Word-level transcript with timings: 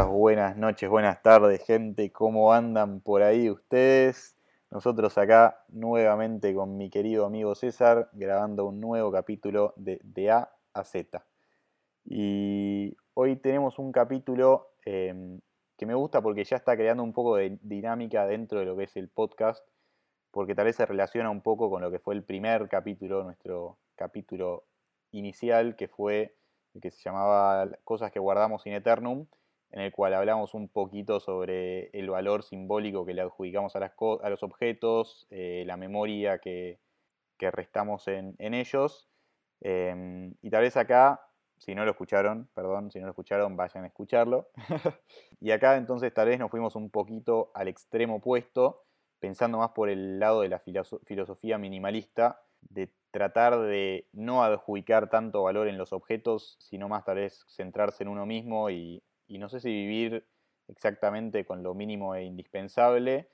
buenas 0.00 0.56
noches, 0.56 0.88
buenas 0.88 1.22
tardes, 1.22 1.62
gente. 1.66 2.10
¿Cómo 2.12 2.54
andan 2.54 3.00
por 3.00 3.22
ahí 3.22 3.50
ustedes? 3.50 4.38
Nosotros 4.70 5.18
acá 5.18 5.64
nuevamente 5.68 6.54
con 6.54 6.78
mi 6.78 6.88
querido 6.88 7.26
amigo 7.26 7.54
César 7.54 8.08
grabando 8.12 8.64
un 8.64 8.80
nuevo 8.80 9.12
capítulo 9.12 9.74
de, 9.76 10.00
de 10.02 10.30
A 10.30 10.50
a 10.72 10.84
Z. 10.84 11.22
Y 12.06 12.96
hoy 13.12 13.36
tenemos 13.36 13.78
un 13.78 13.92
capítulo 13.92 14.70
em, 14.86 15.40
que 15.76 15.84
me 15.84 15.94
gusta 15.94 16.22
porque 16.22 16.44
ya 16.44 16.56
está 16.56 16.74
creando 16.74 17.02
un 17.02 17.12
poco 17.12 17.36
de 17.36 17.58
dinámica 17.60 18.26
dentro 18.26 18.60
de 18.60 18.64
lo 18.64 18.74
que 18.74 18.84
es 18.84 18.96
el 18.96 19.10
podcast, 19.10 19.62
porque 20.30 20.54
tal 20.54 20.64
vez 20.64 20.76
se 20.76 20.86
relaciona 20.86 21.28
un 21.28 21.42
poco 21.42 21.68
con 21.68 21.82
lo 21.82 21.90
que 21.90 21.98
fue 21.98 22.14
el 22.14 22.24
primer 22.24 22.66
capítulo, 22.70 23.24
nuestro 23.24 23.76
capítulo 23.94 24.64
inicial, 25.10 25.76
que 25.76 25.88
fue 25.88 26.34
que 26.80 26.90
se 26.90 27.02
llamaba 27.02 27.68
Cosas 27.84 28.10
que 28.10 28.20
guardamos 28.20 28.66
in 28.66 28.72
eternum, 28.72 29.26
en 29.72 29.80
el 29.80 29.90
cual 29.90 30.12
hablamos 30.14 30.52
un 30.52 30.68
poquito 30.68 31.18
sobre 31.18 31.88
el 31.98 32.10
valor 32.10 32.42
simbólico 32.42 33.06
que 33.06 33.14
le 33.14 33.22
adjudicamos 33.22 33.74
a, 33.74 33.80
los 34.28 34.42
objetos, 34.42 35.26
eh, 35.30 35.64
la 35.66 35.76
memoria 35.78 36.38
que, 36.38 36.78
restamos 37.38 38.06
en, 38.06 38.36
ellos. 38.38 39.08
Em, 39.60 40.32
y 40.42 40.50
tal 40.50 40.62
vez 40.62 40.76
acá, 40.76 41.20
si 41.56 41.74
no 41.74 41.84
lo 41.84 41.90
escucharon, 41.90 42.48
perdón, 42.54 42.92
si 42.92 43.00
no 43.00 43.06
lo 43.06 43.10
escucharon, 43.10 43.56
vayan 43.56 43.82
a 43.82 43.88
escucharlo. 43.88 44.50
y 45.40 45.50
acá 45.50 45.76
entonces 45.76 46.14
tal 46.14 46.28
vez 46.28 46.38
nos 46.38 46.52
fuimos 46.52 46.76
un 46.76 46.88
poquito 46.88 47.50
al 47.54 47.66
extremo 47.66 48.16
opuesto, 48.16 48.84
pensando 49.18 49.58
más 49.58 49.70
por 49.70 49.88
el 49.88 50.20
lado 50.20 50.42
de 50.42 50.50
la 50.50 50.60
filosofía 50.60 51.58
minimalista, 51.58 52.42
de 52.60 52.92
tratar 53.10 53.58
de 53.58 54.06
no 54.12 54.44
adjudicar 54.44 55.10
tanto 55.10 55.42
valor 55.42 55.66
en 55.66 55.78
los 55.78 55.92
objetos, 55.92 56.56
sino 56.60 56.88
más 56.88 57.04
tal 57.04 57.16
vez 57.16 57.44
centrarse 57.48 58.04
en 58.04 58.08
uno 58.08 58.24
mismo 58.24 58.70
y, 58.70 59.02
no 59.38 59.48
sé 59.48 59.60
si 59.60 59.68
vivir 59.68 60.26
exactamente 60.68 61.44
con 61.44 61.62
lo 61.62 61.74
mínimo 61.74 62.14
e 62.14 62.24
indispensable, 62.24 63.28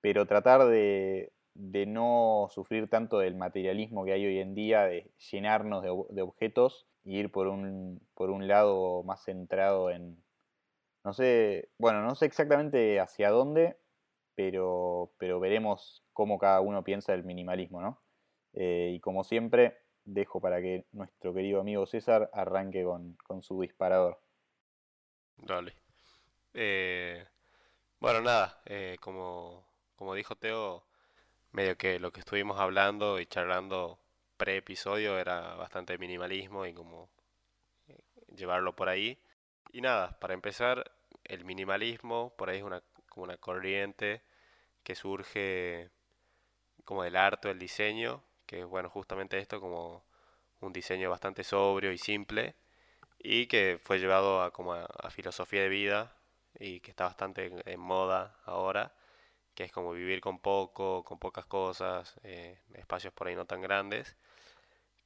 pero 0.00 0.26
tratar 0.26 0.66
de, 0.66 1.32
no 1.54 2.48
sufrir 2.50 2.88
tanto 2.88 3.18
del 3.18 3.36
materialismo 3.36 4.04
que 4.04 4.12
hay 4.12 4.26
hoy 4.26 4.38
en 4.38 4.54
día, 4.54 4.84
de 4.84 5.10
llenarnos 5.30 5.82
de, 5.82 6.22
objetos 6.22 6.86
e 7.04 7.12
ir 7.12 7.32
por 7.32 7.48
un, 7.48 8.00
por 8.14 8.30
un 8.30 8.48
lado 8.48 9.02
más 9.04 9.24
centrado 9.24 9.90
en, 9.90 10.22
no 11.04 11.12
sé, 11.12 11.70
bueno, 11.78 12.02
no 12.02 12.14
sé 12.14 12.26
exactamente 12.26 13.00
hacia 13.00 13.30
dónde, 13.30 13.76
pero, 14.34 15.12
pero 15.18 15.40
veremos 15.40 16.04
cómo 16.12 16.38
cada 16.38 16.60
uno 16.60 16.84
piensa 16.84 17.12
del 17.12 17.24
minimalismo, 17.24 17.80
¿no? 17.80 18.02
Eh, 18.52 18.92
y 18.94 19.00
como 19.00 19.24
siempre, 19.24 19.78
dejo 20.04 20.40
para 20.40 20.60
que 20.60 20.86
nuestro 20.92 21.32
querido 21.34 21.60
amigo 21.60 21.86
César 21.86 22.30
arranque 22.32 22.84
con, 22.84 23.42
su 23.42 23.60
disparador. 23.60 24.20
Dale. 25.42 25.74
Eh, 26.54 27.26
bueno, 28.00 28.20
nada, 28.22 28.62
eh, 28.66 28.96
como, 29.00 29.64
como 29.96 30.14
dijo 30.14 30.36
Teo, 30.36 30.84
medio 31.52 31.76
que 31.78 32.00
lo 32.00 32.12
que 32.12 32.20
estuvimos 32.20 32.60
hablando 32.60 33.20
y 33.20 33.26
charlando 33.26 33.98
pre-episodio 34.36 35.18
era 35.18 35.54
bastante 35.56 35.98
minimalismo 35.98 36.66
y 36.66 36.74
como 36.74 37.10
llevarlo 38.36 38.74
por 38.76 38.88
ahí. 38.88 39.18
Y 39.72 39.80
nada, 39.80 40.18
para 40.20 40.34
empezar, 40.34 40.92
el 41.24 41.44
minimalismo 41.44 42.34
por 42.36 42.50
ahí 42.50 42.58
es 42.58 42.64
una, 42.64 42.82
como 43.08 43.24
una 43.24 43.36
corriente 43.38 44.22
que 44.82 44.94
surge 44.94 45.90
como 46.84 47.04
del 47.04 47.16
arte, 47.16 47.48
del 47.48 47.58
diseño, 47.58 48.22
que 48.46 48.64
bueno, 48.64 48.90
justamente 48.90 49.38
esto 49.38 49.60
como 49.60 50.04
un 50.60 50.72
diseño 50.72 51.10
bastante 51.10 51.44
sobrio 51.44 51.92
y 51.92 51.98
simple 51.98 52.54
y 53.22 53.46
que 53.46 53.78
fue 53.82 53.98
llevado 53.98 54.42
a 54.42 54.52
como 54.52 54.74
a, 54.74 55.10
filosofía 55.10 55.62
de 55.62 55.68
vida 55.68 56.16
y 56.58 56.80
que 56.80 56.90
está 56.90 57.04
bastante 57.04 57.52
en, 57.66 57.80
moda 57.80 58.38
ahora, 58.44 58.94
que 59.54 59.64
es 59.64 59.72
como 59.72 59.92
vivir 59.92 60.20
con 60.20 60.38
poco, 60.40 61.04
con 61.04 61.18
pocas 61.18 61.46
cosas, 61.46 62.18
eh, 62.24 62.58
espacios 62.74 63.12
por 63.12 63.28
ahí 63.28 63.36
no 63.36 63.46
tan 63.46 63.60
grandes. 63.60 64.16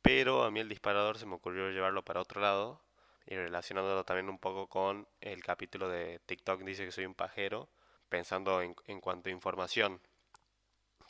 Pero 0.03 0.45
a 0.45 0.51
mí 0.51 0.61
el 0.61 0.69
disparador 0.69 1.19
se 1.19 1.27
me 1.27 1.35
ocurrió 1.37 1.71
llevarlo 1.71 2.05
para 2.05 2.21
otro 2.21 2.41
lado 2.41 2.81
y 3.27 3.37
relacionándolo 3.37 4.05
también 4.05 4.29
un 4.29 4.39
poco 4.39 4.69
con 4.69 5.09
el 5.21 5.43
capítulo 5.43 5.89
de 5.89 6.21
TikTok 6.27 6.63
dice 6.63 6.85
que 6.85 6.93
soy 6.93 7.07
un 7.07 7.15
pajero, 7.15 7.69
pensando 8.09 8.63
en, 8.63 8.77
en 8.87 9.01
cuanto 9.01 9.29
a 9.29 9.33
información. 9.33 10.01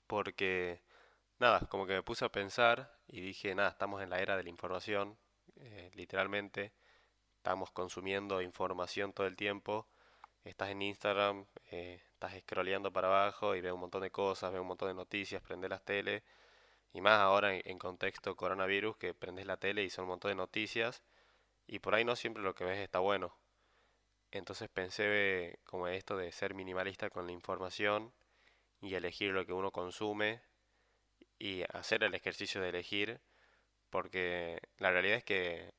Porque 0.07 0.83
nada, 1.39 1.61
como 1.69 1.87
que 1.87 1.95
me 1.95 2.03
puse 2.03 2.25
a 2.25 2.31
pensar 2.31 2.99
y 3.09 3.21
dije, 3.21 3.55
nada, 3.55 3.71
estamos 3.71 4.03
en 4.03 4.11
la 4.11 4.21
era 4.21 4.37
de 4.37 4.45
la 4.45 4.51
información, 4.51 5.19
eh, 5.57 5.91
literalmente, 5.95 6.73
estamos 7.45 7.71
consumiendo 7.73 8.41
información 8.41 9.13
todo 9.13 9.27
el 9.27 9.37
tiempo, 9.37 9.87
estás 10.45 10.71
en 10.71 10.81
Instagram, 10.81 11.45
eh, 11.71 12.01
estás 12.15 12.33
scrolleando 12.41 12.91
para 12.91 13.09
abajo 13.09 13.55
y 13.55 13.61
ves 13.61 13.71
un 13.71 13.81
montón 13.81 14.01
de 14.01 14.11
cosas, 14.11 14.51
ves 14.51 14.63
un 14.63 14.67
montón 14.67 14.89
de 14.89 14.95
noticias, 14.95 15.43
prendes 15.43 15.69
las 15.69 15.85
tele, 15.85 16.23
y 16.95 17.03
más 17.03 17.21
ahora 17.21 17.55
en, 17.55 17.79
contexto 17.79 18.35
coronavirus, 18.35 18.97
que 18.97 19.13
prendes 19.13 19.45
la 19.45 19.59
tele 19.59 19.85
y 19.85 19.91
son 19.91 20.05
un 20.05 20.13
montón 20.13 20.31
de 20.31 20.37
noticias, 20.37 21.03
y 21.67 21.81
por 21.81 21.95
ahí 21.95 22.03
no 22.03 22.17
siempre 22.17 22.43
lo 22.43 22.55
que 22.55 22.65
ves 22.65 22.79
está 22.79 23.01
bueno. 23.01 23.37
Entonces 24.31 24.71
pensé 24.71 25.59
como 25.65 25.89
esto 25.89 26.17
de 26.17 26.33
ser 26.33 26.55
minimalista 26.55 27.11
con 27.11 27.27
la 27.27 27.33
información 27.33 28.15
y 28.81 28.95
elegir 28.95 29.33
lo 29.33 29.45
que 29.45 29.53
uno 29.53 29.71
consume 29.71 30.41
y 31.39 31.63
hacer 31.75 32.05
el 32.05 32.15
ejercicio 32.15 32.63
de 32.63 32.71
elegir, 32.71 33.21
porque 33.91 34.63
la 34.79 34.91
realidad 34.93 35.19
es 35.19 35.25
que 35.25 35.75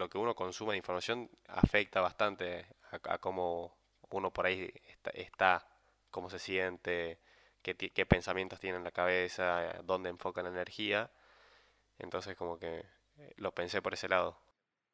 lo 0.00 0.08
que 0.08 0.18
uno 0.18 0.34
consume 0.34 0.72
de 0.72 0.78
información 0.78 1.30
afecta 1.46 2.00
bastante 2.00 2.66
a, 2.90 3.18
cómo 3.18 3.76
uno 4.10 4.32
por 4.32 4.46
ahí 4.46 4.72
está, 5.14 5.68
cómo 6.10 6.30
se 6.30 6.38
siente, 6.38 7.20
qué, 7.62 8.06
pensamientos 8.06 8.58
tiene 8.58 8.78
en 8.78 8.84
la 8.84 8.90
cabeza, 8.90 9.74
dónde 9.84 10.08
enfoca 10.08 10.42
la 10.42 10.48
energía. 10.48 11.10
Entonces 11.98 12.34
como 12.34 12.58
que 12.58 12.86
eh, 13.18 13.34
lo 13.36 13.52
pensé 13.52 13.82
por 13.82 13.92
ese 13.92 14.08
lado. 14.08 14.38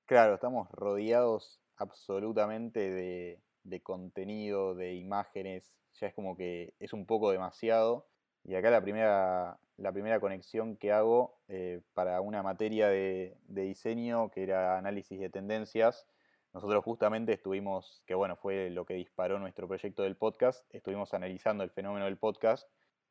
Claro, 0.07 0.35
estamos 0.35 0.69
rodeados 0.73 1.61
absolutamente 1.77 2.91
de, 2.91 3.41
de 3.63 3.81
contenido, 3.81 4.75
de 4.75 4.95
imágenes, 4.95 5.79
ya 5.95 6.09
es 6.09 6.15
como 6.15 6.37
que 6.37 6.75
es 6.81 6.93
un 6.93 7.07
poco 7.07 7.31
demasiado. 7.31 8.09
Y 8.43 8.57
acá 8.57 8.71
la 8.71 8.83
primera, 8.83 9.59
la 9.77 9.93
primera 9.93 10.21
conexión 10.21 10.77
que 10.77 10.93
hago 10.93 11.39
eh, 11.49 11.81
para 11.95 12.21
una 12.21 12.43
materia 12.43 12.89
de, 12.89 13.37
diseño 13.49 14.31
que 14.31 14.43
era 14.43 14.79
análisis 14.79 15.21
de 15.21 15.31
tendencias. 15.31 16.07
Nosotros 16.53 16.83
justamente 16.85 17.35
estuvimos, 17.35 18.03
que 18.07 18.15
bueno, 18.15 18.37
fue 18.37 18.71
lo 18.71 18.87
que 18.87 18.95
disparó 18.95 19.39
nuestro 19.39 19.69
proyecto 19.69 20.03
del 20.03 20.17
podcast, 20.17 20.65
estuvimos 20.75 21.13
analizando 21.13 21.63
el 21.65 21.71
fenómeno 21.71 22.07
del 22.07 22.17
podcast 22.17 22.69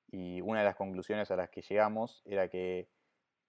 y 0.07 0.41
una 0.41 0.59
de 0.59 0.65
las 0.65 0.75
conclusiones 0.75 1.29
a 1.29 1.35
las 1.35 1.49
que 1.49 1.61
llegamos 1.61 2.23
era 2.25 2.49
que 2.49 2.89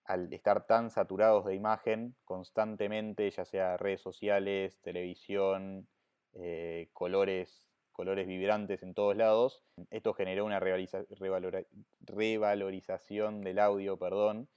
al 0.05 0.33
estar 0.33 0.67
tan 0.67 0.91
saturados 0.91 1.47
de 1.47 1.55
imagen 1.55 2.15
constantemente, 2.25 3.31
ya 3.31 3.45
sea 3.45 3.77
redes 3.77 4.01
sociales, 4.03 4.79
televisión, 4.83 5.89
eh, 6.35 6.91
colores 6.93 7.66
colores 7.97 8.27
vibrantes 8.27 8.83
en 8.83 8.93
todos 8.93 9.17
lados. 9.17 9.63
Esto 9.91 10.13
generó 10.13 10.45
una 10.45 10.61
revalorización 10.61 13.41
del 13.41 13.59
audio, 13.59 13.99
perdón, 13.99 14.51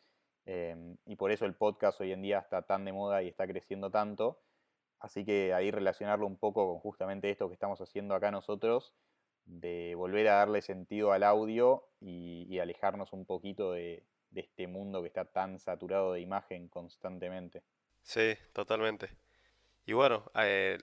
em, 0.45 0.97
y 1.05 1.15
por 1.15 1.31
eso 1.31 1.45
el 1.45 1.55
podcast 1.55 2.01
hoy 2.01 2.11
en 2.11 2.21
día 2.21 2.39
está 2.39 2.63
tan 2.63 2.83
de 2.83 2.91
moda 2.91 3.23
y 3.23 3.29
está 3.29 3.47
creciendo 3.47 3.89
tanto. 3.89 4.41
Así 4.99 5.23
que 5.23 5.53
ahí 5.53 5.71
relacionarlo 5.71 6.27
un 6.27 6.37
poco 6.37 6.67
con 6.67 6.81
justamente 6.81 7.31
esto 7.31 7.47
que 7.47 7.53
estamos 7.53 7.79
haciendo 7.79 8.13
acá 8.13 8.29
nosotros, 8.29 8.93
de 9.45 9.95
volver 9.95 10.27
a 10.27 10.35
darle 10.35 10.61
sentido 10.61 11.13
al 11.13 11.23
audio 11.23 11.87
y, 12.01 12.59
alejarnos 12.59 13.13
un 13.13 13.25
poquito 13.25 13.71
de, 13.71 14.03
este 14.35 14.67
mundo 14.67 15.01
que 15.01 15.07
está 15.07 15.23
tan 15.23 15.59
saturado 15.59 16.11
de 16.11 16.19
imagen 16.19 16.67
constantemente. 16.67 17.63
Sí, 18.01 18.35
totalmente. 18.51 19.11
Y 19.85 19.93
bueno, 19.93 20.29
eh, 20.35 20.77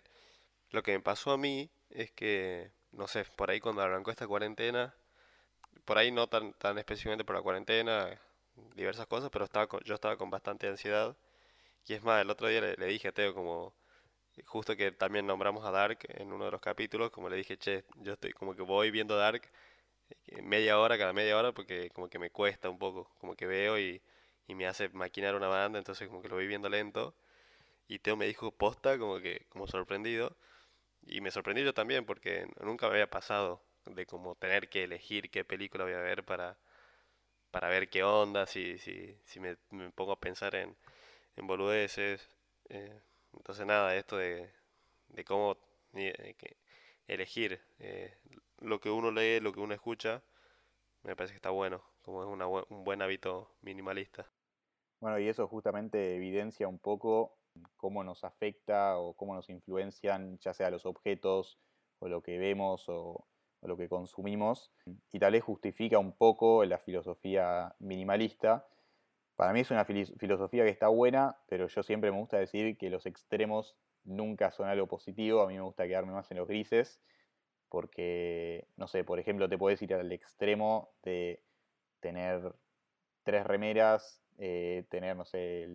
lo 0.71 0.83
que 0.83 0.93
me 0.93 1.01
pasó 1.01 1.33
a 1.33 1.37
mí 1.37 1.71
es 1.91 2.13
que, 2.13 2.71
no 2.93 3.07
sé, 3.09 3.25
por 3.37 3.51
ahí 3.51 3.61
cuando 3.61 3.83
arrancó 3.83 4.11
esta 4.11 4.27
cuarentena, 4.27 4.95
por 5.85 5.99
ahí 5.99 6.11
no 6.13 6.29
tan, 6.29 6.53
tan 6.55 6.79
específicamente 6.79 7.25
por 7.25 7.37
la 7.37 7.43
cuarentena, 7.43 8.21
diversas 8.75 9.07
cosas, 9.07 9.31
pero 9.31 9.45
estaba 9.45 9.69
yo 9.85 9.95
estaba 9.95 10.17
con 10.17 10.31
bastante 10.31 10.69
ansiedad. 10.69 11.17
Y 11.87 11.95
es 11.95 12.03
más, 12.05 12.23
el 12.23 12.31
otro 12.31 12.49
día 12.49 12.61
le, 12.63 12.87
dije 12.87 13.09
a 13.09 13.13
Teo 13.13 13.35
como, 13.35 13.75
justo 14.47 14.77
que 14.77 14.93
también 14.93 15.27
nombramos 15.27 15.65
a 15.67 15.71
Dark 15.71 16.01
en 16.09 16.33
uno 16.33 16.47
de 16.47 16.51
los 16.53 16.61
capítulos, 16.61 17.11
como 17.11 17.29
le 17.29 17.37
dije, 17.37 17.59
che, 17.59 17.85
yo 17.97 18.15
estoy 18.15 18.33
como 18.33 18.55
que 18.57 18.63
voy 18.63 18.91
viendo 18.91 19.17
Dark 19.17 19.43
eh, 20.27 20.43
media 20.43 20.79
hora, 20.79 20.99
cada 20.99 21.13
media 21.13 21.37
hora, 21.39 21.53
porque 21.53 21.91
como 21.91 22.09
que 22.09 22.19
me 22.19 22.31
cuesta 22.31 22.71
un 22.71 22.79
poco, 22.79 23.11
como 23.21 23.35
que 23.37 23.47
veo 23.47 23.79
y, 23.79 24.03
y 24.47 24.55
me 24.55 24.67
hace 24.67 24.89
maquinar 24.91 25.35
una 25.35 25.49
banda, 25.49 25.79
entonces 25.79 26.09
como 26.09 26.23
que 26.23 26.29
lo 26.29 26.37
voy 26.37 26.47
viendo 26.47 26.69
lento. 26.69 27.15
Y 27.89 28.01
Teo 28.01 28.17
me 28.17 28.27
dijo 28.27 28.53
posta, 28.53 28.99
como 28.99 29.21
que, 29.21 29.47
como 29.51 29.67
sorprendido. 29.67 30.37
Y 31.07 31.21
me 31.21 31.31
sorprendí 31.31 31.65
yo 31.65 31.73
también 31.73 32.05
porque 32.05 32.47
nunca 32.61 32.87
me 32.89 32.95
había 32.95 33.09
pasado 33.11 33.63
de 33.87 34.07
como 34.07 34.35
tener 34.35 34.69
que 34.69 34.85
elegir 34.85 35.31
qué 35.31 35.45
película 35.45 35.85
voy 35.85 35.95
a 35.95 36.01
ver 36.01 36.25
para, 36.25 36.59
para 37.51 37.69
ver 37.69 37.89
qué 37.89 38.03
onda, 38.03 38.47
si, 38.47 38.79
si, 38.79 39.17
si 39.25 39.41
me, 39.41 39.57
pongo 39.95 40.13
a 40.13 40.21
pensar 40.21 40.55
en, 40.57 40.77
en 41.37 41.47
boludeces. 41.47 42.29
Eh, 42.69 43.01
entonces 43.35 43.67
nada, 43.67 43.95
esto 43.97 44.17
de, 44.17 44.51
de 45.09 45.25
cómo 45.25 45.57
que 45.93 46.57
elegir 47.07 47.61
eh, 47.79 48.15
lo 48.61 48.81
que 48.81 48.91
uno 48.91 49.11
lee, 49.11 49.41
lo 49.41 49.53
que 49.53 49.61
uno 49.61 49.75
escucha, 49.75 50.23
me 51.03 51.15
parece 51.15 51.33
que 51.35 51.39
está 51.39 51.51
bueno, 51.51 51.83
como 52.03 52.23
es 52.23 52.29
una, 52.29 52.47
un 52.47 52.85
buen 52.85 53.01
hábito 53.01 53.51
minimalista. 53.63 54.27
Bueno, 55.01 55.19
y 55.19 55.29
eso 55.29 55.47
justamente 55.47 56.17
evidencia 56.17 56.69
un 56.69 56.79
poco 56.79 57.39
cómo 57.77 58.05
nos 58.05 58.25
afecta 58.25 58.99
o 58.99 59.15
cómo 59.15 59.35
nos 59.35 59.49
influencian, 59.49 60.39
ya 60.39 60.55
sea 60.55 60.71
los 60.71 60.87
objetos 60.87 61.59
o 61.99 62.09
lo 62.09 62.23
que 62.23 62.39
vemos 62.39 62.89
o, 62.89 63.27
lo 63.63 63.77
que 63.77 63.89
consumimos, 63.89 64.71
y 65.11 65.19
tal 65.19 65.33
vez 65.33 65.43
justifica 65.43 65.99
un 65.99 66.13
poco 66.13 66.65
la 66.65 66.79
filosofía 66.79 67.75
minimalista. 67.81 68.65
Para 69.35 69.53
mí 69.53 69.61
es 69.61 69.71
una 69.73 69.85
filosofía 69.85 70.65
que 70.65 70.71
está 70.71 70.87
buena, 70.87 71.37
pero 71.49 71.67
yo 71.67 71.83
siempre 71.83 72.13
me 72.13 72.19
gusta 72.19 72.39
decir 72.39 72.79
que 72.79 72.91
los 72.91 73.07
extremos 73.07 73.77
nunca 74.05 74.53
son 74.53 74.69
algo 74.69 74.87
positivo, 74.87 75.41
a 75.41 75.49
mí 75.49 75.55
me 75.55 75.63
gusta 75.63 75.89
quedarme 75.89 76.13
más 76.13 76.31
en 76.31 76.37
los 76.37 76.47
grises, 76.47 77.03
porque, 77.69 78.69
no 78.77 78.87
sé, 78.87 79.03
por 79.03 79.19
ejemplo, 79.19 79.49
te 79.49 79.59
puedes 79.59 79.83
ir 79.83 79.95
al 79.95 80.13
extremo 80.13 80.91
de 81.03 81.43
tener 81.99 82.55
tres 83.25 83.45
remeras, 83.45 84.23
eh, 84.39 84.87
tener, 84.89 85.17
no 85.17 85.25
sé, 85.25 85.69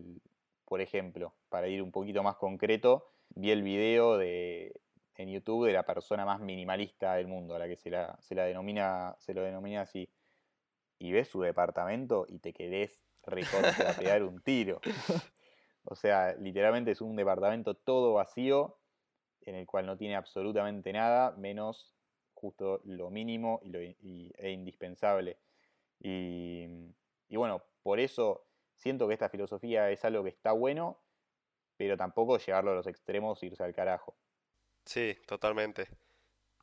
por 0.66 0.80
ejemplo, 0.80 1.36
para 1.51 1.68
ir 1.68 1.83
un 1.83 1.92
poquito 1.92 2.24
más 2.24 2.38
concreto, 2.38 3.12
vi 3.36 3.51
el 3.51 3.62
video 3.62 4.18
de, 4.18 4.81
en 5.18 5.30
YouTube 5.30 5.68
de 5.68 5.74
la 5.74 5.83
persona 5.83 6.25
más 6.25 6.39
minimalista 6.39 7.15
del 7.15 7.27
mundo, 7.27 7.56
a 7.56 7.59
la 7.59 7.68
que 7.68 7.75
se 7.75 7.89
la, 7.89 8.18
se 8.21 8.36
la 8.36 8.45
denomina, 8.45 9.15
se 9.19 9.33
lo 9.33 9.44
denomina 9.44 9.81
así. 9.81 10.09
Y 10.98 11.12
ves 11.12 11.27
su 11.27 11.42
departamento 11.42 12.25
y 12.30 12.39
te 12.39 12.53
querés 12.53 13.03
recorte 13.24 13.86
a 13.86 13.94
pegar 13.94 14.24
un 14.24 14.42
tiro. 14.42 14.80
o 15.83 15.95
sea, 15.95 16.33
literalmente 16.36 16.92
es 16.92 17.01
un 17.01 17.18
departamento 17.18 17.75
todo 17.75 18.13
vacío, 18.13 18.77
en 19.42 19.56
el 19.56 19.68
cual 19.68 19.86
no 19.86 19.97
tiene 19.97 20.15
absolutamente 20.15 20.94
nada, 20.94 21.31
menos 21.31 21.94
justo 22.33 22.80
lo 22.86 23.09
mínimo 23.09 23.59
y 23.62 23.69
lo, 23.71 23.80
e 23.80 24.51
indispensable. 24.51 25.38
Y, 26.00 26.65
y 27.27 27.36
bueno, 27.36 27.62
por 27.83 28.00
eso 28.00 28.47
siento 28.77 29.06
que 29.09 29.15
esta 29.15 29.27
filosofía 29.27 29.89
es 29.89 30.06
algo 30.06 30.24
que 30.24 30.30
está 30.30 30.54
bueno, 30.54 31.01
pero 31.81 31.98
tampoco 31.98 32.38
llevarlo 32.38 32.74
a 32.74 32.75
los 32.75 32.86
extremos 32.86 33.42
e 33.42 33.48
irse 33.48 33.63
al 33.63 33.74
carajo. 33.74 34.16
Sí, 34.86 35.18
totalmente. 35.25 35.88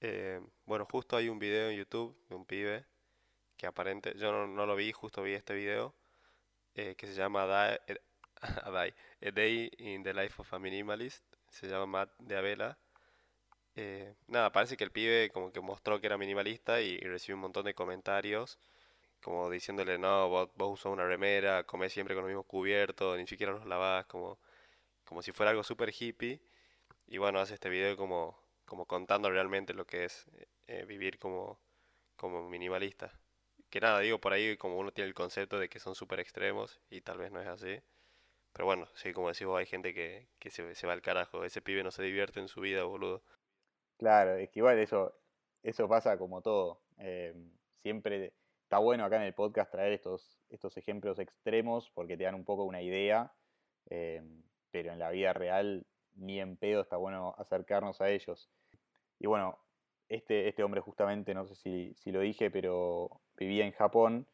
Eh, 0.01 0.41
bueno, 0.65 0.87
justo 0.89 1.17
hay 1.17 1.29
un 1.29 1.41
video 1.41 1.71
en 1.71 1.77
YouTube 1.77 2.17
de 2.29 2.37
un 2.37 2.45
pibe 2.45 2.87
que 3.57 3.67
aparente, 3.67 4.15
yo 4.17 4.47
no, 4.47 4.65
lo 4.65 4.77
vi, 4.77 4.93
justo 4.93 5.25
vi 5.25 5.33
este 5.33 5.55
video, 5.55 5.93
eh, 6.77 6.95
que 6.95 7.09
se 7.09 7.15
llama 7.15 7.43
a, 8.63 9.31
Day 9.33 9.73
in 9.79 10.05
the 10.05 10.15
Life 10.15 10.41
of 10.41 10.55
a 10.55 10.61
Minimalist, 10.61 11.25
se 11.51 11.67
llama 11.67 11.87
Matt 11.87 12.17
de 12.21 12.37
Avela. 12.37 12.79
Eh, 13.75 14.15
nada, 14.29 14.53
parece 14.53 14.77
que 14.77 14.85
el 14.85 14.93
pibe 14.93 15.31
como 15.31 15.51
que 15.53 15.61
mostró 15.61 16.01
que 16.01 16.07
era 16.07 16.17
minimalista 16.17 16.81
y, 16.81 16.97
recibió 17.01 17.35
un 17.35 17.43
montón 17.43 17.65
de 17.65 17.75
comentarios 17.75 18.61
como 19.21 19.51
diciéndole, 19.51 19.99
no, 19.99 20.29
vos, 20.29 20.49
vos 20.55 20.75
usas 20.75 20.93
una 20.93 21.07
remera, 21.09 21.65
comés 21.65 21.93
siempre 21.93 22.15
con 22.15 22.23
los 22.23 22.29
mismos 22.29 22.47
cubiertos, 22.47 23.19
ni 23.19 23.27
siquiera 23.27 23.53
los 23.53 23.67
lavás, 23.67 24.07
como, 24.07 24.39
como 25.09 25.23
si 25.23 25.33
fuera 25.33 25.51
algo 25.51 25.63
súper 25.65 25.91
hippie. 25.99 26.41
Y 27.07 27.17
bueno, 27.17 27.41
hace 27.41 27.55
este 27.55 27.71
video 27.71 27.97
como, 27.97 28.39
como 28.67 28.85
contando 28.85 29.31
realmente 29.31 29.73
lo 29.73 29.87
que 29.87 30.05
es 30.05 30.29
eh, 30.35 30.49
eh, 30.67 30.85
vivir 30.85 31.19
como, 31.19 31.59
como 32.15 32.47
minimalista. 32.47 33.19
Que 33.71 33.81
nada, 33.81 34.01
digo 34.01 34.21
por 34.21 34.35
ahí 34.35 34.59
como 34.59 34.79
uno 34.79 34.93
tiene 34.93 35.09
el 35.09 35.15
concepto 35.15 35.59
de 35.59 35.71
que 35.71 35.81
son 35.81 35.95
súper 35.95 36.21
extremos 36.21 36.81
y 36.91 37.01
tal 37.01 37.17
vez 37.17 37.33
no 37.33 37.41
es 37.41 37.49
así. 37.49 37.81
Pero 38.53 38.67
bueno, 38.67 38.87
sí, 38.95 39.15
como 39.15 39.29
decís 39.29 39.47
vos, 39.47 39.59
hay 39.59 39.65
gente 39.67 39.95
que, 39.95 40.29
que 40.39 40.51
se, 40.51 40.87
va 40.87 40.93
al 40.93 41.03
carajo. 41.03 41.43
Ese 41.45 41.63
pibe 41.63 41.83
no 41.83 41.91
se 41.91 42.03
divierte 42.03 42.41
en 42.41 42.49
su 42.49 42.61
vida, 42.61 42.85
boludo. 42.85 43.23
Claro, 43.97 44.37
es 44.37 44.51
que 44.51 44.61
igual 44.61 44.79
eso, 44.79 45.19
eso 45.63 45.89
pasa 45.89 46.19
como 46.19 46.43
todo. 46.43 46.83
Eh, 46.99 47.35
siempre 47.83 48.35
está 48.65 48.79
bueno 48.79 49.07
acá 49.07 49.17
en 49.17 49.23
el 49.23 49.35
podcast 49.35 49.71
traer 49.71 49.95
estos, 49.95 50.39
estos 50.51 50.77
ejemplos 50.77 51.19
extremos 51.19 51.91
porque 51.95 52.19
te 52.19 52.25
dan 52.25 52.35
un 52.35 52.45
poco 52.45 52.65
una 52.65 52.83
idea, 52.83 53.33
pero 54.71 54.93
en 54.93 54.99
la 54.99 55.11
vida 55.11 55.33
real 55.33 55.87
ni 56.15 56.41
en 56.41 56.57
pedo 56.57 56.83
está 56.83 56.97
bueno 56.97 57.35
acercarnos 57.39 58.01
a 58.01 58.11
ellos. 58.11 58.51
Y 59.19 59.27
bueno, 59.27 59.59
este, 60.09 60.49
este 60.49 60.63
hombre 60.63 60.81
justamente, 60.81 61.35
no 61.35 61.47
sé 61.47 61.55
si, 61.55 62.13
lo 62.13 62.21
dije, 62.21 62.51
pero 62.51 63.21
vivía 63.37 63.65
en 63.65 63.73
Japón 63.73 64.27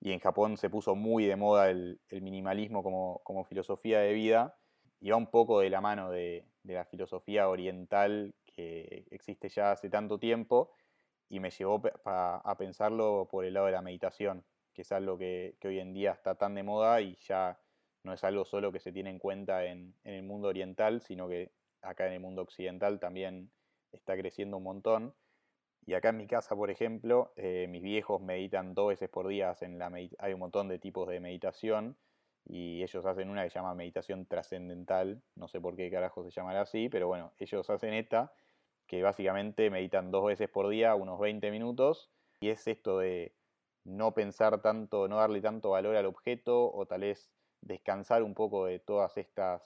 y 0.00 0.12
en 0.12 0.20
Japón 0.20 0.56
se 0.56 0.70
puso 0.70 0.94
muy 0.94 1.26
de 1.26 1.36
moda 1.36 1.70
el, 1.70 2.00
minimalismo 2.10 2.82
como, 2.82 3.20
como, 3.24 3.44
filosofía 3.44 4.00
de 4.00 4.12
vida 4.12 4.56
y 5.00 5.10
va 5.10 5.16
un 5.16 5.30
poco 5.30 5.60
de 5.60 5.70
la 5.70 5.80
mano 5.80 6.10
de 6.10 6.46
la 6.64 6.84
filosofía 6.84 7.48
oriental 7.48 8.34
que 8.44 9.06
existe 9.10 9.48
ya 9.48 9.72
hace 9.72 9.88
tanto 9.88 10.18
tiempo 10.18 10.72
y 11.28 11.40
me 11.40 11.50
llevó 11.50 11.82
a 12.04 12.56
pensarlo 12.58 13.28
por 13.30 13.44
el 13.44 13.54
lado 13.54 13.66
de 13.66 13.72
la 13.72 13.82
meditación, 13.82 14.44
que 14.72 14.82
es 14.82 14.92
algo 14.92 15.18
que, 15.18 15.56
hoy 15.64 15.78
en 15.78 15.92
día 15.92 16.12
está 16.12 16.34
tan 16.36 16.54
de 16.54 16.62
moda 16.62 17.00
y 17.00 17.16
ya 17.16 17.58
no 18.08 18.14
es 18.14 18.24
algo 18.24 18.44
solo 18.44 18.72
que 18.72 18.80
se 18.80 18.92
tiene 18.92 19.10
en 19.10 19.18
cuenta 19.18 19.64
en, 19.64 19.94
el 20.04 20.22
mundo 20.22 20.48
oriental, 20.48 21.00
sino 21.00 21.28
que 21.28 21.52
acá 21.82 22.06
en 22.06 22.14
el 22.14 22.20
mundo 22.20 22.42
occidental 22.42 22.98
también 22.98 23.50
está 23.92 24.16
creciendo 24.16 24.56
un 24.56 24.64
montón. 24.64 25.14
Y 25.86 25.94
acá 25.94 26.10
en 26.10 26.18
mi 26.18 26.26
casa, 26.26 26.56
por 26.56 26.70
ejemplo, 26.70 27.32
eh, 27.36 27.66
mis 27.68 27.82
viejos 27.82 28.20
meditan 28.20 28.74
dos 28.74 28.88
veces 28.88 29.08
por 29.08 29.28
día, 29.28 29.54
en 29.60 29.78
la 29.78 29.92
hay 30.18 30.32
un 30.32 30.40
montón 30.40 30.68
de 30.68 30.78
tipos 30.78 31.08
de 31.08 31.20
meditación 31.20 31.96
y 32.44 32.82
ellos 32.82 33.04
hacen 33.06 33.30
una 33.30 33.44
que 33.44 33.50
se 33.50 33.58
llama 33.58 33.74
meditación 33.74 34.26
trascendental, 34.26 35.22
no 35.34 35.48
sé 35.48 35.60
por 35.60 35.76
qué 35.76 35.90
carajo 35.90 36.24
se 36.24 36.30
llamará 36.30 36.62
así, 36.62 36.88
pero 36.88 37.06
bueno, 37.06 37.32
ellos 37.38 37.68
hacen 37.70 37.94
esta 37.94 38.32
que 38.86 39.02
básicamente 39.02 39.70
meditan 39.70 40.10
dos 40.10 40.24
veces 40.24 40.48
por 40.48 40.68
día, 40.68 40.94
unos 40.94 41.20
20 41.20 41.50
minutos, 41.50 42.10
y 42.40 42.48
es 42.48 42.66
esto 42.66 42.98
de 42.98 43.34
no 43.84 44.14
pensar 44.14 44.62
tanto, 44.62 45.08
no 45.08 45.16
darle 45.16 45.40
tanto 45.42 45.70
valor 45.70 45.94
al 45.94 46.06
objeto, 46.06 46.72
o 46.72 46.86
tal 46.86 47.02
vez 47.02 47.30
descansar 47.60 48.22
un 48.22 48.34
poco 48.34 48.66
de 48.66 48.78
todas 48.78 49.16
estas, 49.16 49.62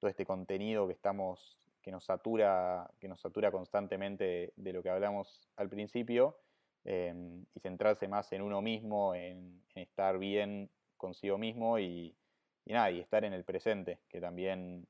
todo 0.00 0.10
este 0.10 0.24
contenido 0.24 0.86
que 0.86 0.92
estamos, 0.92 1.58
que 1.82 1.90
nos 1.90 2.04
satura, 2.04 2.90
que 2.98 3.08
nos 3.08 3.20
satura 3.20 3.50
constantemente 3.50 4.52
de, 4.56 4.72
lo 4.72 4.82
que 4.82 4.90
hablamos 4.90 5.48
al 5.56 5.68
principio, 5.68 6.38
em, 6.84 7.44
y 7.54 7.60
centrarse 7.60 8.08
más 8.08 8.32
en 8.32 8.42
uno 8.42 8.62
mismo, 8.62 9.14
en, 9.14 9.62
estar 9.74 10.18
bien 10.18 10.70
consigo 10.96 11.36
mismo 11.38 11.78
y, 11.78 12.16
nada, 12.64 12.90
y 12.90 13.00
estar 13.00 13.24
en 13.24 13.32
el 13.32 13.44
presente, 13.44 14.00
que 14.08 14.20
también 14.20 14.86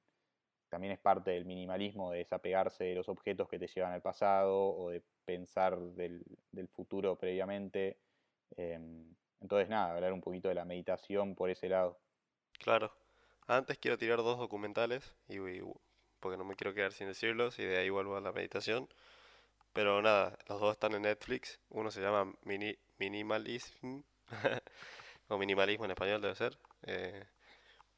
también 0.68 0.92
es 0.92 0.98
parte 0.98 1.30
del 1.30 1.44
minimalismo 1.44 2.10
de 2.10 2.18
desapegarse 2.18 2.84
de 2.84 2.94
los 2.96 3.08
objetos 3.08 3.48
que 3.48 3.58
te 3.58 3.68
llevan 3.68 3.92
al 3.92 4.02
pasado 4.02 4.76
o 4.76 4.90
de 4.90 5.00
pensar 5.24 5.78
del, 5.78 6.24
futuro 6.72 7.16
previamente. 7.16 7.98
Em, 8.56 9.14
entonces, 9.40 9.68
nada, 9.68 9.94
hablar 9.94 10.12
un 10.12 10.20
poquito 10.20 10.48
de 10.48 10.54
la 10.54 10.64
meditación 10.64 11.34
por 11.34 11.50
ese 11.50 11.68
lado. 11.68 11.98
Claro. 12.62 12.92
Antes 13.46 13.78
quiero 13.78 13.98
tirar 13.98 14.18
dos 14.18 14.38
documentales, 14.38 15.14
y, 15.28 15.38
porque 16.20 16.36
no 16.38 16.44
me 16.44 16.56
quiero 16.56 16.74
quedar 16.74 16.92
sin 16.92 17.06
decirlos, 17.08 17.58
y 17.58 17.64
de 17.64 17.78
ahí 17.78 17.90
vuelvo 17.90 18.16
a 18.16 18.20
la 18.20 18.32
meditación. 18.32 18.88
Pero 19.72 20.02
nada, 20.02 20.38
los 20.48 20.60
dos 20.60 20.72
están 20.74 20.94
en 20.94 21.02
Netflix. 21.02 21.60
Uno 21.70 21.90
se 21.90 22.00
llama 22.02 22.32
Mini, 22.44 22.76
Minimalism, 22.98 24.00
o 25.28 25.38
Minimalismo 25.38 25.84
en 25.86 25.92
español 25.92 26.22
debe 26.22 26.34
ser. 26.36 26.58
Eh, 26.84 27.26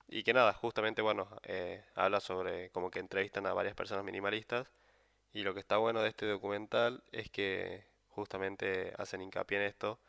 y 0.09 0.23
que 0.25 0.35
nada, 0.35 0.53
justamente, 0.55 1.03
bueno, 1.03 1.29
eh, 1.45 1.85
habla 1.95 2.21
sobre 2.21 2.71
como 2.71 2.91
que 2.91 3.01
entrevistan 3.01 3.47
a 3.47 3.55
varias 3.55 3.75
personas 3.77 4.05
minimalistas. 4.05 4.73
Y 5.33 5.43
lo 5.45 5.55
que 5.55 5.61
está 5.61 5.79
bueno 5.79 6.03
de 6.03 6.11
este 6.11 6.27
documental 6.27 7.05
es 7.13 7.31
que 7.31 7.85
justamente 8.09 8.95
hacen 8.99 9.23
hincapié 9.23 9.59
en 9.59 9.65
esto, 9.65 10.01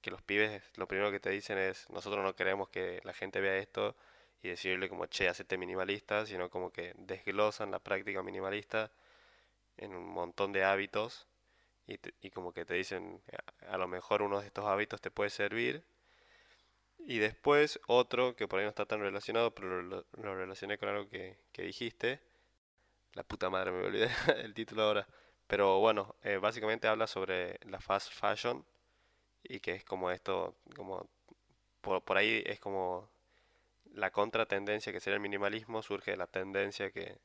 que 0.00 0.10
los 0.10 0.22
pibes 0.22 0.62
lo 0.76 0.88
primero 0.88 1.10
que 1.10 1.20
te 1.20 1.30
dicen 1.30 1.58
es, 1.58 1.88
nosotros 1.90 2.24
no 2.24 2.34
queremos 2.34 2.68
que 2.68 3.00
la 3.04 3.12
gente 3.12 3.40
vea 3.40 3.56
esto 3.56 3.96
y 4.42 4.48
decirle 4.48 4.88
como, 4.88 5.06
che, 5.06 5.28
hacete 5.28 5.58
minimalista, 5.58 6.26
sino 6.26 6.50
como 6.50 6.70
que 6.70 6.94
desglosan 6.98 7.70
la 7.70 7.78
práctica 7.78 8.22
minimalista 8.22 8.92
en 9.76 9.94
un 9.94 10.06
montón 10.06 10.52
de 10.52 10.64
hábitos 10.64 11.26
y, 11.86 11.98
y 12.20 12.30
como 12.30 12.52
que 12.52 12.64
te 12.64 12.74
dicen, 12.74 13.22
a 13.68 13.78
lo 13.78 13.88
mejor 13.88 14.22
uno 14.22 14.40
de 14.40 14.46
estos 14.46 14.64
hábitos 14.66 15.00
te 15.00 15.10
puede 15.10 15.30
servir 15.30 15.84
y 17.06 17.18
después 17.18 17.80
otro 17.86 18.34
que 18.34 18.48
por 18.48 18.58
ahí 18.58 18.64
no 18.64 18.70
está 18.70 18.84
tan 18.84 19.00
relacionado, 19.00 19.54
pero 19.54 19.80
lo, 19.80 20.04
relacioné 20.12 20.76
con 20.76 20.88
algo 20.88 21.08
que, 21.08 21.38
dijiste. 21.56 22.20
La 23.14 23.22
puta 23.22 23.48
madre, 23.48 23.70
me 23.70 23.84
olvidé 23.84 24.10
el 24.42 24.54
título 24.54 24.82
ahora. 24.82 25.06
Pero 25.46 25.78
bueno, 25.78 26.16
eh, 26.22 26.38
básicamente 26.38 26.88
habla 26.88 27.06
sobre 27.06 27.60
la 27.64 27.80
fast 27.80 28.12
fashion 28.12 28.64
y 29.42 29.60
que 29.60 29.72
es 29.72 29.84
como 29.84 30.10
esto, 30.10 30.56
como 30.74 31.08
por, 31.80 32.02
por 32.02 32.16
ahí 32.16 32.42
es 32.46 32.60
como 32.60 33.08
la 33.92 34.10
contratendencia 34.10 34.92
que 34.92 35.00
sería 35.00 35.16
el 35.16 35.20
minimalismo 35.20 35.82
surge 35.82 36.12
de 36.12 36.16
la 36.16 36.26
tendencia 36.26 36.90
que 36.90 37.18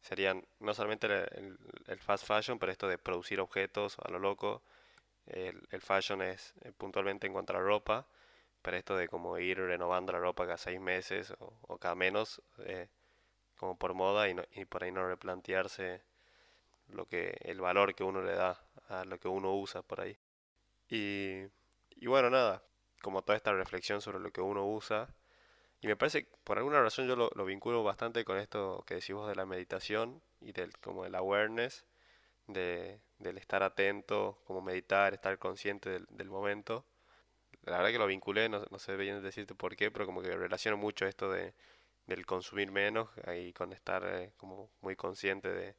serían 0.00 0.46
no 0.60 0.74
solamente 0.74 1.06
el, 1.06 1.58
fast 1.98 2.26
fashion, 2.26 2.58
pero 2.58 2.72
esto 2.72 2.88
de 2.88 2.98
producir 2.98 3.40
objetos 3.40 3.96
a 3.98 4.10
lo 4.10 4.18
loco. 4.18 4.62
El, 5.26 5.80
fashion 5.80 6.20
es 6.22 6.54
eh, 6.62 6.72
puntualmente 6.72 7.26
en 7.26 7.32
cuanto 7.32 7.54
a 7.54 7.56
la 7.56 7.62
ropa 7.62 8.06
pero 8.64 8.78
esto 8.78 8.96
de 8.96 9.08
como 9.08 9.38
ir 9.38 9.58
renovando 9.58 10.12
la 10.12 10.18
ropa 10.20 10.46
cada 10.46 10.56
seis 10.56 10.80
meses 10.80 11.34
o, 11.38 11.76
cada 11.78 11.94
menos, 11.94 12.42
eh, 12.60 12.88
como 13.58 13.76
por 13.78 13.92
moda 13.92 14.26
y, 14.30 14.36
y, 14.54 14.64
por 14.64 14.84
ahí 14.84 14.90
no 14.90 15.06
replantearse 15.06 16.02
lo 16.88 17.06
que, 17.06 17.36
el 17.42 17.60
valor 17.60 17.94
que 17.94 18.04
uno 18.04 18.22
le 18.22 18.34
da 18.34 18.58
a 18.88 19.04
lo 19.04 19.18
que 19.20 19.28
uno 19.28 19.54
usa 19.54 19.82
por 19.82 20.00
ahí. 20.00 20.16
Y, 20.88 21.44
y 21.90 22.06
bueno, 22.06 22.30
nada, 22.30 22.62
como 23.02 23.22
toda 23.22 23.36
esta 23.36 23.52
reflexión 23.52 24.00
sobre 24.00 24.20
lo 24.20 24.32
que 24.32 24.40
uno 24.40 24.66
usa. 24.66 25.14
Y 25.80 25.86
me 25.86 25.96
parece, 25.96 26.26
por 26.44 26.58
alguna 26.58 26.80
razón 26.82 27.06
yo 27.06 27.16
lo, 27.16 27.30
lo 27.34 27.44
vinculo 27.44 27.84
bastante 27.84 28.24
con 28.24 28.38
esto 28.38 28.84
que 28.86 28.94
decimos 28.96 29.28
de 29.28 29.34
la 29.34 29.46
meditación 29.46 30.22
y 30.40 30.52
del 30.52 30.76
como 30.78 31.04
el 31.04 31.14
awareness, 31.14 31.84
de, 32.46 33.00
del 33.18 33.38
estar 33.38 33.62
atento, 33.62 34.40
como 34.44 34.62
meditar, 34.62 35.14
estar 35.14 35.38
consciente 35.38 35.90
del, 35.90 36.06
del 36.10 36.30
momento. 36.30 36.86
La 37.64 37.78
verdad 37.78 37.92
que 37.92 37.98
lo 37.98 38.06
vinculé, 38.06 38.48
no, 38.48 38.64
no 38.70 38.78
sé 38.78 38.96
bien 38.96 39.22
decirte 39.22 39.54
por 39.54 39.76
qué, 39.76 39.90
pero 39.90 40.06
como 40.06 40.22
que 40.22 40.36
relaciono 40.36 40.76
mucho 40.76 41.06
esto 41.06 41.30
de, 41.30 41.54
del 42.06 42.26
consumir 42.26 42.70
menos 42.70 43.08
y 43.36 43.52
con 43.52 43.72
estar 43.72 44.04
eh, 44.06 44.32
como 44.36 44.70
muy 44.80 44.96
consciente 44.96 45.48
de, 45.52 45.76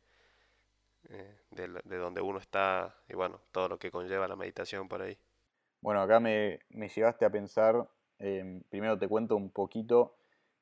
eh, 1.10 1.38
de, 1.52 1.68
de, 1.84 1.98
donde 1.98 2.22
uno 2.22 2.40
está 2.40 2.96
y 3.08 3.16
bueno, 3.16 3.42
todo 3.52 3.70
lo 3.70 3.80
que 3.80 3.92
conlleva 3.92 4.28
la 4.28 4.36
meditación 4.36 4.88
por 4.88 5.02
ahí. 5.02 5.18
Bueno, 5.82 6.02
acá 6.02 6.20
me, 6.20 6.60
me 6.70 6.90
llevaste 6.90 7.26
a 7.26 7.30
pensar, 7.30 7.88
eh, 8.20 8.62
primero 8.70 8.98
te 8.98 9.08
cuento 9.08 9.36
un 9.36 9.52
poquito 9.52 10.18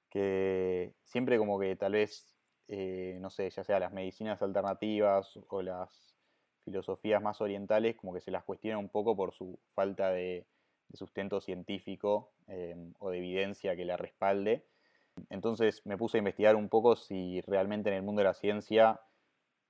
que 0.10 0.94
siempre 1.04 1.38
como 1.38 1.60
que 1.60 1.76
tal 1.76 1.94
vez, 1.94 2.36
eh, 2.68 3.18
no 3.22 3.30
sé, 3.30 3.50
ya 3.50 3.64
sea 3.64 3.80
las 3.80 3.94
medicinas 3.94 4.42
alternativas 4.42 5.40
o 5.48 5.62
las 5.62 6.16
filosofías 6.66 7.22
más 7.22 7.42
orientales, 7.42 7.96
como 7.96 8.14
que 8.14 8.22
se 8.22 8.32
las 8.32 8.44
cuestiona 8.44 8.78
un 8.78 8.90
poco 8.90 9.16
por 9.16 9.34
su 9.34 9.60
falta 9.74 10.12
de, 10.12 10.46
de 10.90 10.98
sustento 10.98 11.42
científico 11.42 12.34
eh, 12.48 12.76
o 13.00 13.10
de 13.10 13.18
evidencia 13.18 13.76
que 13.76 13.86
la 13.86 13.98
respalde. 13.98 14.66
Entonces 15.30 15.86
me 15.86 15.98
puse 15.98 16.18
a 16.18 16.20
investigar 16.20 16.56
un 16.56 16.70
poco 16.70 16.96
si 16.96 17.42
realmente 17.42 17.90
en 17.90 17.96
el 17.96 18.04
mundo 18.04 18.22
de 18.22 18.26
la 18.26 18.34
ciencia 18.34 19.00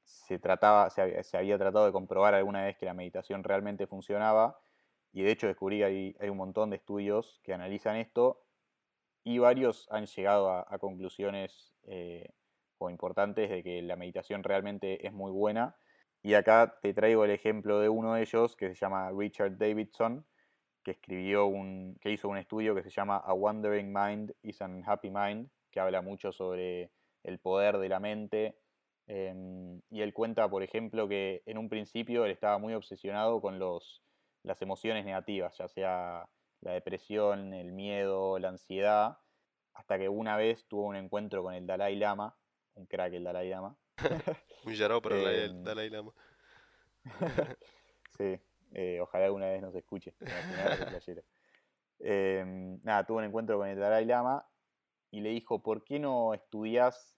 se, 0.04 0.40
trataba, 0.40 0.90
se, 0.90 1.02
había, 1.02 1.24
se 1.24 1.38
había 1.38 1.58
tratado 1.58 1.86
de 1.86 1.92
comprobar 1.92 2.34
alguna 2.34 2.64
vez 2.64 2.78
que 2.78 2.86
la 2.86 2.94
meditación 2.94 3.44
realmente 3.44 3.88
funcionaba. 3.88 4.60
Y 5.12 5.24
de 5.24 5.32
hecho 5.32 5.48
descubrí 5.48 5.80
que 5.80 5.86
hay, 5.86 6.16
hay 6.20 6.30
un 6.30 6.38
montón 6.38 6.70
de 6.70 6.78
estudios 6.78 7.40
que 7.44 7.54
analizan 7.54 7.98
esto 7.98 8.44
y 9.24 9.38
varios 9.38 9.88
han 9.90 10.06
llegado 10.06 10.52
a, 10.52 10.78
conclusiones 10.80 11.74
eh, 11.86 12.30
o 12.78 12.90
importantes 12.90 13.50
de 13.50 13.64
que 13.64 13.82
la 13.82 13.96
meditación 13.96 14.44
realmente 14.44 15.06
es 15.06 15.14
muy 15.14 15.32
buena. 15.32 15.76
Y 16.22 16.34
acá 16.36 16.80
te 16.82 16.94
traigo 16.94 17.26
el 17.26 17.32
ejemplo 17.32 17.80
de 17.80 17.90
uno 17.90 18.14
de 18.14 18.22
ellos 18.22 18.56
que 18.56 18.70
se 18.70 18.76
llama 18.76 19.12
Richard 19.12 19.58
Davidson, 19.58 20.26
que 20.84 20.92
escribió 20.92 21.46
un, 21.46 21.98
que 22.02 22.12
hizo 22.12 22.28
un 22.28 22.38
estudio 22.38 22.76
que 22.76 22.84
se 22.84 22.90
llama 22.90 23.18
A 23.18 23.34
Wandering 23.34 23.94
Mind 23.94 24.34
is 24.42 24.62
an 24.62 24.84
Happy 24.86 25.10
Mind, 25.10 25.50
que 25.72 25.80
habla 25.80 26.02
mucho 26.02 26.32
sobre 26.32 26.92
el 27.24 27.40
poder 27.40 27.78
de 27.78 27.90
la 27.90 28.00
mente. 28.00 28.58
Eh, 29.08 29.80
y 29.90 30.02
él 30.02 30.14
cuenta, 30.14 30.50
por 30.50 30.64
ejemplo, 30.64 31.08
que 31.08 31.44
en 31.46 31.58
un 31.58 31.70
principio 31.70 32.26
él 32.26 32.32
estaba 32.32 32.58
muy 32.58 32.74
obsesionado 32.74 33.42
con 33.42 33.60
los, 33.60 34.02
las 34.44 34.62
emociones 34.62 35.06
negativas, 35.06 35.58
ya 35.58 35.68
sea 35.68 36.30
la 36.62 36.72
depresión, 36.72 37.54
el 37.54 37.74
miedo, 37.74 38.40
la 38.40 38.50
ansiedad, 38.50 39.18
hasta 39.74 39.98
que 39.98 40.10
una 40.10 40.38
vez 40.38 40.66
tuvo 40.68 40.84
un 40.84 40.96
encuentro 40.96 41.44
con 41.44 41.54
el 41.54 41.68
Dalai 41.68 41.96
Lama, 41.96 42.36
un 42.76 42.86
crack 42.86 43.14
el 43.14 43.24
Dalai 43.24 43.50
Lama. 43.50 43.76
un 44.66 44.74
yarao 44.74 45.02
para 45.02 45.16
eh, 45.16 45.46
el 45.46 45.64
Dalai 45.64 45.90
Lama. 45.90 46.12
sí, 48.18 48.40
eh, 48.74 49.00
ojalá 49.02 49.26
alguna 49.26 49.48
vez 49.48 49.62
nos 49.62 49.76
escuche. 49.76 50.14
eh, 52.00 52.44
nada, 52.84 53.06
tuvo 53.06 53.18
un 53.18 53.26
encuentro 53.26 53.58
con 53.58 53.68
el 53.68 53.80
Dalai 53.80 54.06
Lama 54.06 54.48
y 55.12 55.22
le 55.22 55.30
dijo, 55.30 55.62
¿por 55.62 55.84
qué 55.84 56.00
no 56.00 56.34
estudias 56.34 57.13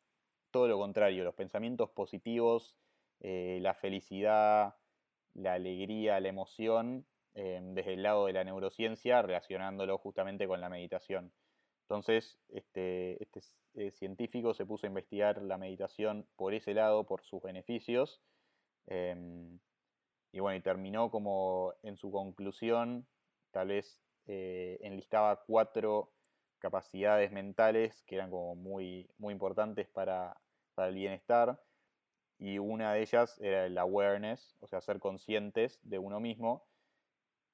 todo 0.55 0.69
lo 0.69 0.77
contrario, 0.77 1.25
los 1.25 1.35
pensamientos 1.35 1.89
positivos, 1.89 2.77
eh, 3.19 3.59
la 3.61 3.73
felicidad, 3.73 4.75
la 5.33 5.51
alegría, 5.55 6.21
la 6.21 6.29
emoción, 6.29 7.05
eh, 7.33 7.59
desde 7.73 7.95
el 7.95 8.03
lado 8.03 8.27
de 8.27 8.31
la 8.31 8.45
neurociencia, 8.45 9.21
relacionándolo 9.21 9.97
justamente 9.97 10.47
con 10.47 10.61
la 10.61 10.69
meditación? 10.69 11.33
Entonces, 11.81 12.39
este, 12.47 13.21
este 13.21 13.41
eh, 13.73 13.91
científico 13.91 14.53
se 14.53 14.65
puso 14.65 14.85
a 14.85 14.87
investigar 14.87 15.41
la 15.41 15.57
meditación 15.57 16.25
por 16.37 16.53
ese 16.53 16.73
lado, 16.73 17.05
por 17.05 17.21
sus 17.21 17.43
beneficios. 17.43 18.21
Eh, 18.87 19.57
y 20.31 20.39
bueno, 20.39 20.55
y 20.55 20.61
terminó 20.61 21.11
como 21.11 21.73
en 21.83 21.97
su 21.97 22.11
conclusión, 22.11 23.05
tal 23.51 23.67
vez 23.67 24.01
enlistaba 24.25 25.43
cuatro 25.45 26.13
capacidades 26.59 27.29
mentales 27.31 28.03
que 28.07 28.15
eran 28.15 28.31
como 28.31 28.55
muy, 28.55 29.09
muy 29.17 29.33
importantes 29.33 29.87
para, 29.89 30.35
para, 30.75 30.89
el 30.89 30.95
bienestar. 30.95 31.61
Y 32.37 32.59
una 32.59 32.93
de 32.93 33.01
ellas 33.01 33.39
era 33.39 33.65
el 33.65 33.77
awareness, 33.77 34.55
o 34.59 34.67
sea, 34.67 34.81
ser 34.81 34.99
conscientes 34.99 35.79
de 35.83 35.99
uno 35.99 36.19
mismo. 36.19 36.67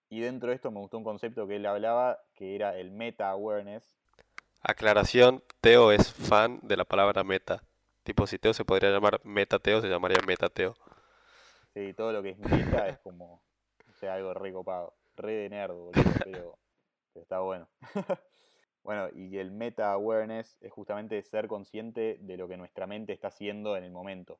Y 0.10 0.20
dentro 0.22 0.50
de 0.50 0.56
esto 0.56 0.72
me 0.72 0.80
gustó 0.80 0.98
un 0.98 1.04
concepto 1.04 1.48
que 1.48 1.58
él 1.58 1.66
hablaba, 1.66 2.20
que 2.34 2.56
era 2.56 2.78
el 2.78 2.92
meta-awareness. 2.92 3.96
Aclaración, 4.62 5.44
Teo 5.62 5.92
es 5.92 6.12
fan 6.13 6.60
de 6.63 6.78
la 6.78 6.86
palabra 6.86 7.24
meta. 7.24 7.63
Tipo, 8.04 8.28
si 8.28 8.40
Teo 8.40 8.54
se 8.54 8.66
podría 8.66 8.92
llamar 8.92 9.22
metateo, 9.24 9.82
se 9.82 9.88
llamaría 9.88 10.18
metateo. 10.25 10.75
Sí, 11.74 11.94
todo 11.94 12.12
lo 12.12 12.22
que 12.22 12.32
es 12.32 12.40
meta 12.40 12.88
es 12.90 13.00
como, 13.00 13.42
o 13.90 13.94
sea, 14.00 14.16
algo 14.16 14.34
re 14.34 14.51
copado, 14.51 14.94
re 15.16 15.34
de 15.34 15.50
nerd, 15.50 15.74
boludo, 15.74 15.94
pero, 16.25 16.58
pero 17.13 17.24
está 17.24 17.40
bueno. 17.40 17.70
bueno, 18.84 19.10
y 19.14 19.38
el 19.38 19.52
meta 19.52 19.92
awareness 19.92 20.58
es 20.62 20.72
justamente 20.72 21.22
ser 21.22 21.48
consciente 21.48 22.18
de 22.20 22.38
lo 22.38 22.48
que 22.48 22.58
nuestra 22.58 22.88
mente 22.88 23.14
está 23.14 23.28
haciendo 23.28 23.78
en 23.78 23.84
el 23.84 23.92
momento. 23.92 24.40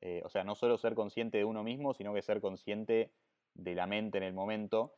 Eh, 0.00 0.22
o 0.24 0.28
sea, 0.28 0.44
no 0.44 0.54
solo 0.54 0.78
ser 0.78 0.94
consciente 0.94 1.38
de 1.38 1.44
uno 1.44 1.62
mismo, 1.62 1.92
sino 1.94 2.14
que 2.14 2.22
ser 2.22 2.40
consciente 2.40 3.12
de 3.54 3.74
la 3.74 3.86
mente 3.86 4.18
en 4.18 4.24
el 4.24 4.32
momento. 4.32 4.94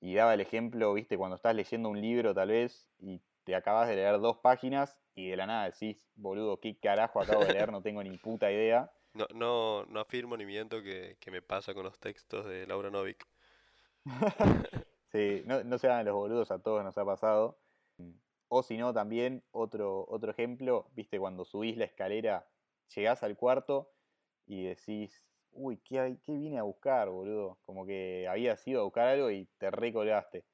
Y 0.00 0.14
daba 0.14 0.34
el 0.34 0.40
ejemplo, 0.40 0.94
viste, 0.94 1.18
cuando 1.18 1.36
estás 1.36 1.54
leyendo 1.54 1.88
un 1.88 2.00
libro 2.00 2.34
tal 2.34 2.48
vez 2.48 2.88
y 2.98 3.20
te 3.44 3.54
acabas 3.54 3.88
de 3.88 3.96
leer 3.96 4.18
dos 4.20 4.38
páginas 4.38 4.98
y 5.14 5.28
de 5.28 5.36
la 5.36 5.46
nada 5.46 5.68
decís, 5.68 6.08
boludo, 6.14 6.58
¿qué 6.60 6.78
carajo 6.78 7.20
acabo 7.20 7.44
de 7.44 7.52
leer? 7.52 7.72
No 7.72 7.82
tengo 7.82 8.02
ni 8.02 8.16
puta 8.18 8.50
idea. 8.50 8.90
No, 9.12 9.26
no, 9.34 9.86
no 9.86 9.98
afirmo 9.98 10.36
ni 10.36 10.46
miento 10.46 10.84
que, 10.84 11.16
que 11.18 11.32
me 11.32 11.42
pasa 11.42 11.74
con 11.74 11.82
los 11.82 11.98
textos 11.98 12.46
de 12.46 12.64
Laura 12.64 12.90
Novik. 12.90 13.26
sí, 15.10 15.42
no, 15.46 15.64
no 15.64 15.78
se 15.78 15.88
hagan 15.88 16.04
los 16.04 16.14
boludos, 16.14 16.52
a 16.52 16.60
todos 16.60 16.84
nos 16.84 16.96
ha 16.96 17.04
pasado. 17.04 17.58
O 18.48 18.62
si 18.62 18.76
no, 18.76 18.92
también 18.92 19.44
otro, 19.52 20.06
otro 20.08 20.30
ejemplo, 20.32 20.90
viste, 20.94 21.18
cuando 21.18 21.44
subís 21.44 21.76
la 21.76 21.84
escalera, 21.84 22.48
llegás 22.94 23.22
al 23.22 23.36
cuarto 23.36 23.92
y 24.46 24.64
decís, 24.64 25.24
uy, 25.52 25.78
¿qué, 25.78 26.00
hay, 26.00 26.16
qué 26.18 26.32
vine 26.32 26.58
a 26.58 26.64
buscar, 26.64 27.10
boludo? 27.10 27.58
Como 27.62 27.86
que 27.86 28.26
habías 28.28 28.66
ido 28.66 28.80
a 28.80 28.84
buscar 28.84 29.06
algo 29.06 29.30
y 29.30 29.46
te 29.58 29.70
recolgaste. 29.70 30.44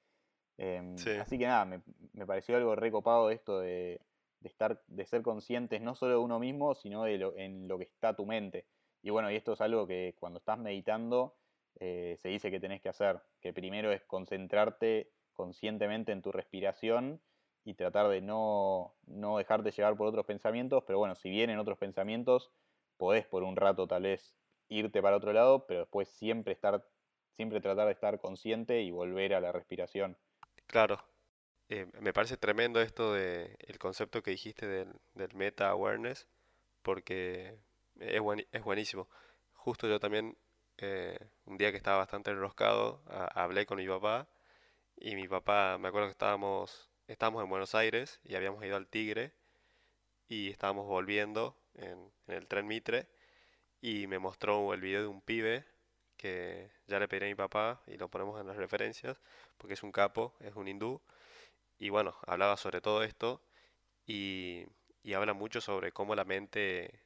Eh, 0.59 0.95
sí. 0.97 1.11
Así 1.13 1.39
que 1.39 1.47
nada, 1.47 1.65
me, 1.65 1.83
me, 2.13 2.27
pareció 2.27 2.57
algo 2.57 2.77
recopado 2.77 3.31
esto 3.31 3.61
de, 3.61 4.01
de, 4.41 4.49
estar, 4.49 4.83
de 4.87 5.07
ser 5.07 5.23
conscientes 5.23 5.81
no 5.81 5.95
solo 5.95 6.13
de 6.13 6.19
uno 6.19 6.39
mismo, 6.39 6.75
sino 6.75 7.05
de 7.05 7.19
lo, 7.19 7.37
en 7.37 7.69
lo 7.69 7.79
que 7.79 7.85
está 7.85 8.15
tu 8.15 8.27
mente. 8.27 8.67
Y 9.03 9.11
bueno, 9.11 9.31
y 9.31 9.37
esto 9.37 9.53
es 9.53 9.61
algo 9.61 9.87
que 9.87 10.15
cuando 10.19 10.39
estás 10.39 10.59
meditando 10.59 11.37
eh, 11.79 12.17
se 12.19 12.29
dice 12.29 12.51
que 12.51 12.61
tenés 12.61 12.81
que 12.81 12.89
hacer, 12.89 13.21
que 13.41 13.53
primero 13.53 13.93
es 13.93 14.03
concentrarte 14.05 15.13
conscientemente 15.33 16.13
en 16.13 16.23
tu 16.23 16.33
respiración 16.33 17.21
y 17.67 17.75
tratar 17.75 18.09
de 18.09 18.21
no, 18.21 18.95
no 19.07 19.39
dejarte 19.39 19.73
llevar 19.73 19.97
por 19.97 20.07
otros 20.07 20.25
pensamientos, 20.25 20.85
pero 20.87 21.01
bueno, 21.01 21.17
si 21.17 21.29
vienen 21.29 21.59
otros 21.59 21.77
pensamientos, 21.77 22.53
podés 22.97 23.27
por 23.27 23.43
un 23.43 23.57
rato 23.57 23.89
tal 23.89 24.05
vez 24.05 24.37
irte 24.69 25.03
para 25.03 25.17
otro 25.17 25.33
lado, 25.33 25.67
pero 25.67 25.81
después 25.81 26.09
siempre 26.09 26.53
estar, 26.53 26.87
siempre 27.33 27.61
tratar 27.61 27.87
de 27.87 27.93
estar 27.93 28.21
consciente 28.21 28.83
y 28.83 28.93
volver 28.93 29.35
a 29.35 29.41
la 29.41 29.51
respiración. 29.51 30.17
Claro, 30.69 31.03
eh, 31.69 31.89
me 32.01 32.13
parece 32.13 32.37
tremendo 32.37 32.81
esto 32.81 33.13
de 33.13 33.57
el 33.59 33.79
concepto 33.81 34.23
que 34.23 34.31
dijiste 34.31 34.69
del, 34.69 34.93
del 35.15 35.35
meta 35.35 35.69
awareness, 35.69 36.29
porque 36.83 37.59
es, 37.99 38.21
buen, 38.21 38.47
es 38.53 38.63
buenísimo. 38.63 39.09
Justo 39.55 39.89
yo 39.89 39.99
también, 39.99 40.39
eh, 40.79 41.19
un 41.47 41.59
día 41.59 41.73
que 41.73 41.79
estaba 41.79 41.99
bastante 41.99 42.31
enroscado, 42.31 43.03
hablé 43.09 43.67
con 43.67 43.79
mi 43.79 43.89
papá 43.89 44.29
y 44.97 45.17
mi 45.17 45.27
papá, 45.29 45.79
me 45.79 45.89
acuerdo 45.89 46.07
que 46.07 46.13
estábamos, 46.13 46.91
estábamos 47.09 47.43
en 47.43 47.49
Buenos 47.51 47.75
Aires 47.75 48.21
y 48.25 48.35
habíamos 48.35 48.65
ido 48.65 48.77
al 48.77 48.89
Tigre 48.89 49.33
y 50.29 50.51
estábamos 50.51 50.87
volviendo 50.87 51.57
en, 51.75 52.13
en 52.27 52.35
el 52.35 52.47
tren 52.47 52.67
Mitre 52.67 53.09
y 53.81 54.07
me 54.07 54.19
mostró 54.19 54.75
el 54.75 54.81
video 54.81 55.03
de 55.03 55.07
un 55.07 55.21
pibe 55.21 55.65
que 56.17 56.71
ya 56.87 56.99
le 56.99 57.09
pedí 57.09 57.25
a 57.25 57.29
mi 57.29 57.35
papá 57.35 57.83
y 57.87 57.97
lo 57.97 58.09
ponemos 58.09 58.41
en 58.41 58.47
las 58.47 58.57
referencias 58.57 59.21
porque 59.59 59.75
es 59.75 59.83
un 59.83 59.93
capo, 59.93 60.35
es 60.41 60.55
un 60.57 60.69
hindú 60.69 61.01
y 61.79 61.91
bueno, 61.91 62.17
hablaba 62.27 62.57
sobre 62.57 62.81
todo 62.81 63.03
esto 63.03 63.43
y, 64.07 64.67
y, 65.03 65.15
habla 65.15 65.35
mucho 65.35 65.61
sobre 65.61 65.93
cómo 65.93 66.15
la 66.15 66.25
mente, 66.25 67.03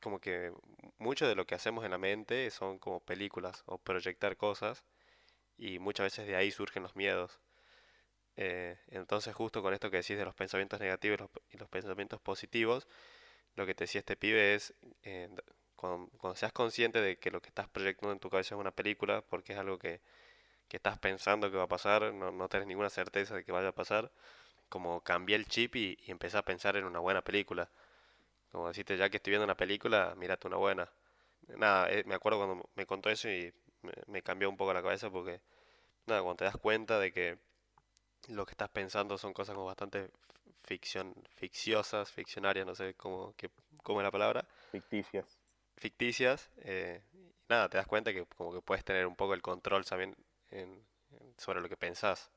como 0.00 0.20
que 0.20 0.52
mucho 0.98 1.28
de 1.28 1.34
lo 1.34 1.46
que 1.46 1.54
hacemos 1.54 1.84
en 1.84 1.90
la 1.92 1.98
mente 1.98 2.50
son 2.50 2.78
como 2.78 3.00
películas 3.00 3.62
o 3.66 3.78
proyectar 3.78 4.36
cosas 4.36 4.84
y 5.58 5.78
muchas 5.78 6.06
veces 6.06 6.26
de 6.26 6.36
ahí 6.36 6.50
surgen 6.50 6.82
los 6.82 6.96
miedos. 6.96 7.40
Eh, 8.40 8.78
entonces 8.90 9.34
justo 9.34 9.62
con 9.62 9.74
esto 9.74 9.90
que 9.90 9.96
decís 9.96 10.16
de 10.16 10.24
los 10.24 10.34
pensamientos 10.34 10.78
negativos 10.78 11.28
y 11.50 11.56
los, 11.56 11.68
pensamientos 11.68 12.20
positivos, 12.20 12.86
lo 13.56 13.66
que 13.66 13.74
te 13.74 13.84
decía 13.84 13.98
este 13.98 14.16
pibe 14.16 14.54
es, 14.54 14.74
eh, 15.02 15.28
cuando, 15.74 16.36
seas 16.36 16.52
consciente 16.52 17.00
de 17.00 17.18
que 17.18 17.32
lo 17.32 17.42
que 17.42 17.48
estás 17.48 17.68
proyectando 17.68 18.12
en 18.12 18.20
tu 18.20 18.30
cabeza 18.30 18.54
es 18.54 18.60
una 18.60 18.70
película, 18.70 19.22
porque 19.22 19.54
es 19.54 19.58
algo 19.58 19.78
que, 19.78 20.00
que 20.68 20.76
estás 20.78 20.98
pensando 21.00 21.50
que 21.50 21.56
va 21.56 21.64
a 21.64 21.68
pasar, 21.68 22.14
no, 22.14 22.30
no 22.30 22.48
tienes 22.48 22.68
ninguna 22.68 22.90
certeza 22.90 23.34
de 23.34 23.44
que 23.44 23.50
vaya 23.52 23.68
a 23.70 23.72
pasar, 23.72 24.12
como 24.68 25.02
cambié 25.02 25.36
el 25.36 25.46
chip 25.46 25.76
y, 25.76 25.98
y 26.06 26.12
empecé 26.12 26.38
a 26.38 26.42
pensar 26.44 26.76
en 26.76 26.84
una 26.84 27.00
buena 27.00 27.22
película. 27.22 27.70
Como 28.52 28.68
decirte, 28.68 28.96
ya 28.96 29.10
que 29.10 29.18
estoy 29.18 29.32
viendo 29.32 29.44
una 29.46 29.56
película, 29.56 30.14
mírate 30.16 30.48
una 30.48 30.58
buena. 30.58 30.90
Nada, 31.48 31.90
eh, 31.90 32.04
me 32.06 32.14
acuerdo 32.14 32.38
cuando 32.38 32.70
me 32.76 32.86
contó 32.86 33.10
eso 33.10 33.28
y 33.30 33.52
me, 33.82 33.92
me 34.06 34.22
cambió 34.22 34.48
un 34.50 34.56
poco 34.56 34.74
la 34.74 34.82
cabeza 34.82 35.10
porque, 35.10 35.40
nada, 36.06 36.22
cuando 36.22 36.38
te 36.38 36.44
das 36.46 36.56
cuenta 36.58 36.98
de 37.00 37.12
que 37.12 37.38
lo 38.28 38.44
que 38.46 38.52
estás 38.52 38.68
pensando 38.70 39.18
son 39.18 39.32
cosas 39.32 39.54
como 39.54 39.66
bastante 39.66 40.10
ficción, 40.64 41.14
ficciosas, 41.36 42.10
ficcionarias, 42.12 42.66
no 42.66 42.74
sé 42.74 42.94
cómo, 42.94 43.34
qué, 43.36 43.50
cómo 43.82 44.00
es 44.00 44.04
la 44.04 44.10
palabra, 44.10 44.46
Ficticias. 44.70 45.40
ficticias, 45.76 46.50
eh, 46.58 47.02
nada, 47.48 47.68
te 47.70 47.78
das 47.78 47.86
cuenta 47.86 48.12
que 48.12 48.26
como 48.26 48.52
que 48.52 48.60
puedes 48.60 48.84
tener 48.84 49.06
un 49.06 49.16
poco 49.16 49.32
el 49.34 49.42
control 49.42 49.84
también 49.86 50.14
en- 50.50 50.84
en- 51.10 51.34
sobre 51.38 51.60
lo 51.60 51.68
que 51.68 51.76
pensás. 51.76 52.30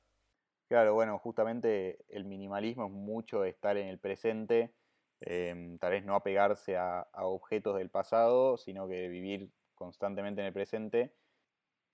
Claro, 0.67 0.93
bueno, 0.93 1.17
justamente 1.19 2.05
el 2.07 2.23
minimalismo 2.23 2.85
es 2.85 2.91
mucho 2.91 3.43
estar 3.43 3.75
en 3.77 3.87
el 3.87 3.99
presente, 3.99 4.73
em, 5.19 5.77
tal 5.79 5.91
vez 5.91 6.05
no 6.05 6.15
apegarse 6.15 6.77
a, 6.77 7.01
a 7.01 7.25
objetos 7.25 7.77
del 7.77 7.89
pasado, 7.89 8.57
sino 8.57 8.87
que 8.87 9.09
vivir 9.09 9.51
constantemente 9.75 10.39
en 10.41 10.47
el 10.47 10.53
presente. 10.53 11.13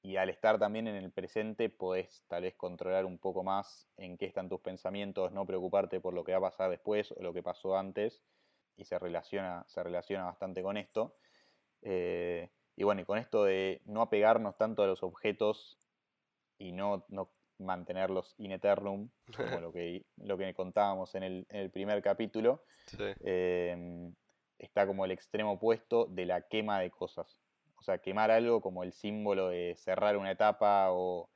Y 0.02 0.18
al 0.18 0.30
estar 0.30 0.60
también 0.60 0.88
en 0.88 0.96
el 0.96 1.12
presente, 1.12 1.70
podés 1.70 2.24
tal 2.28 2.44
vez 2.44 2.56
controlar 2.56 3.06
un 3.06 3.18
poco 3.18 3.44
más 3.44 3.90
en 3.98 4.18
qué 4.18 4.26
están 4.26 4.48
tus 4.48 4.62
pensamientos, 4.62 5.32
no 5.32 5.46
preocuparte 5.46 6.00
por 6.00 6.14
lo 6.14 6.24
que 6.24 6.32
va 6.34 6.38
a 6.38 6.52
pasar 6.52 6.70
después 6.70 7.12
o 7.12 7.22
lo 7.22 7.34
que 7.34 7.44
pasó 7.44 7.78
antes. 7.78 8.22
Y 8.76 8.86
se 8.86 9.00
relaciona, 9.00 9.66
se 9.68 9.84
relaciona 9.84 10.26
bastante 10.26 10.62
con 10.62 10.78
esto. 10.78 11.16
Eh, 11.82 12.50
y 12.76 12.84
bueno, 12.84 13.02
y 13.02 13.06
con 13.06 13.18
esto 13.18 13.44
de 13.44 13.82
no 13.86 14.02
apegarnos 14.02 14.56
tanto 14.56 14.84
a 14.84 14.88
los 14.88 15.02
objetos 15.02 15.80
y 16.60 16.72
no, 16.72 17.06
no 17.10 17.32
mantenerlos 17.58 18.36
in 18.38 18.52
eternum, 18.52 19.10
como 19.36 19.60
lo 19.60 19.72
que, 19.72 20.06
lo 20.18 20.38
que 20.38 20.54
contábamos 20.54 21.16
en 21.16 21.24
el, 21.24 21.48
en 21.50 21.62
el 21.62 21.72
primer 21.72 22.02
capítulo, 22.02 22.64
Sí, 22.88 23.04
eh, 23.26 24.14
está 24.60 24.88
como 24.88 25.06
el 25.06 25.12
extremo 25.12 25.54
opuesto 25.54 26.06
de 26.06 26.26
la 26.26 26.42
quema 26.42 26.80
de 26.80 26.90
cosas. 26.90 27.38
O 27.78 27.84
sea, 27.84 28.00
quemar 28.00 28.32
algo 28.32 28.62
como 28.62 28.84
el 28.84 28.92
símbolo 28.92 29.50
de 29.50 29.76
cerrar 29.78 30.18
una 30.18 30.32
etapa 30.32 30.88
o, 30.92 31.30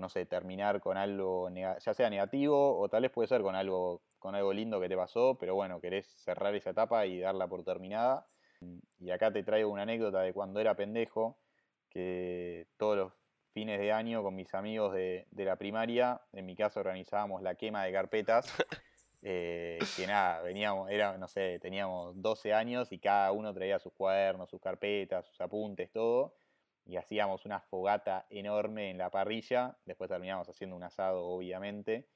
no 0.00 0.08
sé, 0.08 0.26
terminar 0.26 0.80
con 0.80 0.96
algo, 0.96 1.48
ya 1.50 1.94
sea 1.94 2.10
negativo 2.10 2.78
o 2.78 2.88
tal 2.88 3.02
vez 3.02 3.10
puede 3.10 3.28
ser 3.28 3.42
con 3.42 3.54
algo, 3.54 4.02
con 4.18 4.34
algo 4.34 4.52
lindo 4.52 4.80
que 4.80 4.88
te 4.88 4.96
pasó, 4.96 5.36
pero 5.38 5.54
bueno, 5.54 5.80
querés 5.80 6.06
cerrar 6.06 6.54
esa 6.54 6.70
etapa 6.70 7.06
y 7.06 7.20
darla 7.20 7.48
por 7.48 7.64
terminada. 7.64 8.26
Y 8.98 9.10
acá 9.10 9.32
te 9.32 9.42
traigo 9.42 9.70
una 9.70 9.82
anécdota 9.82 10.20
de 10.22 10.32
cuando 10.32 10.60
era 10.60 10.74
pendejo, 10.74 11.38
que 11.90 12.66
todos 12.76 12.96
los 12.96 13.12
fines 13.52 13.78
de 13.78 13.92
año 13.92 14.22
con 14.22 14.34
mis 14.34 14.54
amigos 14.54 14.94
de, 14.94 15.26
de 15.30 15.44
la 15.44 15.56
primaria, 15.56 16.22
en 16.32 16.46
mi 16.46 16.56
casa 16.56 16.80
organizábamos 16.80 17.42
la 17.42 17.54
quema 17.54 17.84
de 17.84 17.92
carpetas. 17.92 18.52
eh, 19.26 19.78
que 19.96 20.06
nada, 20.06 20.42
veníamos, 20.42 20.90
era, 20.90 21.16
no 21.16 21.28
sé, 21.28 21.58
teníamos 21.58 22.20
12 22.20 22.52
años 22.52 22.92
y 22.92 22.98
cada 22.98 23.32
uno 23.32 23.54
traía 23.54 23.78
sus 23.78 23.94
cuadernos, 23.94 24.50
sus 24.50 24.60
carpetas, 24.60 25.24
sus 25.26 25.40
apuntes, 25.40 25.90
todo. 25.90 26.34
Y 26.84 26.96
hacíamos 26.96 27.46
una 27.46 27.60
fogata 27.60 28.26
enorme 28.28 28.90
en 28.90 28.98
la 28.98 29.08
parrilla. 29.10 29.78
Después 29.86 30.10
terminamos 30.10 30.46
haciendo 30.50 30.76
un 30.76 30.82
asado, 30.82 31.24
obviamente. 31.24 32.06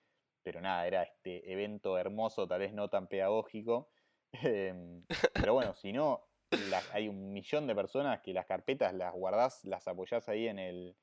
Pero 0.43 0.61
nada, 0.61 0.87
era 0.87 1.03
este 1.03 1.51
evento 1.51 1.97
hermoso, 1.97 2.47
tal 2.47 2.61
vez 2.61 2.75
no 2.75 2.89
tan 2.91 3.09
pedagógico. 3.09 3.89
Em, 4.43 5.07
pero 5.33 5.55
bueno, 5.55 5.75
si 5.75 5.91
no, 5.91 6.29
hay 6.93 7.09
un 7.09 7.33
millón 7.33 7.67
de 7.67 7.75
personas 7.75 8.21
que 8.21 8.35
las 8.35 8.45
carpetas 8.45 8.93
las 8.93 9.15
guardás, 9.15 9.65
las 9.65 9.89
apoyás 9.89 10.29
ahí 10.29 10.47
en 10.49 10.59
el, 10.59 10.97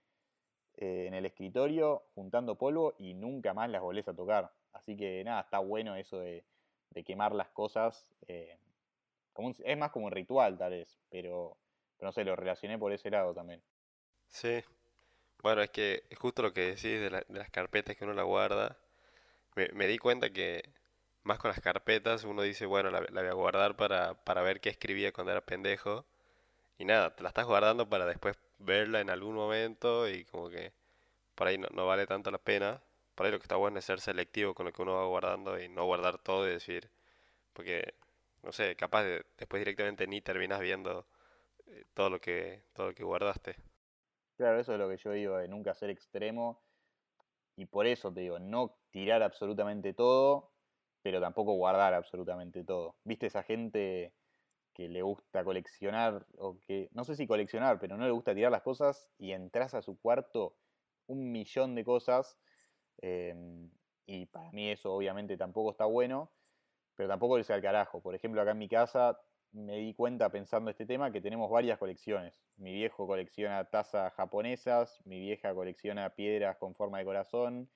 eh, 0.78 1.06
en 1.08 1.16
el 1.16 1.26
escritorio 1.26 2.04
juntando 2.14 2.56
polvo 2.56 2.94
y 3.00 3.16
nunca 3.16 3.56
más 3.56 3.68
las 3.72 3.82
volvés 3.82 4.08
a 4.08 4.14
tocar. 4.14 4.52
Así 4.76 4.96
que 4.98 5.24
nada, 5.24 5.42
está 5.42 5.60
bueno 5.60 5.96
eso 5.96 6.20
de, 6.20 6.46
quemar 7.06 7.34
las 7.36 7.50
cosas. 7.50 8.14
eh, 8.28 8.58
es 9.66 9.78
más 9.78 9.92
como 9.92 10.06
un 10.08 10.12
ritual 10.12 10.58
tal 10.58 10.72
vez, 10.72 10.98
pero, 11.10 11.58
no 12.02 12.12
sé, 12.12 12.24
lo 12.24 12.36
relacioné 12.36 12.78
por 12.80 12.92
ese 12.94 13.10
lado 13.12 13.34
también. 13.34 13.62
sí. 14.28 14.64
Bueno, 15.44 15.62
es 15.64 15.72
que 15.72 16.06
es 16.10 16.20
justo 16.20 16.42
lo 16.44 16.54
que 16.54 16.62
decís 16.62 16.84
de, 17.02 17.10
la- 17.12 17.26
de 17.28 17.40
las 17.40 17.52
carpetas 17.52 17.96
que 17.98 18.06
uno 18.06 18.14
la 18.14 18.24
guarda. 18.24 18.78
Me, 19.56 19.88
di 19.88 19.98
cuenta 20.00 20.32
que 20.32 20.64
más 21.24 21.40
con 21.40 21.50
las 21.52 21.62
carpetas 21.62 22.26
uno 22.26 22.44
dice, 22.44 22.66
bueno, 22.68 22.92
la, 22.92 23.02
voy 23.02 23.28
a 23.28 23.34
guardar 23.34 23.78
para, 23.78 24.16
para 24.26 24.42
ver 24.44 24.62
qué 24.62 24.70
escribía 24.70 25.14
cuando 25.14 25.32
era 25.34 25.42
pendejo. 25.46 26.06
Y 26.80 26.86
nada, 26.86 27.16
te 27.16 27.24
la 27.24 27.30
estás 27.30 27.48
guardando 27.48 27.90
para 27.90 28.06
después 28.08 28.38
verla 28.60 29.02
en 29.02 29.10
algún 29.12 29.36
momento 29.36 30.10
y 30.10 30.26
como 30.26 30.50
que 30.50 30.74
por 31.36 31.48
ahí 31.48 31.58
no 31.60 31.88
vale 31.88 32.08
tanto 32.08 32.32
la 32.32 32.40
pena. 32.40 32.82
Por 33.16 33.26
ahí 33.26 33.32
lo 33.32 33.40
que 33.40 33.46
está 33.46 33.56
bueno 33.56 33.80
es 33.80 33.86
ser 33.86 34.02
selectivo 34.02 34.54
con 34.54 34.66
lo 34.66 34.74
que 34.74 34.82
uno 34.82 34.96
va 34.96 35.06
guardando 35.08 35.60
y 35.60 35.70
no 35.70 35.86
guardar 35.86 36.18
todo 36.18 36.48
y 36.48 36.52
decir, 36.52 36.92
porque, 37.54 37.96
no 38.44 38.52
sé, 38.52 38.76
capaz 38.76 39.04
de, 39.04 39.26
después 39.38 39.62
directamente 39.62 40.06
ni 40.06 40.22
terminas 40.22 40.60
viendo 40.60 41.08
eh, 41.68 41.86
todo 41.94 42.10
lo 42.10 42.20
que, 42.20 42.64
todo 42.74 42.88
lo 42.88 42.94
que 42.94 43.04
guardaste. 43.04 43.56
Claro, 44.38 44.60
eso 44.60 44.74
es 44.74 44.80
lo 44.80 44.90
que 44.90 44.98
yo 44.98 45.12
digo, 45.12 45.38
de 45.38 45.48
nunca 45.48 45.74
ser 45.74 45.90
extremo. 45.90 46.62
Y 47.56 47.66
por 47.66 47.88
eso 47.88 48.14
te 48.14 48.20
digo, 48.20 48.38
no 48.38 48.78
tirar 48.92 49.24
absolutamente 49.24 49.94
todo, 49.94 50.52
pero 51.02 51.22
tampoco 51.22 51.54
guardar 51.54 51.94
absolutamente 51.94 52.66
todo. 52.66 52.98
¿Viste 53.06 53.28
esa 53.28 53.44
gente 53.44 54.14
que 54.74 54.90
le 54.90 55.02
gusta 55.02 55.46
coleccionar, 55.46 56.26
o 56.38 56.60
que, 56.60 56.90
no 56.92 57.06
sé 57.06 57.16
si 57.16 57.28
coleccionar, 57.28 57.80
pero 57.80 57.96
no 57.96 58.06
le 58.06 58.12
gusta 58.12 58.36
tirar 58.36 58.52
las 58.52 58.62
cosas 58.62 59.08
y 59.18 59.32
entras 59.32 59.74
a 59.74 59.82
su 59.82 59.98
cuarto 59.98 60.58
un 61.08 61.32
millón 61.32 61.76
de 61.76 61.86
cosas? 61.86 62.38
Em, 63.02 63.70
y 64.06 64.26
para 64.28 64.52
mí 64.52 64.70
eso 64.70 64.94
obviamente 64.94 65.38
tampoco 65.38 65.72
está 65.72 65.86
bueno, 65.86 66.32
pero 66.96 67.10
tampoco 67.10 67.38
irse 67.38 67.54
al 67.54 67.62
carajo. 67.62 68.02
Por 68.02 68.16
ejemplo, 68.16 68.42
acá 68.42 68.52
en 68.52 68.60
mi 68.60 68.70
casa 68.70 69.20
me 69.52 69.78
di 69.78 69.94
cuenta 69.94 70.30
pensando 70.30 70.70
este 70.70 70.86
tema 70.86 71.12
que 71.12 71.22
tenemos 71.22 71.50
varias 71.50 71.78
colecciones. 71.78 72.42
Mi 72.58 72.74
viejo 72.74 73.08
colecciona 73.08 73.64
tazas 73.66 74.14
japonesas, 74.14 75.00
mi 75.06 75.20
vieja 75.20 75.54
colecciona 75.54 76.10
piedras 76.16 76.58
con 76.58 76.76
forma 76.76 77.00
de 77.00 77.06
corazón, 77.06 77.70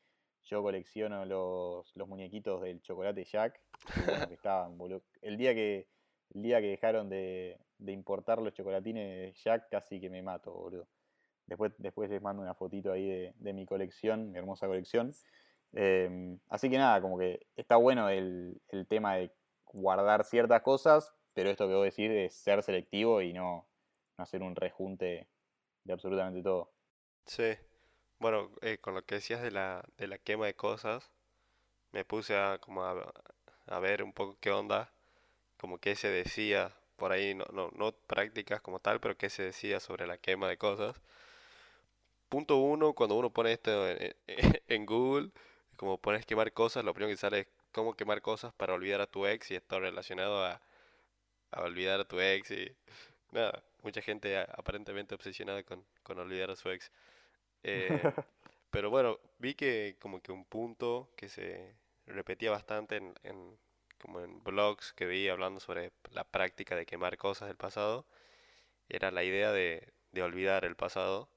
yo 0.43 0.61
colecciono 0.61 1.25
los, 1.25 1.95
los 1.95 2.07
muñequitos 2.07 2.61
del 2.61 2.81
chocolate 2.81 3.23
Jack, 3.23 3.61
bueno 4.05 4.27
que 4.27 4.33
estaban. 4.33 4.77
El 5.21 5.37
día 5.37 5.53
que, 5.53 5.87
el 6.33 6.41
día 6.41 6.59
que 6.59 6.67
dejaron 6.67 7.09
de, 7.09 7.59
de 7.77 7.91
importar 7.91 8.39
los 8.41 8.53
chocolatines 8.53 9.41
Jack 9.43 9.69
casi 9.69 9.99
que 9.99 10.09
me 10.09 10.21
mato, 10.21 10.53
boludo. 10.53 10.87
Después, 11.49 11.73
después 11.79 12.09
les 12.11 12.21
mando 12.21 12.43
una 12.43 12.53
fotito 12.53 12.91
ahí 12.91 13.07
de, 13.07 13.33
de 13.37 13.53
mi 13.53 13.65
colección, 13.65 14.31
mi 14.31 14.37
hermosa 14.37 14.67
colección. 14.67 15.11
Eh, 15.73 16.37
así 16.47 16.69
que 16.69 16.77
nada, 16.77 17.01
como 17.01 17.17
que 17.17 17.47
está 17.55 17.75
bueno 17.75 18.07
el, 18.09 18.61
el 18.69 18.87
tema 18.87 19.15
de 19.15 19.31
guardar 19.65 20.23
ciertas 20.25 20.61
cosas, 20.61 21.11
pero 21.33 21.49
esto 21.49 21.67
que 21.67 21.73
vos 21.73 21.85
decís 21.85 22.09
de 22.09 22.29
ser 22.29 22.61
selectivo 22.61 23.21
y 23.21 23.33
no, 23.33 23.67
no 24.17 24.23
hacer 24.23 24.43
un 24.43 24.55
rejunte 24.55 25.27
de 25.83 25.93
absolutamente 25.93 26.43
todo. 26.43 26.71
Sí, 27.25 27.57
bueno, 28.19 28.51
eh, 28.61 28.77
con 28.79 28.93
lo 28.95 29.03
que 29.05 29.15
decías 29.15 29.41
de 29.41 29.51
la, 29.51 29.83
de 29.97 30.07
la 30.07 30.17
quema 30.19 30.45
de 30.45 30.55
cosas, 30.55 31.11
me 31.91 32.05
puse 32.05 32.35
a, 32.37 32.59
como 32.59 32.83
a, 32.83 33.13
a 33.67 33.79
ver 33.79 34.03
un 34.03 34.13
poco 34.13 34.37
qué 34.39 34.51
onda, 34.51 34.91
como 35.57 35.79
qué 35.79 35.95
se 35.95 36.09
decía 36.09 36.73
por 36.97 37.11
ahí, 37.11 37.33
no, 37.35 37.45
no, 37.53 37.71
no 37.75 37.93
prácticas 37.93 38.61
como 38.61 38.79
tal, 38.79 38.99
pero 38.99 39.17
qué 39.17 39.29
se 39.29 39.43
decía 39.43 39.79
sobre 39.79 40.07
la 40.07 40.17
quema 40.17 40.47
de 40.49 40.57
cosas. 40.57 41.01
Punto 42.29 42.57
uno, 42.57 42.93
cuando 42.93 43.15
uno 43.15 43.31
pone 43.31 43.53
esto 43.53 43.87
en, 43.89 44.15
Google, 44.85 45.31
como 45.77 45.97
pones 45.99 46.25
quemar 46.25 46.53
cosas, 46.53 46.83
lo 46.85 46.93
primero 46.93 47.11
que 47.13 47.17
sale 47.17 47.39
es 47.41 47.47
cómo 47.71 47.93
quemar 47.95 48.21
cosas 48.21 48.53
para 48.53 48.73
olvidar 48.73 49.01
a 49.01 49.07
tu 49.07 49.25
ex 49.25 49.49
y 49.51 49.55
está 49.55 49.79
relacionado 49.79 50.45
a, 50.45 50.61
a 51.51 51.61
olvidar 51.63 51.99
a 52.01 52.07
tu 52.07 52.19
ex 52.21 52.51
y 52.51 52.75
nada, 53.31 53.63
mucha 53.83 54.01
gente 54.01 54.37
aparentemente 54.39 55.15
obsesionada 55.15 55.63
con, 55.63 55.85
con 56.03 56.19
olvidar 56.19 56.51
a 56.51 56.55
su 56.57 56.69
ex. 56.71 56.91
Eh, 57.63 58.15
pero 58.71 58.89
bueno, 58.91 59.19
vi 59.39 59.55
que 59.55 59.97
como 60.01 60.21
que 60.21 60.31
un 60.33 60.45
punto 60.45 61.09
que 61.17 61.29
se 61.29 61.75
repetía 62.07 62.51
bastante 62.51 62.97
en, 62.97 63.15
en- 63.23 63.57
como 64.01 64.21
en 64.21 64.43
blogs 64.43 64.93
que 64.93 65.05
vi 65.07 65.29
hablando 65.29 65.59
sobre 65.61 65.91
la 66.11 66.23
práctica 66.25 66.75
de 66.75 66.85
quemar 66.85 67.17
cosas 67.17 67.47
del 67.49 67.57
pasado, 67.57 68.05
era 68.89 69.11
la 69.11 69.23
idea 69.23 69.51
de, 69.51 69.93
de 70.11 70.23
olvidar 70.23 70.65
el 70.65 70.75
pasado. 70.75 71.29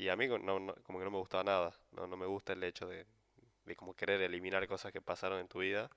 Y 0.00 0.08
a 0.08 0.16
mí 0.16 0.26
no, 0.28 0.74
como 0.84 0.98
que 0.98 1.04
no 1.04 1.10
me 1.10 1.18
gustaba 1.18 1.44
nada, 1.44 1.78
no, 1.92 2.06
no 2.06 2.16
me 2.16 2.24
gusta 2.24 2.54
el 2.54 2.64
hecho 2.64 2.86
de, 2.88 3.04
de 3.66 3.76
como 3.76 3.94
querer 3.94 4.22
eliminar 4.22 4.66
cosas 4.66 4.92
que 4.92 5.02
pasaron 5.02 5.40
en 5.40 5.46
tu 5.48 5.58
vida. 5.58 5.90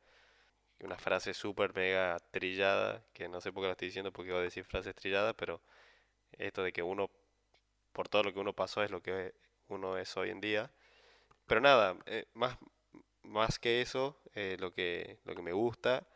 Una 0.81 0.97
frase 0.97 1.33
súper 1.33 1.73
mega 1.75 2.19
trillada, 2.31 3.05
que 3.13 3.29
no 3.29 3.41
sé 3.41 3.53
por 3.53 3.63
qué 3.63 3.67
la 3.67 3.73
estoy 3.73 3.89
diciendo 3.89 4.11
porque 4.13 4.31
voy 4.31 4.41
a 4.41 4.43
decir 4.43 4.65
frases 4.65 4.95
trilladas, 4.95 5.35
pero 5.35 5.61
esto 6.33 6.63
de 6.63 6.73
que 6.73 6.83
uno, 6.83 7.11
por 7.93 8.09
todo 8.09 8.23
lo 8.23 8.33
que 8.33 8.39
uno 8.39 8.53
pasó, 8.53 8.83
es 8.83 8.91
lo 8.91 9.01
que 9.03 9.35
uno 9.69 9.97
es 9.97 10.17
hoy 10.17 10.31
en 10.31 10.41
día. 10.41 10.71
Pero 11.47 11.61
nada, 11.61 11.97
eh, 12.05 12.25
más, 12.33 12.57
más 13.23 13.59
que 13.59 13.81
eso, 13.81 14.17
eh, 14.35 14.57
lo 14.59 14.73
que, 14.73 15.19
lo 15.25 15.35
que 15.35 15.41
me 15.43 15.53
gusta 15.53 16.07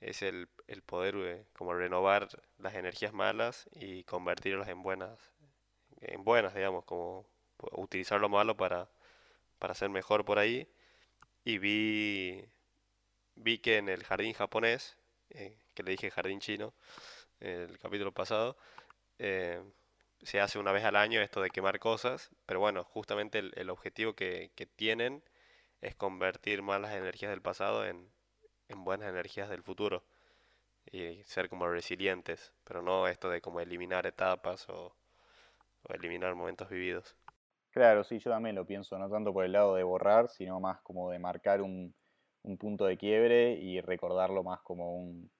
es 0.00 0.22
el, 0.22 0.48
el 0.68 0.82
poder 0.82 1.16
eh, 1.18 1.46
como 1.54 1.74
renovar 1.74 2.28
las 2.58 2.74
energías 2.74 3.12
malas 3.14 3.68
y 3.74 4.04
convertirlas 4.04 4.68
en 4.68 4.82
buenas, 4.82 5.18
en 6.00 6.24
buenas, 6.24 6.54
digamos, 6.54 6.84
como 6.84 7.26
utilizar 7.72 8.20
lo 8.20 8.28
malo 8.28 8.56
para, 8.56 8.88
para 9.58 9.74
ser 9.74 9.90
mejor 9.90 10.24
por 10.24 10.38
ahí. 10.38 10.68
Y 11.44 11.58
vi, 11.58 12.44
vi 13.36 13.58
que 13.58 13.78
en 13.78 13.88
el 13.88 14.04
jardín 14.04 14.34
japonés, 14.34 14.96
eh, 15.30 15.58
que 15.74 15.82
le 15.82 15.92
dije 15.92 16.10
jardín 16.10 16.40
chino, 16.40 16.74
el 17.40 17.78
capítulo 17.78 18.12
pasado, 18.12 18.56
eh, 19.18 19.62
se 20.22 20.40
hace 20.40 20.58
una 20.58 20.72
vez 20.72 20.84
al 20.84 20.96
año 20.96 21.20
esto 21.20 21.40
de 21.40 21.50
quemar 21.50 21.78
cosas, 21.78 22.30
pero 22.46 22.60
bueno, 22.60 22.84
justamente 22.84 23.38
el, 23.38 23.70
objetivo 23.70 24.14
que, 24.14 24.50
que 24.56 24.66
tienen 24.66 25.22
es 25.80 25.94
convertir 25.94 26.62
malas 26.62 26.92
energías 26.94 27.30
del 27.30 27.42
pasado 27.42 27.86
en, 27.86 28.10
en 28.68 28.84
buenas 28.84 29.08
energías 29.08 29.48
del 29.48 29.62
futuro 29.62 30.04
y 30.90 31.22
ser 31.24 31.48
como 31.48 31.68
resilientes, 31.68 32.52
pero 32.64 32.82
no 32.82 33.08
esto 33.08 33.30
de 33.30 33.40
como 33.40 33.60
eliminar 33.60 34.06
etapas 34.06 34.68
o, 34.68 34.94
o 35.88 35.94
eliminar 35.94 36.34
momentos 36.34 36.68
vividos. 36.68 37.16
Claro, 37.70 38.02
sí, 38.04 38.18
yo 38.18 38.30
también 38.30 38.56
lo 38.56 38.66
pienso, 38.66 38.98
no 38.98 39.08
tanto 39.08 39.32
por 39.32 39.44
el 39.44 39.52
lado 39.52 39.74
de 39.74 39.82
borrar, 39.82 40.28
sino 40.28 40.58
más 40.60 40.80
como 40.80 41.10
de 41.10 41.18
marcar 41.18 41.62
un, 41.62 41.94
un 42.42 42.58
punto 42.58 42.86
de 42.86 42.96
quiebre 42.96 43.52
y 43.52 43.80
recordarlo 43.80 44.42
más 44.42 44.60
como 44.62 44.96
un, 44.96 45.30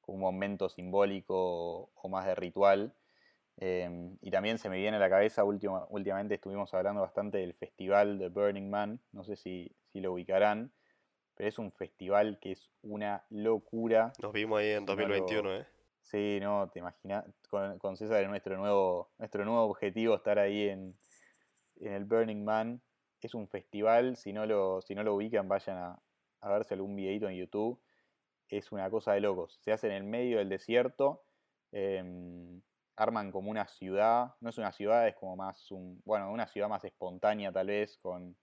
como 0.00 0.16
un 0.16 0.20
momento 0.34 0.68
simbólico 0.68 1.34
o, 1.36 1.90
o 1.94 2.08
más 2.08 2.26
de 2.26 2.34
ritual. 2.34 2.94
Eh, 3.58 4.16
y 4.22 4.30
también 4.30 4.58
se 4.58 4.68
me 4.70 4.78
viene 4.78 4.96
a 4.96 5.00
la 5.00 5.10
cabeza, 5.10 5.44
última, 5.44 5.86
últimamente 5.90 6.34
estuvimos 6.34 6.72
hablando 6.72 7.02
bastante 7.02 7.38
del 7.38 7.54
festival 7.54 8.18
de 8.18 8.28
Burning 8.28 8.70
Man, 8.70 9.00
no 9.12 9.22
sé 9.22 9.36
si, 9.36 9.70
si 9.92 10.00
lo 10.00 10.14
ubicarán, 10.14 10.72
pero 11.34 11.48
es 11.48 11.58
un 11.58 11.70
festival 11.72 12.38
que 12.40 12.52
es 12.52 12.70
una 12.82 13.24
locura. 13.28 14.12
Nos 14.22 14.32
vimos 14.32 14.60
ahí 14.60 14.70
en 14.70 14.80
Si 14.80 14.86
no 14.86 14.96
2021, 14.96 15.42
lo... 15.42 15.56
¿eh? 15.56 15.66
Sí, 16.10 16.38
no, 16.40 16.68
te 16.70 16.80
imaginas, 16.80 17.24
con, 17.48 17.78
con 17.78 17.96
César 17.96 18.22
es 18.22 18.28
nuestro 18.28 18.56
nuevo, 18.56 19.10
nuestro 19.18 19.44
nuevo 19.44 19.62
objetivo 19.64 20.16
estar 20.16 20.38
ahí 20.38 20.68
en, 20.68 20.96
en 21.76 21.92
el 21.92 22.04
Burning 22.04 22.44
Man. 22.44 22.82
Es 23.20 23.34
un 23.34 23.48
festival, 23.48 24.16
si 24.16 24.32
no 24.32 24.46
lo, 24.46 24.82
si 24.82 24.94
no 24.94 25.02
lo 25.04 25.14
ubican, 25.14 25.48
vayan 25.48 25.76
a, 25.78 26.00
a 26.40 26.48
verse 26.50 26.74
algún 26.74 26.96
videito 26.96 27.28
en 27.28 27.36
YouTube. 27.36 27.80
Es 28.48 28.72
una 28.72 28.90
cosa 28.90 29.12
de 29.14 29.20
locos. 29.20 29.58
Se 29.62 29.72
hace 29.72 29.88
en 29.88 29.94
el 29.94 30.04
medio 30.04 30.38
del 30.38 30.48
desierto. 30.48 31.24
em, 31.72 32.62
arman 32.96 33.30
como 33.32 33.50
una 33.50 33.66
ciudad. 33.68 34.34
No 34.40 34.50
es 34.50 34.58
una 34.58 34.72
ciudad, 34.72 35.08
es 35.08 35.16
como 35.16 35.36
más 35.36 35.70
un. 35.72 36.02
Bueno, 36.04 36.32
una 36.32 36.46
ciudad 36.48 36.68
más 36.68 36.84
espontánea 36.84 37.52
tal 37.52 37.68
vez, 37.68 37.98
con, 37.98 38.36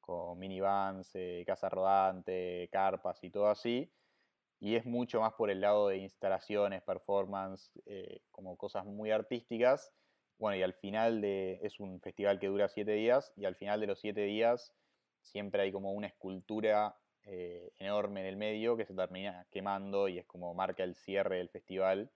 con 0.00 0.38
minivans, 0.38 1.10
eh, 1.14 1.44
casa 1.46 1.68
rodante, 1.68 2.68
carpas 2.72 3.22
y 3.24 3.30
todo 3.30 3.48
así. 3.48 3.90
Y 4.62 4.76
es 4.76 4.86
mucho 4.86 5.20
más 5.20 5.32
por 5.32 5.50
el 5.50 5.60
lado 5.60 5.88
de 5.88 5.96
instalaciones, 5.96 6.82
performance, 6.82 7.72
eh, 7.84 8.20
como 8.30 8.56
cosas 8.56 8.84
muy 8.84 9.10
artísticas. 9.10 9.92
Bueno, 10.38 10.56
y 10.56 10.62
al 10.62 10.74
final 10.74 11.20
de, 11.20 11.58
es 11.64 11.80
un 11.80 12.00
festival 12.00 12.38
que 12.38 12.46
dura 12.46 12.68
siete 12.68 12.92
días, 12.92 13.32
y 13.36 13.44
al 13.44 13.56
final 13.56 13.80
de 13.80 13.88
los 13.88 13.98
siete 13.98 14.20
días 14.20 14.72
siempre 15.20 15.62
hay 15.62 15.72
como 15.72 15.90
una 15.90 16.06
escultura 16.06 16.96
eh, 17.24 17.72
enorme 17.80 18.20
en 18.20 18.26
el 18.26 18.36
medio 18.36 18.76
que 18.76 18.86
se 18.86 18.94
termina 18.94 19.48
quemando 19.50 20.06
y 20.06 20.20
es 20.20 20.26
como 20.26 20.54
marca 20.54 20.84
el 20.84 20.94
cierre 20.94 21.38
del 21.38 21.48
festival. 21.48 22.12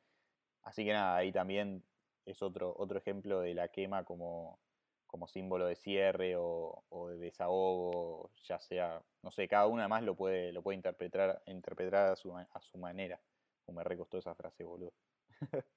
Así 0.62 0.84
que 0.84 0.92
nada, 0.92 1.16
ahí 1.16 1.32
también 1.32 1.82
es 2.26 2.42
otro, 2.42 2.76
otro 2.78 2.96
ejemplo 2.96 3.40
de 3.40 3.54
la 3.54 3.66
quema 3.70 4.04
como, 4.04 4.60
como 5.06 5.28
símbolo 5.28 5.66
de 5.66 5.76
cierre 5.76 6.36
o, 6.36 6.84
o 6.88 7.08
de 7.08 7.18
desahogo, 7.18 8.30
ya 8.44 8.60
sea, 8.60 9.02
no 9.22 9.30
sé, 9.30 9.48
cada 9.48 9.66
uno 9.66 9.80
además 9.82 10.02
lo 10.02 10.14
puede, 10.16 10.52
lo 10.52 10.62
puede 10.62 10.76
interpretar, 10.76 11.42
interpretar 11.46 12.12
a 12.12 12.16
su, 12.16 12.36
a 12.36 12.60
su 12.62 12.78
manera. 12.78 13.20
Como 13.64 13.78
me 13.78 13.84
recostó 13.84 14.18
esa 14.18 14.34
frase, 14.34 14.64
boludo. 14.64 14.92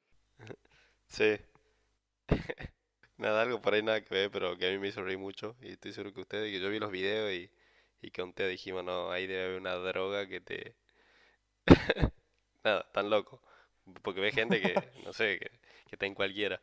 Sí. 1.07 1.37
Nada, 3.17 3.41
algo 3.43 3.61
por 3.61 3.73
ahí 3.73 3.83
nada 3.83 4.01
que 4.03 4.13
ver, 4.13 4.31
pero 4.31 4.57
que 4.57 4.67
a 4.67 4.71
mí 4.71 4.79
me 4.79 4.87
hizo 4.89 5.03
reír 5.03 5.17
mucho. 5.19 5.55
Y 5.61 5.73
estoy 5.73 5.93
seguro 5.93 6.13
que 6.13 6.21
ustedes, 6.21 6.51
que 6.51 6.59
yo 6.61 6.69
vi 6.69 6.79
los 6.79 6.91
videos 6.91 7.31
y, 7.33 7.51
y 8.01 8.11
con 8.11 8.29
ustedes 8.29 8.51
dijimos, 8.51 8.83
no, 8.83 9.11
ahí 9.11 9.27
debe 9.27 9.45
haber 9.45 9.59
una 9.59 9.75
droga 9.75 10.27
que 10.27 10.41
te... 10.41 10.75
Nada, 12.63 12.91
tan 12.93 13.09
loco. 13.09 13.41
Porque 14.03 14.21
ve 14.21 14.31
gente 14.31 14.61
que, 14.61 14.75
no 15.05 15.13
sé, 15.13 15.39
que, 15.39 15.49
que 15.49 15.95
está 15.95 16.05
en 16.05 16.15
cualquiera. 16.15 16.61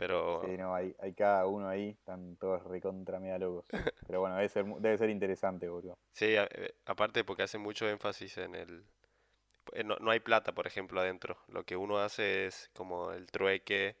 Pero 0.00 0.40
Sí, 0.46 0.56
no, 0.56 0.74
hay, 0.74 0.94
hay 1.00 1.12
cada 1.14 1.46
uno 1.46 1.68
ahí, 1.68 1.90
están 1.90 2.36
todos 2.36 2.64
recontra 2.64 3.20
mega 3.20 3.38
locos. 3.38 3.66
Pero 4.06 4.20
bueno, 4.20 4.36
debe 4.36 4.48
ser, 4.48 4.64
debe 4.64 4.98
ser 4.98 5.10
interesante, 5.10 5.68
boludo. 5.68 5.98
sí, 6.12 6.36
a- 6.36 6.48
eh, 6.52 6.74
aparte 6.86 7.24
porque 7.24 7.42
hace 7.44 7.58
mucho 7.58 7.88
énfasis 7.88 8.38
en 8.38 8.54
el... 8.54 8.84
eh, 9.74 9.84
No, 9.84 9.96
no 10.00 10.10
hay 10.10 10.20
plata, 10.20 10.52
por 10.54 10.66
ejemplo, 10.66 11.00
adentro. 11.00 11.38
Lo 11.48 11.64
que 11.64 11.76
uno 11.76 11.98
hace 12.00 12.46
es 12.46 12.70
como 12.74 13.12
el 13.12 13.28
trueque 13.30 13.96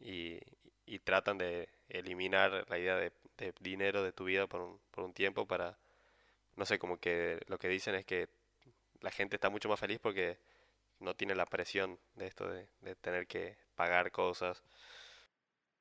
y, 0.00 0.40
y 0.86 1.00
tratan 1.00 1.38
de 1.38 1.68
eliminar 1.88 2.66
la 2.68 2.78
idea 2.78 2.96
de, 2.96 3.12
de 3.38 3.54
dinero 3.60 4.02
de 4.04 4.12
tu 4.12 4.24
vida 4.26 4.46
por 4.48 4.62
un, 4.62 4.80
por 4.92 5.04
un 5.04 5.14
tiempo 5.14 5.46
para, 5.46 5.78
no 6.56 6.66
sé, 6.66 6.78
como 6.78 6.98
que 6.98 7.40
lo 7.48 7.58
que 7.58 7.68
dicen 7.68 7.94
es 7.96 8.04
que 8.06 8.28
la 9.00 9.10
gente 9.10 9.36
está 9.36 9.50
mucho 9.50 9.68
más 9.68 9.80
feliz 9.80 9.98
porque 10.00 10.38
no 11.00 11.14
tiene 11.16 11.34
la 11.34 11.46
presión 11.46 11.98
de 12.16 12.26
esto 12.28 12.48
de, 12.48 12.68
de 12.82 12.96
tener 12.96 13.26
que 13.28 13.56
pagar 13.76 14.10
cosas. 14.12 14.62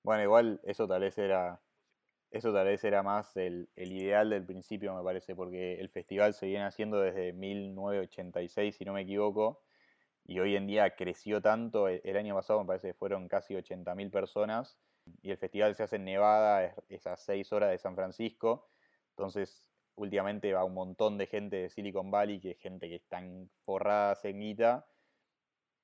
Bueno, 0.08 0.24
igual 0.24 0.62
eso 0.63 0.88
tal 0.88 1.02
vez 1.02 1.17
era, 1.17 1.62
eso 2.32 2.54
tal 2.54 2.65
vez 2.67 2.82
era 2.86 3.04
más 3.04 3.36
el, 3.36 3.70
el 3.76 3.91
ideal 3.91 4.30
del 4.30 4.46
principio, 4.46 4.96
me 4.96 5.04
parece, 5.04 5.36
porque 5.36 5.82
el 5.82 5.89
festival 5.89 6.34
se 6.34 6.46
viene 6.48 6.63
haciendo 6.63 7.02
desde 7.02 7.34
1986, 7.34 8.78
si 8.78 8.86
no 8.86 8.93
me 8.93 9.02
equivoco, 9.02 9.65
y 10.26 10.39
hoy 10.39 10.56
en 10.56 10.65
día 10.67 10.96
creció 10.96 11.41
tanto, 11.41 11.89
el, 11.89 12.02
el 12.06 12.15
año 12.17 12.36
pasado 12.36 12.62
me 12.62 12.67
parece 12.67 12.89
que 12.89 12.93
fueron 12.93 13.28
casi 13.28 13.56
80.000 13.56 14.10
personas, 14.10 14.80
y 15.22 15.32
el 15.32 15.38
festival 15.38 15.76
se 15.76 15.84
hace 15.84 15.98
en 15.98 16.06
Nevada, 16.06 16.63
es, 16.63 16.76
es 16.88 17.06
a 17.08 17.17
6 17.17 17.52
horas 17.52 17.72
de 17.72 17.78
San 17.78 17.96
Francisco, 17.96 18.70
entonces 19.10 19.67
últimamente 19.96 20.54
va 20.54 20.63
un 20.63 20.74
montón 20.74 21.17
de 21.17 21.28
gente 21.28 21.58
de 21.58 21.70
Silicon 21.70 22.12
Valley, 22.12 22.39
que 22.39 22.52
es 22.52 22.60
gente 22.60 22.88
que 22.88 22.96
están 22.96 23.50
forradas 23.65 24.24
en 24.24 24.39
guita, 24.39 24.88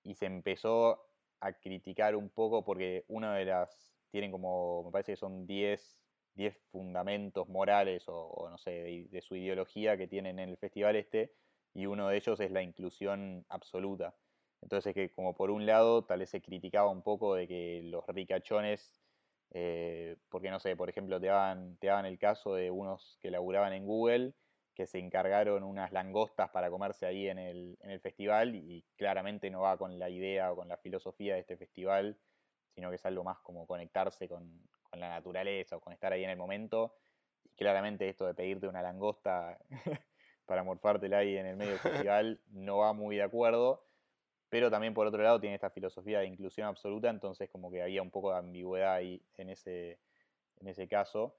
y 0.03 0.15
se 0.15 0.27
empezó 0.27 1.09
a 1.41 1.51
criticar 1.53 2.15
un 2.15 2.29
poco 2.29 2.63
porque 2.63 3.03
una 3.09 3.35
de 3.35 3.45
las, 3.45 3.92
tienen 4.13 4.31
como, 4.31 4.83
me 4.83 4.91
parece 4.91 5.13
que 5.13 5.17
son 5.17 5.47
10, 5.47 5.97
10 6.35 6.55
fundamentos 6.71 7.49
morales 7.49 8.03
o, 8.05 8.47
no 8.47 8.59
sé, 8.59 9.07
de, 9.09 9.21
su 9.21 9.35
ideología 9.35 9.97
que 9.97 10.07
tienen 10.07 10.37
en 10.37 10.49
el 10.49 10.57
festival 10.57 10.95
este, 10.97 11.33
y 11.73 11.87
uno 11.87 12.09
de 12.09 12.17
ellos 12.17 12.39
es 12.39 12.51
la 12.51 12.61
inclusión 12.61 13.43
absoluta. 13.49 14.15
Entonces 14.61 14.93
que 14.93 15.11
como 15.11 15.33
por 15.33 15.49
un 15.49 15.65
lado 15.65 16.05
tal 16.05 16.19
vez 16.19 16.29
se 16.29 16.43
criticaba 16.43 16.89
un 16.89 17.01
poco 17.01 17.33
de 17.33 17.47
que 17.47 17.81
los 17.85 18.05
ricachones, 18.05 19.01
eh, 19.49 20.15
porque 20.29 20.51
no 20.51 20.59
sé, 20.59 20.75
por 20.75 20.89
ejemplo, 20.89 21.19
te 21.19 21.27
daban, 21.27 21.77
te 21.77 21.87
daban 21.87 22.05
el 22.05 22.19
caso 22.19 22.53
de 22.53 22.69
unos 22.69 23.17
que 23.19 23.31
laburaban 23.31 23.73
en 23.73 23.87
Google 23.87 24.35
que 24.75 24.85
se 24.85 24.99
encargaron 24.99 25.63
unas 25.63 25.91
langostas 25.91 26.51
para 26.51 26.69
comerse 26.69 27.07
ahí 27.07 27.27
en 27.27 27.39
el, 27.39 27.77
en 27.81 27.89
el 27.89 27.99
festival 27.99 28.53
y 28.55 28.85
claramente 28.95 29.49
no 29.49 29.61
va 29.61 29.77
con 29.77 29.97
la 29.97 30.09
idea 30.09 30.51
o 30.51 30.55
con 30.55 30.67
la 30.67 30.77
filosofía 30.77 31.33
de 31.33 31.41
este 31.41 31.57
festival, 31.57 32.17
sino 32.73 32.89
que 32.89 32.95
es 32.95 33.05
algo 33.05 33.23
más 33.23 33.39
como 33.39 33.67
conectarse 33.67 34.27
con, 34.27 34.61
con 34.81 34.99
la 34.99 35.09
naturaleza 35.09 35.77
o 35.77 35.81
con 35.81 35.93
estar 35.93 36.13
ahí 36.13 36.23
en 36.23 36.29
el 36.29 36.37
momento. 36.37 36.95
Y 37.43 37.49
claramente 37.55 38.09
esto 38.09 38.25
de 38.25 38.33
pedirte 38.33 38.67
una 38.67 38.81
langosta 38.81 39.57
para 40.45 40.63
morfártela 40.63 41.19
ahí 41.19 41.37
en 41.37 41.45
el 41.45 41.55
medio 41.55 41.71
del 41.71 41.79
festival 42.07 42.41
no 42.51 42.77
va 42.77 42.93
muy 42.93 43.15
de 43.15 43.23
acuerdo, 43.23 43.85
pero 44.49 44.69
también 44.69 44.93
por 44.93 45.07
otro 45.07 45.23
lado 45.23 45.39
tiene 45.39 45.55
esta 45.55 45.69
filosofía 45.69 46.19
de 46.19 46.27
inclusión 46.27 46.67
absoluta, 46.67 47.09
entonces 47.09 47.49
como 47.49 47.71
que 47.71 47.81
había 47.81 48.01
un 48.01 48.11
poco 48.11 48.31
de 48.31 48.37
ambigüedad 48.37 48.93
ahí 48.93 49.25
en 49.37 49.49
ese, 49.49 49.99
en 50.57 50.67
ese 50.67 50.87
caso. 50.87 51.35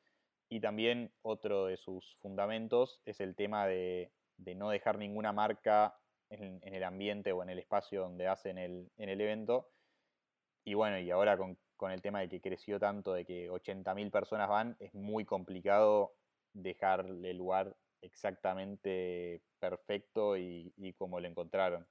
Y 0.48 0.60
también 0.60 1.12
otro 1.22 1.66
de 1.66 1.76
sus 1.76 2.16
fundamentos 2.16 3.00
es 3.04 3.20
el 3.20 3.34
tema 3.34 3.66
de, 3.66 4.10
de 4.36 4.54
no 4.54 4.70
dejar 4.70 4.98
ninguna 4.98 5.32
marca 5.32 5.96
en, 6.28 6.60
en, 6.62 6.74
el 6.74 6.84
ambiente 6.84 7.32
o 7.32 7.42
en 7.42 7.50
el 7.50 7.58
espacio 7.58 8.02
donde 8.02 8.26
hacen 8.26 8.58
el, 8.58 8.90
en 8.96 9.08
el 9.08 9.20
evento. 9.20 9.70
Y 10.64 10.74
bueno, 10.74 10.98
y 10.98 11.10
ahora 11.10 11.36
con, 11.36 11.58
con 11.76 11.90
el 11.90 12.02
tema 12.02 12.20
de 12.20 12.28
que 12.28 12.40
creció 12.40 12.78
tanto, 12.78 13.12
de 13.12 13.24
que 13.24 13.50
80.000 13.50 14.10
personas 14.10 14.48
van, 14.48 14.76
es 14.80 14.94
muy 14.94 15.24
complicado 15.24 16.14
dejarle 16.52 17.30
el 17.30 17.36
lugar 17.38 17.76
exactamente 18.00 19.42
perfecto 19.58 20.36
y, 20.36 20.72
y 20.76 20.92
como 20.94 21.20
lo 21.20 21.28
encontraron. 21.28 21.86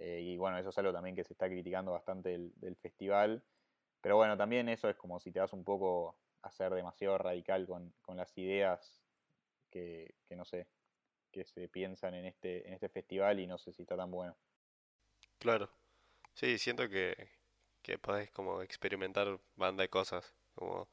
Eh, 0.00 0.22
y 0.22 0.36
bueno, 0.38 0.56
eso 0.58 0.70
es 0.70 0.78
algo 0.78 0.92
también 0.92 1.14
que 1.14 1.24
se 1.24 1.34
está 1.34 1.46
criticando 1.46 1.92
bastante 1.92 2.30
del, 2.30 2.76
festival. 2.76 3.44
Pero 4.00 4.16
bueno, 4.16 4.36
también 4.36 4.68
eso 4.70 4.88
es 4.88 4.96
como 4.96 5.20
si 5.20 5.30
te 5.30 5.40
das 5.40 5.52
un 5.52 5.62
poco 5.62 6.16
a 6.42 6.50
ser 6.50 6.72
demasiado 6.72 7.18
radical 7.18 7.66
con, 7.66 7.92
con 8.00 8.16
las 8.16 8.36
ideas 8.38 9.02
que, 9.70 10.14
que, 10.26 10.36
no 10.36 10.46
sé, 10.46 10.68
que 11.30 11.44
se 11.44 11.68
piensan 11.68 12.14
en 12.14 12.24
este, 12.24 12.66
en 12.66 12.72
este 12.72 12.88
festival 12.88 13.40
y 13.40 13.46
no 13.46 13.58
sé 13.58 13.72
si 13.72 13.82
está 13.82 13.94
tan 13.94 14.10
bueno. 14.10 14.34
Claro. 15.38 15.68
Sí, 16.32 16.56
siento 16.56 16.88
que, 16.88 17.28
que 17.82 17.98
podés 17.98 18.30
como 18.30 18.62
experimentar 18.62 19.38
banda 19.56 19.82
de 19.82 19.88
cosas, 19.88 20.32
como 20.54 20.88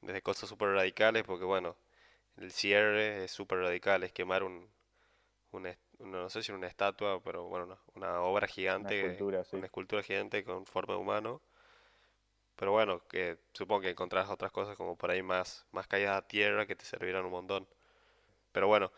desde 0.00 0.22
cosas 0.22 0.48
súper 0.48 0.70
radicales, 0.70 1.24
porque 1.24 1.44
bueno, 1.44 1.76
el 2.36 2.52
cierre 2.52 3.24
es 3.24 3.30
súper 3.30 3.58
radical, 3.60 4.02
es 4.04 4.12
quemar 4.12 4.42
un, 4.42 4.68
un, 5.52 5.74
no 6.00 6.28
sé 6.30 6.42
si 6.42 6.52
una 6.52 6.66
estatua, 6.66 7.22
pero 7.22 7.44
bueno, 7.44 7.78
una, 7.94 8.20
obra 8.20 8.46
gigante, 8.46 9.02
una 9.02 9.12
escultura, 9.12 9.44
sí. 9.44 9.56
una 9.56 9.66
escultura 9.66 10.02
gigante 10.02 10.44
con 10.44 10.66
forma 10.66 10.94
de 10.94 11.00
humano. 11.00 11.42
Pero 12.56 12.72
bueno, 12.72 13.02
que 13.08 13.38
supongo 13.52 13.82
que 13.82 13.90
encontrarás 13.90 14.30
otras 14.30 14.50
cosas 14.50 14.76
como 14.76 14.96
por 14.96 15.10
ahí 15.10 15.22
más, 15.22 15.66
más 15.72 15.86
caídas 15.86 16.16
a 16.16 16.26
tierra 16.26 16.66
que 16.66 16.74
te 16.76 16.86
servirán 16.86 17.26
un 17.26 17.30
montón. 17.30 17.68
Pero 18.52 18.66
bueno, 18.66 18.92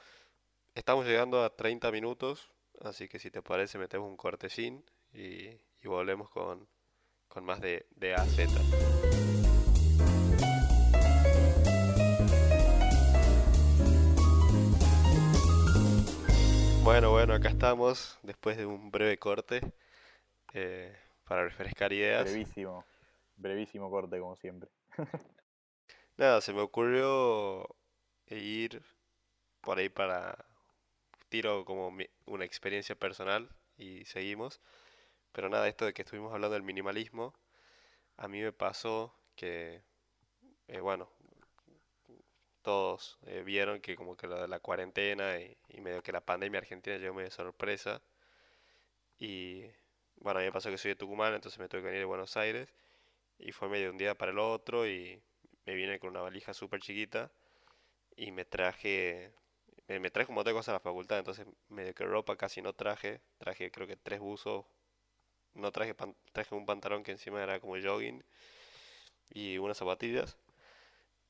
estamos 0.74 1.07
llegando 1.07 1.42
a 1.42 1.57
30 1.57 1.90
minutos, 1.90 2.53
así 2.81 3.09
que 3.09 3.18
si 3.18 3.31
te 3.33 3.42
parece 3.42 3.79
metemos 3.79 4.09
un 4.09 4.16
cortecín 4.16 4.85
y, 5.12 5.48
y 5.83 5.88
volvemos 5.88 6.31
con, 6.31 6.68
con 7.29 7.45
más 7.45 7.61
de, 7.61 7.87
de 7.97 8.14
A 8.14 8.23
a 8.23 8.27
Z. 8.27 8.53
Bueno, 16.83 17.11
bueno, 17.11 17.35
acá 17.35 17.51
estamos 17.51 18.19
después 18.23 18.57
de 18.57 18.64
un 18.64 18.91
breve 18.91 19.19
corte 19.19 19.61
eh, 20.55 20.97
para 21.25 21.45
refrescar 21.45 21.93
ideas. 21.93 22.25
Brevísimo, 22.25 22.85
brevísimo 23.37 23.91
corte 23.91 24.19
como 24.19 24.37
siempre. 24.37 24.71
Nada, 26.17 26.41
se 26.41 26.55
me 26.55 26.62
ocurrió 26.62 27.69
ir 28.27 28.83
por 29.61 29.79
ahí 29.79 29.91
para 29.91 30.47
tiro 31.29 31.64
como 31.67 31.95
una 32.25 32.45
experiencia 32.45 32.95
personal 32.95 33.49
y 33.77 34.05
seguimos. 34.07 34.61
Pero 35.33 35.49
nada, 35.49 35.69
esto 35.69 35.85
de 35.85 35.93
que 35.95 36.03
estuvimos 36.03 36.33
hablando 36.33 36.55
del 36.55 36.62
minimalismo, 36.62 37.35
a 38.17 38.29
mí 38.29 38.41
me 38.41 38.53
pasó 38.53 39.14
que, 39.37 39.83
eh, 40.69 40.81
bueno, 40.81 41.09
todos 42.62 43.19
eh, 43.27 43.43
vieron 43.45 43.81
que 43.81 43.97
como 43.97 44.17
que 44.17 44.27
de 44.29 44.49
la 44.49 44.61
cuarentena 44.61 45.38
y, 45.41 45.57
medio 45.81 46.03
que 46.03 46.12
la 46.12 46.21
pandemia 46.21 46.59
argentina 46.61 46.97
llegó 46.99 47.14
medio 47.14 47.31
sorpresa. 47.31 48.03
Y 49.19 49.62
bueno, 50.17 50.38
a 50.41 50.43
mí 50.43 50.47
me 50.47 50.53
pasó 50.53 50.71
que 50.71 50.79
soy 50.79 50.91
de 50.91 50.97
Tucumán, 50.97 51.35
entonces 51.35 51.59
me 51.59 51.69
tuve 51.69 51.81
que 51.83 51.87
venir 51.87 52.01
de 52.01 52.05
Buenos 52.07 52.37
Aires. 52.37 52.69
Y 53.38 53.53
fue 53.53 53.69
medio 53.69 53.91
un 53.91 53.99
día 53.99 54.17
para 54.17 54.33
el 54.33 54.38
otro 54.38 54.87
y 54.87 55.23
me 55.67 55.75
vine 55.75 55.99
con 55.99 56.11
una 56.11 56.23
valija 56.23 56.55
súper 56.55 56.81
chiquita 56.81 57.31
y 58.19 58.33
me 58.33 58.45
traje, 58.45 59.33
me, 59.87 60.11
traje 60.11 60.33
montón 60.33 60.53
de 60.53 60.59
cosas 60.59 60.71
a 60.71 60.73
la 60.75 60.81
facultad, 60.81 61.19
entonces 61.19 61.47
medio 61.69 61.95
que 61.95 62.05
ropa 62.05 62.37
casi 62.37 62.61
no 62.61 62.73
traje. 62.73 63.21
Traje 63.38 63.71
creo 63.71 63.87
que 63.87 63.97
tres 63.97 64.21
buzos, 64.21 64.67
no 65.55 65.73
traje, 65.73 65.95
traje 66.33 66.55
un 66.55 66.67
pantalón 66.67 67.03
que 67.05 67.13
encima 67.13 67.43
era 67.43 67.61
como 67.61 67.75
jogging 67.81 68.23
y 69.31 69.59
unas 69.59 69.77
zapatillas. 69.77 70.37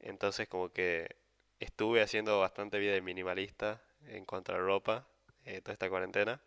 Entonces 0.01 0.49
como 0.49 0.71
que 0.71 1.17
estuve 1.61 2.03
haciendo 2.03 2.41
bastante 2.41 2.79
vida 2.79 2.93
de 2.93 3.03
minimalista 3.03 3.83
en 4.09 4.25
cuanto 4.25 4.53
a 4.53 4.57
la 4.57 4.63
ropa 4.63 5.07
eh, 5.45 5.61
toda 5.61 5.75
esta 5.75 5.89
cuarentena. 5.91 6.41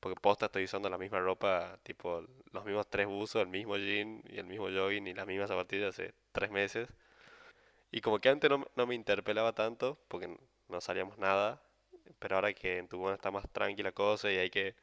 Porque 0.00 0.20
posta 0.20 0.46
estoy 0.46 0.64
usando 0.64 0.90
la 0.90 0.98
misma 0.98 1.20
ropa, 1.20 1.78
tipo 1.84 2.24
los 2.52 2.64
mismos 2.64 2.88
tres 2.90 3.06
buzos, 3.06 3.42
el 3.42 3.48
mismo 3.48 3.76
jean 3.78 4.22
y 4.28 4.38
el 4.38 4.46
mismo 4.46 4.66
jogging 4.70 5.06
y 5.08 5.14
las 5.14 5.26
mismas 5.26 5.48
zapatillas 5.50 5.90
hace 5.90 6.14
tres 6.32 6.50
meses. 6.50 6.88
Y 7.92 8.00
como 8.00 8.18
que 8.20 8.28
antes 8.28 8.50
no, 8.50 8.66
no 8.76 8.86
me 8.86 8.94
interpelaba 8.94 9.52
tanto, 9.54 9.98
porque 10.08 10.28
no 10.68 10.80
salíamos 10.80 11.18
nada, 11.18 11.62
pero 12.18 12.36
ahora 12.36 12.52
que 12.54 12.78
en 12.78 12.88
Tucumán 12.88 13.14
está 13.14 13.30
más 13.30 13.48
tranquila 13.52 13.92
cosa 13.92 14.30
y 14.32 14.36
hay 14.38 14.50
que, 14.50 14.74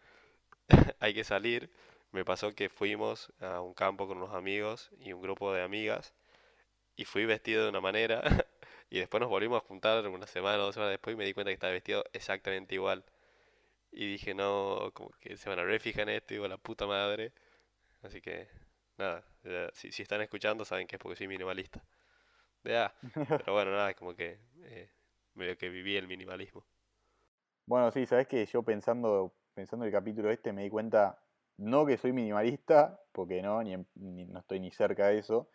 hay 1.00 1.14
que 1.14 1.24
salir, 1.24 1.70
me 2.12 2.26
pasó 2.26 2.54
que 2.54 2.70
fuimos 2.70 3.32
a 3.40 3.62
un 3.62 3.74
campo 3.74 4.08
con 4.08 4.18
unos 4.18 4.34
amigos 4.34 4.90
y 5.00 5.14
un 5.14 5.22
grupo 5.22 5.54
de 5.54 5.62
amigas 5.64 6.14
y 6.96 7.06
fui 7.06 7.26
vestido 7.26 7.64
de 7.64 7.70
una 7.70 7.82
manera 7.82 8.22
y 8.90 9.00
después 9.00 9.22
nos 9.22 9.30
volvimos 9.30 9.62
a 9.62 9.66
juntar 9.66 10.08
una 10.08 10.28
semana 10.28 10.58
o 10.60 10.66
dos 10.68 10.76
semanas 10.76 10.94
después 10.94 11.14
y 11.14 11.18
me 11.18 11.26
di 11.26 11.34
cuenta 11.34 11.50
que 11.50 11.56
estaba 11.56 11.74
vestido 11.74 12.04
exactamente 12.14 12.76
igual. 12.76 13.04
Y 13.92 14.12
dije, 14.12 14.34
no, 14.36 14.92
como 14.94 15.12
que 15.20 15.38
se 15.38 15.50
van 15.50 15.60
a 15.60 15.64
refijar 15.64 16.10
en 16.10 16.16
esto, 16.18 16.34
digo, 16.34 16.48
la 16.48 16.58
puta 16.58 16.86
madre. 16.86 17.32
Así 18.02 18.22
que, 18.22 18.48
nada, 18.98 19.24
si, 19.74 19.92
si 19.92 20.04
están 20.04 20.22
escuchando 20.22 20.66
saben 20.66 20.88
que 20.88 20.98
es 20.98 21.00
porque 21.02 21.16
soy 21.16 21.28
minimalista. 21.28 21.84
De 22.64 22.90
Pero 23.14 23.54
bueno, 23.54 23.72
nada, 23.72 23.94
como 23.94 24.16
que 24.16 24.40
eh, 24.64 24.90
medio 25.36 25.58
que 25.58 25.70
viví 25.70 25.96
el 25.96 26.08
minimalismo. 26.08 26.66
Bueno, 27.66 27.92
sí, 27.92 28.06
sabes 28.06 28.28
que 28.28 28.46
yo 28.46 28.64
pensando, 28.64 29.34
pensando 29.54 29.86
el 29.86 29.92
capítulo 29.92 30.30
este 30.32 30.54
me 30.54 30.64
di 30.64 30.70
cuenta, 30.70 31.20
no 31.58 31.86
que 31.86 31.98
soy 31.98 32.14
minimalista, 32.14 33.00
porque 33.12 33.42
no, 33.42 33.62
ni, 33.64 33.76
ni 33.96 34.26
no 34.26 34.40
estoy 34.40 34.60
ni 34.60 34.72
cerca 34.72 35.08
de 35.08 35.20
eso, 35.20 35.50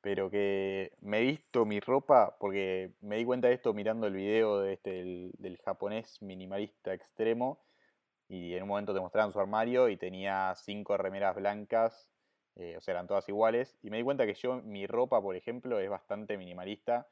pero 0.00 0.30
que 0.30 0.92
me 1.00 1.18
he 1.18 1.22
visto 1.22 1.64
mi 1.64 1.78
ropa, 1.80 2.36
porque 2.40 2.92
me 3.00 3.16
di 3.16 3.24
cuenta 3.24 3.48
de 3.48 3.54
esto 3.54 3.72
mirando 3.72 4.08
el 4.08 4.14
video 4.14 4.60
de 4.60 4.74
este, 4.74 5.30
del, 5.38 5.58
japonés 5.64 6.20
minimalista 6.20 6.92
extremo, 6.92 7.64
y 8.28 8.54
en 8.54 8.62
un 8.62 8.68
momento 8.70 8.94
te 8.94 9.00
mostraron 9.00 9.32
su 9.32 9.38
armario 9.38 9.88
y 9.88 9.96
tenía 9.96 10.54
cinco 10.56 10.96
remeras 10.96 11.36
blancas, 11.36 12.10
eh, 12.56 12.76
o 12.76 12.80
sea, 12.80 12.92
eran 12.92 13.06
todas 13.06 13.28
iguales, 13.28 13.78
y 13.82 13.90
me 13.90 13.98
di 13.98 14.02
cuenta 14.02 14.26
que 14.26 14.34
yo, 14.34 14.60
mi 14.62 14.86
ropa, 14.86 15.22
por 15.22 15.36
ejemplo, 15.36 15.78
es 15.78 15.88
bastante 15.88 16.36
minimalista 16.36 17.08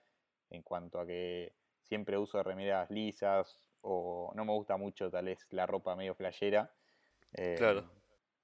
en 0.50 0.62
cuanto 0.62 0.98
a 0.98 1.07
que 1.07 1.55
siempre 1.83 2.18
uso 2.18 2.42
remeras 2.42 2.90
lisas, 2.90 3.70
o 3.83 4.33
no 4.35 4.44
me 4.44 4.53
gusta 4.53 4.76
mucho 4.76 5.11
tal 5.11 5.26
vez 5.26 5.46
la 5.50 5.66
ropa 5.66 5.94
medio 5.94 6.14
flayera. 6.14 6.72
claro. 7.57 7.99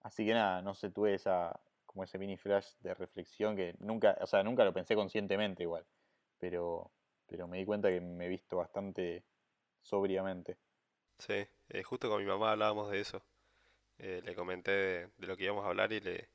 Así 0.07 0.25
que 0.25 0.35
nada, 0.35 0.62
no 0.62 0.73
sé, 0.73 0.90
tuve 0.90 1.14
esa, 1.14 1.59
como 1.85 2.05
ese 2.05 2.16
mini 2.16 2.37
flash 2.37 2.75
de 2.79 2.95
reflexión 2.95 3.57
que 3.57 3.75
nunca, 3.81 4.16
o 4.21 4.27
sea, 4.29 4.45
nunca 4.45 4.64
lo 4.64 4.73
pensé 4.73 4.95
conscientemente 4.95 5.64
igual, 5.64 5.85
pero, 6.38 6.92
pero 7.27 7.49
me 7.49 7.59
di 7.59 7.64
cuenta 7.64 7.88
que 7.88 8.01
me 8.01 8.27
he 8.27 8.29
visto 8.29 8.57
bastante 8.57 9.25
sobriamente. 9.83 10.59
Sí, 11.19 11.45
eh, 11.71 11.83
justo 11.83 12.09
con 12.09 12.21
mi 12.23 12.25
mamá 12.25 12.53
hablábamos 12.53 12.88
de 12.92 13.01
eso. 13.01 13.21
Eh, 13.99 14.23
le 14.25 14.37
comenté 14.37 14.71
de, 14.71 15.11
lo 15.27 15.37
que 15.37 15.42
íbamos 15.42 15.64
a 15.64 15.71
hablar 15.71 15.92
y 15.92 15.99
le, 15.99 16.29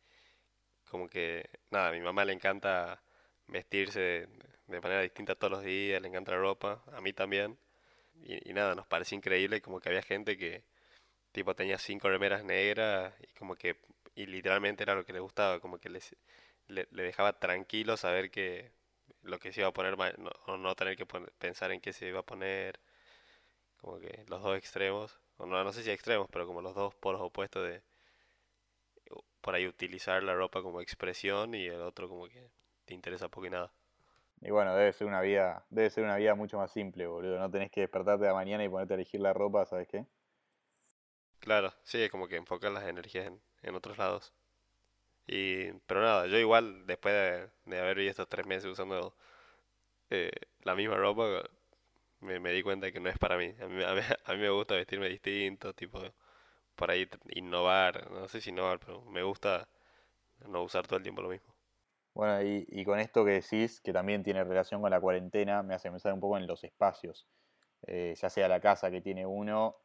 como 0.89 1.07
que, 1.07 1.49
nada, 1.69 1.87
a 1.87 1.91
mi 1.93 2.01
mamá 2.01 2.25
le 2.25 2.33
encanta 2.33 3.01
vestirse 3.47 4.27
de, 4.67 4.81
manera 4.81 4.99
distinta 4.99 5.35
todos 5.35 5.51
los 5.51 5.63
días, 5.63 6.01
le 6.01 6.09
encanta 6.09 6.33
la 6.33 6.39
ropa, 6.39 6.83
a 6.91 6.99
mí 6.99 7.13
también. 7.13 7.57
Y, 8.15 8.49
y, 8.49 8.53
nada, 8.53 8.75
nos 8.75 8.85
parece 8.87 9.15
increíble 9.15 9.61
como 9.61 9.79
que 9.79 9.87
había 9.87 10.01
gente 10.01 10.37
que 10.37 10.65
tipo 11.31 11.55
tenía 11.55 11.77
cinco 11.77 12.09
remeras 12.09 12.43
negras 12.43 13.13
y 13.21 13.27
como 13.33 13.55
que 13.55 13.77
y 14.15 14.25
literalmente 14.25 14.83
era 14.83 14.95
lo 14.95 15.05
que 15.05 15.13
le 15.13 15.19
gustaba, 15.19 15.59
como 15.59 15.79
que 15.79 15.89
les, 15.89 16.15
le, 16.67 16.85
dejaba 16.91 17.39
tranquilo 17.39 17.97
saber 17.97 18.31
que 18.31 18.71
lo 19.23 19.39
que 19.39 19.53
se 19.53 19.61
iba 19.61 19.69
a 19.69 19.73
poner, 19.73 19.95
o 20.47 20.57
no 20.57 20.75
tener 20.75 20.97
que 20.97 21.05
pensar 21.05 21.71
en 21.71 21.81
qué 21.81 21.93
se 21.93 22.07
iba 22.07 22.19
a 22.19 22.25
poner, 22.25 22.79
como 23.77 23.99
que 23.99 24.25
los 24.27 24.41
dos 24.43 24.57
extremos, 24.57 25.19
o 25.37 25.45
no, 25.45 25.63
no 25.63 25.73
sé 25.73 25.83
si 25.83 25.91
extremos, 25.91 26.27
pero 26.31 26.45
como 26.47 26.61
los 26.61 26.75
dos 26.75 26.95
polos 26.95 27.21
opuestos 27.21 27.67
de 27.67 27.83
por 29.41 29.55
ahí 29.55 29.67
utilizar 29.67 30.21
la 30.23 30.35
ropa 30.35 30.61
como 30.61 30.81
expresión 30.81 31.55
y 31.55 31.65
el 31.65 31.81
otro 31.81 32.07
como 32.07 32.27
que 32.27 32.51
te 32.85 32.93
interesa 32.93 33.27
poco 33.29 33.47
y 33.47 33.49
nada. 33.49 33.71
Y 34.41 34.51
bueno, 34.51 34.75
debe 34.75 34.93
ser 34.93 35.07
una 35.07 35.21
vida, 35.21 35.65
debe 35.69 35.89
ser 35.89 36.03
una 36.03 36.15
vida 36.17 36.35
mucho 36.35 36.57
más 36.57 36.71
simple, 36.71 37.07
boludo. 37.07 37.39
No 37.39 37.49
tenés 37.49 37.71
que 37.71 37.81
despertarte 37.81 38.23
de 38.23 38.29
la 38.29 38.35
mañana 38.35 38.63
y 38.63 38.69
ponerte 38.69 38.93
a 38.93 38.95
elegir 38.95 39.21
la 39.21 39.33
ropa, 39.33 39.65
¿sabes 39.65 39.87
qué? 39.87 40.05
Claro, 41.41 41.73
sí, 41.83 42.07
como 42.09 42.27
que 42.27 42.37
enfocar 42.37 42.71
las 42.71 42.85
energías 42.85 43.27
en, 43.27 43.41
en 43.63 43.75
otros 43.75 43.97
lados. 43.97 44.33
Y, 45.27 45.71
pero 45.87 46.01
nada, 46.01 46.27
yo 46.27 46.37
igual, 46.37 46.85
después 46.87 47.13
de, 47.65 47.79
haber 47.79 47.95
vivido 47.97 48.11
estos 48.11 48.29
tres 48.29 48.45
meses 48.45 48.71
usando 48.71 49.15
eh, 50.09 50.31
la 50.63 50.75
misma 50.75 50.97
ropa, 50.97 51.43
me, 52.21 52.39
me, 52.39 52.51
di 52.51 52.63
cuenta 52.63 52.91
que 52.91 52.99
no 52.99 53.09
es 53.09 53.17
para 53.17 53.37
mí. 53.37 53.53
A 53.61 53.67
mí, 53.67 53.83
a 53.83 53.93
mí. 53.95 54.01
me 54.39 54.49
gusta 54.49 54.75
vestirme 54.75 55.09
distinto, 55.09 55.73
tipo, 55.73 56.01
por 56.75 56.91
ahí 56.91 57.09
innovar, 57.35 58.11
no 58.11 58.27
sé 58.27 58.41
si 58.41 58.51
innovar, 58.51 58.79
pero 58.79 59.01
me 59.03 59.23
gusta 59.23 59.67
no 60.47 60.63
usar 60.63 60.87
todo 60.87 60.97
el 60.97 61.03
tiempo 61.03 61.21
lo 61.21 61.29
mismo. 61.29 61.53
Bueno, 62.13 62.43
y, 62.43 62.65
y 62.69 62.85
con 62.85 62.99
esto 62.99 63.25
que 63.25 63.31
decís, 63.31 63.81
que 63.81 63.93
también 63.93 64.23
tiene 64.23 64.43
relación 64.43 64.81
con 64.81 64.91
la 64.91 65.01
cuarentena, 65.01 65.63
me 65.63 65.75
hace 65.75 65.89
pensar 65.91 66.13
un 66.13 66.19
poco 66.19 66.37
en 66.37 66.47
los 66.47 66.63
espacios. 66.63 67.27
Eh, 67.87 68.15
ya 68.17 68.29
sea 68.29 68.47
la 68.47 68.59
casa 68.59 68.91
que 68.91 69.01
tiene 69.01 69.25
uno 69.25 69.77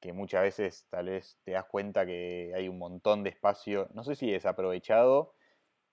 que 0.00 0.12
muchas 0.12 0.42
veces 0.42 0.86
tal 0.90 1.06
vez 1.06 1.38
te 1.44 1.52
das 1.52 1.66
cuenta 1.66 2.06
que 2.06 2.52
hay 2.54 2.68
un 2.68 2.78
montón 2.78 3.22
de 3.22 3.30
espacio, 3.30 3.88
no 3.92 4.02
sé 4.02 4.14
si 4.16 4.30
desaprovechado, 4.30 5.34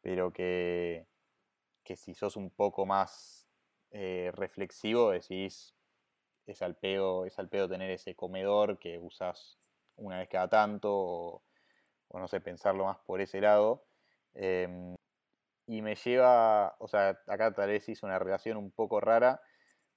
pero 0.01 0.31
que, 0.31 1.07
que 1.83 1.95
si 1.97 2.13
sos 2.15 2.37
un 2.37 2.49
poco 2.49 2.85
más 2.85 3.47
eh, 3.91 4.31
reflexivo 4.33 5.11
decís, 5.11 5.75
es 6.45 6.61
al, 6.61 6.75
pedo, 6.77 7.25
es 7.25 7.37
al 7.39 7.49
tener 7.49 7.91
ese 7.91 8.15
comedor 8.15 8.79
que 8.79 8.97
usas 8.99 9.59
una 9.97 10.19
vez 10.19 10.29
cada 10.29 10.49
tanto, 10.49 11.43
o, 12.09 12.19
no 12.19 12.27
sé, 12.27 12.39
pensarlo 12.39 12.85
más 12.85 12.99
por 12.99 13.19
ese 13.21 13.41
lado. 13.41 13.85
Em, 14.33 14.95
y 15.67 15.81
me 15.81 15.95
lleva, 15.95 16.75
o 16.79 16.87
sea, 16.87 17.19
acá 17.27 17.53
tal 17.53 17.69
vez 17.69 17.89
hizo 17.89 18.05
una 18.05 18.19
relación 18.19 18.57
un 18.57 18.71
poco 18.71 19.01
rara, 19.01 19.41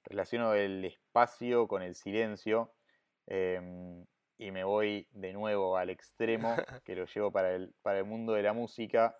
relaciono 0.04 0.54
el 0.54 0.84
espacio 0.84 1.68
con 1.68 1.82
el 1.82 1.94
silencio 1.94 2.74
Em, 3.30 4.04
y 4.38 4.50
me 4.50 4.64
voy 4.64 5.06
de 5.12 5.32
nuevo 5.32 5.76
al 5.76 5.88
extremo, 5.88 6.56
que 6.84 6.96
lo 6.96 7.06
llevo 7.06 7.30
para 7.30 7.54
el, 7.54 7.72
para 7.80 8.00
el 8.00 8.04
mundo 8.04 8.32
de 8.32 8.42
la 8.42 8.52
música, 8.52 9.16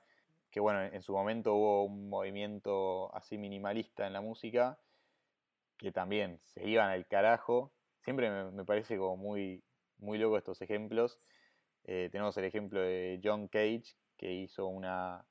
que 0.51 0.59
bueno, 0.59 0.83
en 0.83 1.01
su 1.03 1.13
momento 1.13 1.55
hubo 1.55 1.85
un 1.85 2.09
movimiento 2.09 3.15
así 3.15 3.39
minimalista 3.39 4.09
en 4.09 4.13
la 4.13 4.21
música, 4.21 4.81
que 5.79 5.93
también 5.93 6.41
se 6.43 6.67
iban 6.69 6.91
al 6.91 7.07
carajo. 7.07 7.73
Siempre 8.01 8.31
me, 8.51 8.65
parece 8.65 8.99
como 8.99 9.17
muy, 9.17 9.63
muy 9.99 10.19
loco 10.19 10.37
estos 10.37 10.61
ejemplos. 10.61 11.21
Eh, 11.85 12.09
tenemos 12.11 12.37
el 12.37 12.47
ejemplo 12.47 12.81
de 12.81 13.21
John 13.23 13.47
Cage, 13.47 13.95
que 14.17 14.33
hizo 14.33 14.67
una, 14.67 15.25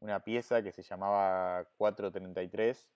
una 0.00 0.24
pieza 0.24 0.64
que 0.64 0.72
se 0.72 0.82
llamaba 0.82 1.68
433, 1.76 2.90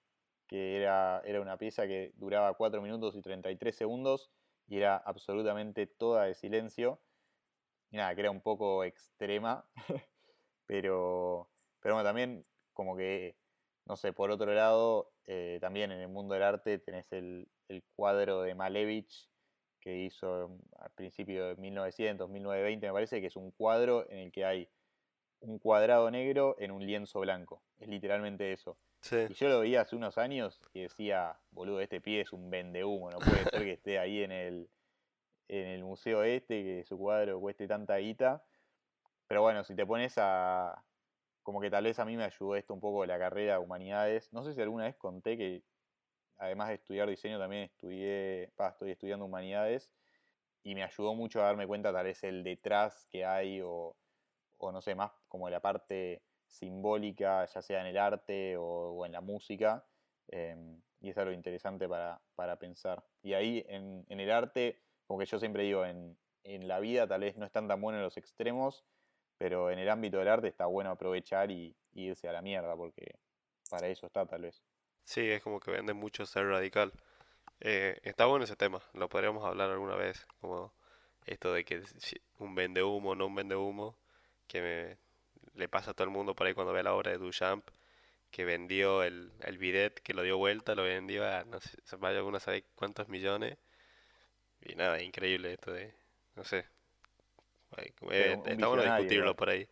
que 0.48 0.76
era, 0.76 1.22
era 1.24 1.40
una 1.40 1.56
pieza 1.56 1.86
que 1.86 2.12
duraba 2.16 2.52
4 2.54 2.82
minutos 2.82 3.14
y 3.14 3.22
33 3.22 3.76
segundos 3.76 4.32
y 4.70 4.78
era 4.78 4.96
absolutamente 4.96 5.86
toda 5.86 6.24
de 6.24 6.34
silencio. 6.34 7.00
Y 7.90 7.96
nada, 7.96 8.14
que 8.14 8.20
era 8.20 8.30
un 8.30 8.40
poco 8.40 8.84
extrema, 8.84 9.68
pero, 10.66 11.50
pero 11.80 11.96
bueno, 11.96 12.08
también 12.08 12.46
como 12.72 12.96
que, 12.96 13.36
no 13.84 13.96
sé, 13.96 14.12
por 14.12 14.30
otro 14.30 14.54
lado, 14.54 15.12
eh, 15.26 15.58
también 15.60 15.90
en 15.90 16.00
el 16.00 16.08
mundo 16.08 16.34
del 16.34 16.44
arte 16.44 16.78
tenés 16.78 17.12
el, 17.12 17.48
cuadro 17.96 18.42
de 18.42 18.54
Malevich 18.54 19.28
que 19.80 19.96
hizo 19.96 20.58
al 20.78 20.90
principio 20.92 21.48
de 21.48 21.56
1900, 21.56 22.28
1920, 22.28 22.86
me 22.86 22.92
parece, 22.92 23.20
que 23.20 23.26
es 23.26 23.36
un 23.36 23.50
cuadro 23.50 24.08
en 24.08 24.18
el 24.18 24.32
que 24.32 24.44
hay 24.44 24.68
un 25.40 25.58
cuadrado 25.58 26.10
negro 26.10 26.54
en 26.58 26.70
un 26.70 26.86
lienzo 26.86 27.20
blanco. 27.20 27.62
Es 27.78 27.88
literalmente 27.88 28.52
eso. 28.52 28.76
Y 29.30 29.34
yo 29.34 29.48
lo 29.48 29.60
veía 29.60 29.80
hace 29.80 29.96
unos 29.96 30.18
años 30.18 30.60
y 30.72 30.82
decía, 30.82 31.38
boludo, 31.50 31.80
este 31.80 32.00
pie 32.00 32.20
es 32.20 32.32
un 32.32 32.50
vendehumo, 32.50 33.10
no 33.10 33.18
puede 33.18 33.44
ser 33.44 33.62
que 33.62 33.72
esté 33.72 33.98
ahí 33.98 34.22
en 34.22 34.32
el, 34.32 34.70
en 35.48 35.66
el 35.66 35.84
museo 35.84 36.22
este, 36.22 36.62
que 36.62 36.84
su 36.84 36.98
cuadro 36.98 37.40
cueste 37.40 37.66
tanta 37.66 37.96
guita. 37.96 38.44
Pero 39.26 39.42
bueno, 39.42 39.64
si 39.64 39.74
te 39.74 39.86
pones 39.86 40.14
a... 40.18 40.84
Como 41.42 41.60
que 41.60 41.70
tal 41.70 41.84
vez 41.84 41.98
a 41.98 42.04
mí 42.04 42.16
me 42.16 42.24
ayudó 42.24 42.54
esto 42.54 42.74
un 42.74 42.80
poco 42.80 43.06
la 43.06 43.18
carrera 43.18 43.54
de 43.54 43.58
humanidades. 43.58 44.32
No 44.32 44.44
sé 44.44 44.54
si 44.54 44.60
alguna 44.60 44.84
vez 44.84 44.96
conté 44.96 45.38
que 45.38 45.62
además 46.36 46.68
de 46.68 46.74
estudiar 46.74 47.08
diseño 47.08 47.38
también 47.38 47.62
estudié, 47.64 48.44
estoy 48.44 48.90
estudiando 48.90 49.24
humanidades 49.24 49.90
y 50.62 50.74
me 50.74 50.82
ayudó 50.82 51.14
mucho 51.14 51.40
a 51.40 51.44
darme 51.44 51.66
cuenta 51.66 51.92
tal 51.92 52.04
vez 52.04 52.22
el 52.24 52.42
detrás 52.44 53.06
que 53.10 53.24
hay 53.24 53.60
o, 53.62 53.96
o 54.58 54.72
no 54.72 54.80
sé, 54.82 54.94
más 54.94 55.12
como 55.28 55.48
la 55.48 55.60
parte 55.60 56.22
simbólica, 56.50 57.46
ya 57.46 57.62
sea 57.62 57.80
en 57.80 57.86
el 57.86 57.98
arte 57.98 58.56
o, 58.58 59.06
en 59.06 59.12
la 59.12 59.20
música. 59.20 59.84
Em, 60.28 60.80
y 61.00 61.10
es 61.10 61.18
algo 61.18 61.32
interesante 61.32 61.88
para, 61.88 62.20
pensar. 62.58 63.02
Y 63.22 63.32
ahí 63.32 63.64
en, 63.68 64.04
el 64.08 64.30
arte, 64.30 64.78
como 65.06 65.18
que 65.18 65.26
yo 65.26 65.38
siempre 65.38 65.62
digo, 65.62 65.84
en, 65.84 66.16
la 66.44 66.80
vida 66.80 67.06
tal 67.06 67.20
vez 67.20 67.36
no 67.36 67.46
están 67.46 67.68
tan 67.68 67.80
buenos 67.80 68.02
los 68.02 68.16
extremos, 68.16 68.84
pero 69.38 69.70
en 69.70 69.78
el 69.78 69.88
ámbito 69.88 70.18
del 70.18 70.28
arte 70.28 70.48
está 70.48 70.66
bueno 70.66 70.90
aprovechar 70.90 71.50
y, 71.50 71.76
irse 71.92 72.28
a 72.28 72.32
la 72.32 72.42
mierda, 72.42 72.76
porque 72.76 73.18
para 73.68 73.88
eso 73.88 74.06
está 74.06 74.26
tal 74.26 74.42
vez. 74.42 74.62
Sí, 75.04 75.28
es 75.28 75.42
como 75.42 75.58
que 75.58 75.70
vende 75.70 75.92
mucho 75.92 76.24
ser 76.24 76.46
radical. 76.46 76.92
Eh, 77.60 77.98
está 78.04 78.26
bueno 78.26 78.44
ese 78.44 78.56
tema, 78.56 78.80
lo 78.94 79.08
podríamos 79.08 79.44
hablar 79.44 79.70
alguna 79.70 79.96
vez, 79.96 80.26
como 80.40 80.72
esto 81.26 81.52
de 81.52 81.64
que 81.64 81.82
un 82.38 82.54
vende 82.54 82.82
humo, 82.82 83.14
no 83.14 83.26
un 83.26 83.34
vende 83.34 83.56
humo, 83.56 83.96
que 84.46 84.60
me, 84.62 85.09
le 85.60 85.68
pasa 85.68 85.92
a 85.92 85.94
todo 85.94 86.04
el 86.04 86.10
mundo 86.10 86.34
por 86.34 86.46
ahí 86.46 86.54
cuando 86.54 86.72
ve 86.72 86.82
la 86.82 86.94
obra 86.94 87.12
de 87.12 87.18
Duchamp, 87.18 87.68
que 88.30 88.44
vendió 88.44 89.02
el, 89.02 89.32
el 89.40 89.58
bidet, 89.58 90.00
que 90.00 90.14
lo 90.14 90.22
dio 90.22 90.38
vuelta, 90.38 90.74
lo 90.74 90.82
vendió 90.82 91.26
a, 91.26 91.44
no 91.44 91.60
sé, 91.60 91.78
vaya 91.98 92.18
alguna 92.18 92.40
sabe 92.40 92.64
cuántos 92.74 93.08
millones. 93.08 93.58
Y 94.62 94.74
nada, 94.74 95.00
increíble 95.02 95.52
esto 95.52 95.72
de, 95.72 95.94
no 96.36 96.44
sé. 96.44 96.66
está 97.76 98.66
bueno 98.68 98.82
discutirlo 98.82 99.34
por 99.36 99.50
ahí. 99.50 99.68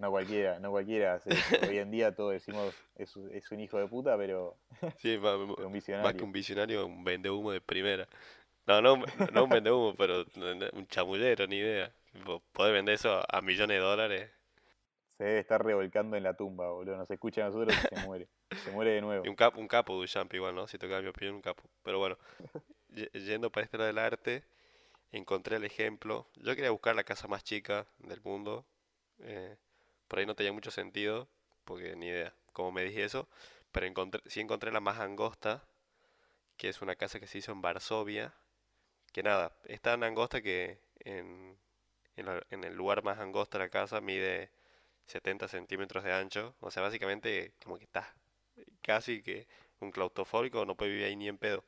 No 0.00 0.10
cualquiera, 0.10 0.58
no 0.58 0.70
cualquiera. 0.70 1.22
Hoy 1.66 1.78
en 1.78 1.90
día 1.90 2.14
todos 2.14 2.32
decimos 2.32 2.74
es, 2.96 3.16
es 3.32 3.50
un 3.50 3.60
hijo 3.60 3.78
de 3.78 3.86
puta, 3.86 4.16
pero, 4.18 4.58
sí, 4.98 5.16
más, 5.18 5.36
un 5.36 5.72
visionario. 5.72 6.06
Más 6.06 6.14
que 6.14 6.24
un 6.24 6.32
visionario, 6.32 6.86
un 6.86 7.04
vende 7.04 7.30
humo 7.30 7.52
de 7.52 7.60
primera. 7.60 8.06
No, 8.66 8.80
no, 8.80 9.02
no 9.32 9.44
un 9.44 9.50
vende 9.50 9.70
humo, 9.70 9.94
pero 9.96 10.24
un 10.72 10.86
chamullero, 10.88 11.46
ni 11.46 11.56
idea. 11.56 11.92
Poder 12.52 12.74
vender 12.74 12.94
eso 12.94 13.22
a 13.26 13.40
millones 13.40 13.78
de 13.78 13.82
dólares. 13.82 14.30
Se 15.22 15.28
debe 15.28 15.38
estar 15.38 15.64
revolcando 15.64 16.16
en 16.16 16.24
la 16.24 16.34
tumba, 16.34 16.68
boludo. 16.72 16.96
No 16.96 17.06
se 17.06 17.14
escucha 17.14 17.42
a 17.42 17.44
nosotros 17.44 17.72
y 17.76 17.94
se 17.94 18.06
muere. 18.06 18.26
Se 18.64 18.72
muere 18.72 18.90
de 18.90 19.00
nuevo. 19.00 19.24
Y 19.24 19.28
un, 19.28 19.36
capo, 19.36 19.60
un 19.60 19.68
capo 19.68 19.94
Duchamp 19.94 20.34
igual, 20.34 20.52
¿no? 20.52 20.66
Si 20.66 20.78
toca 20.78 21.00
mi 21.00 21.06
opinión, 21.06 21.36
un 21.36 21.42
capo. 21.42 21.62
Pero 21.84 22.00
bueno, 22.00 22.18
yendo 23.12 23.48
para 23.52 23.64
este 23.64 23.78
lado 23.78 23.86
del 23.86 23.98
arte, 23.98 24.42
encontré 25.12 25.58
el 25.58 25.64
ejemplo. 25.64 26.26
Yo 26.34 26.56
quería 26.56 26.72
buscar 26.72 26.96
la 26.96 27.04
casa 27.04 27.28
más 27.28 27.44
chica 27.44 27.86
del 27.98 28.20
mundo. 28.22 28.66
Eh, 29.20 29.56
por 30.08 30.18
ahí 30.18 30.26
no 30.26 30.34
tenía 30.34 30.52
mucho 30.52 30.72
sentido, 30.72 31.28
porque 31.64 31.94
ni 31.94 32.06
idea 32.06 32.34
cómo 32.52 32.72
me 32.72 32.82
dije 32.82 33.04
eso. 33.04 33.28
Pero 33.70 33.86
encontré, 33.86 34.22
sí 34.26 34.40
encontré 34.40 34.72
la 34.72 34.80
más 34.80 34.98
angosta, 34.98 35.62
que 36.56 36.68
es 36.68 36.82
una 36.82 36.96
casa 36.96 37.20
que 37.20 37.28
se 37.28 37.38
hizo 37.38 37.52
en 37.52 37.62
Varsovia. 37.62 38.34
Que 39.12 39.22
nada, 39.22 39.52
es 39.66 39.80
tan 39.80 40.02
angosta 40.02 40.42
que 40.42 40.80
en, 40.98 41.56
en, 42.16 42.64
el 42.64 42.74
lugar 42.74 43.04
más 43.04 43.20
angosto 43.20 43.56
de 43.56 43.64
la 43.66 43.70
casa 43.70 44.00
mide 44.00 44.50
70 45.06 45.48
centímetros 45.48 46.04
de 46.04 46.12
ancho. 46.12 46.54
O 46.60 46.70
sea, 46.70 46.82
básicamente 46.82 47.54
como 47.62 47.78
que 47.78 47.84
está 47.84 48.14
casi 48.82 49.22
que 49.22 49.46
un 49.80 49.90
claustrofóbico 49.90 50.64
no 50.64 50.76
puede 50.76 50.92
vivir 50.92 51.06
ahí 51.06 51.16
ni 51.16 51.28
en 51.28 51.38
pedo. 51.38 51.64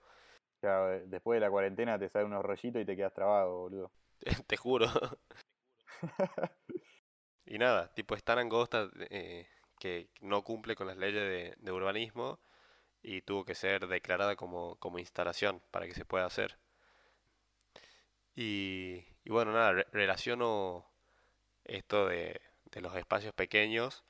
Claro, 0.60 1.06
después 1.06 1.36
de 1.36 1.40
la 1.40 1.50
cuarentena 1.50 1.98
te 1.98 2.08
sale 2.08 2.24
unos 2.24 2.44
rollitos 2.44 2.82
y 2.82 2.84
te 2.84 2.96
quedas 2.96 3.12
trabado, 3.12 3.58
boludo. 3.58 3.92
te 4.46 4.56
juro. 4.56 4.86
y 7.46 7.58
nada, 7.58 7.92
tipo 7.94 8.14
es 8.14 8.24
tan 8.24 8.38
angosta 8.38 8.88
eh, 9.10 9.46
que 9.78 10.08
no 10.20 10.42
cumple 10.42 10.74
con 10.74 10.86
las 10.86 10.96
leyes 10.96 11.56
de, 11.58 11.72
urbanismo 11.72 12.40
y 13.02 13.20
tuvo 13.22 13.44
que 13.44 13.54
ser 13.54 13.86
declarada 13.86 14.36
como, 14.36 14.76
como 14.76 14.98
instalación 14.98 15.60
para 15.70 15.86
que 15.86 15.94
se 15.94 16.06
pueda 16.06 16.24
hacer. 16.26 16.58
Y, 18.34 19.04
y 19.24 19.30
bueno, 19.30 19.52
nada, 19.52 19.72
relaciono 19.92 20.86
esto 21.64 22.06
de, 22.08 22.40
los 22.80 22.96
espacios 22.96 23.34
pequeños, 23.34 24.04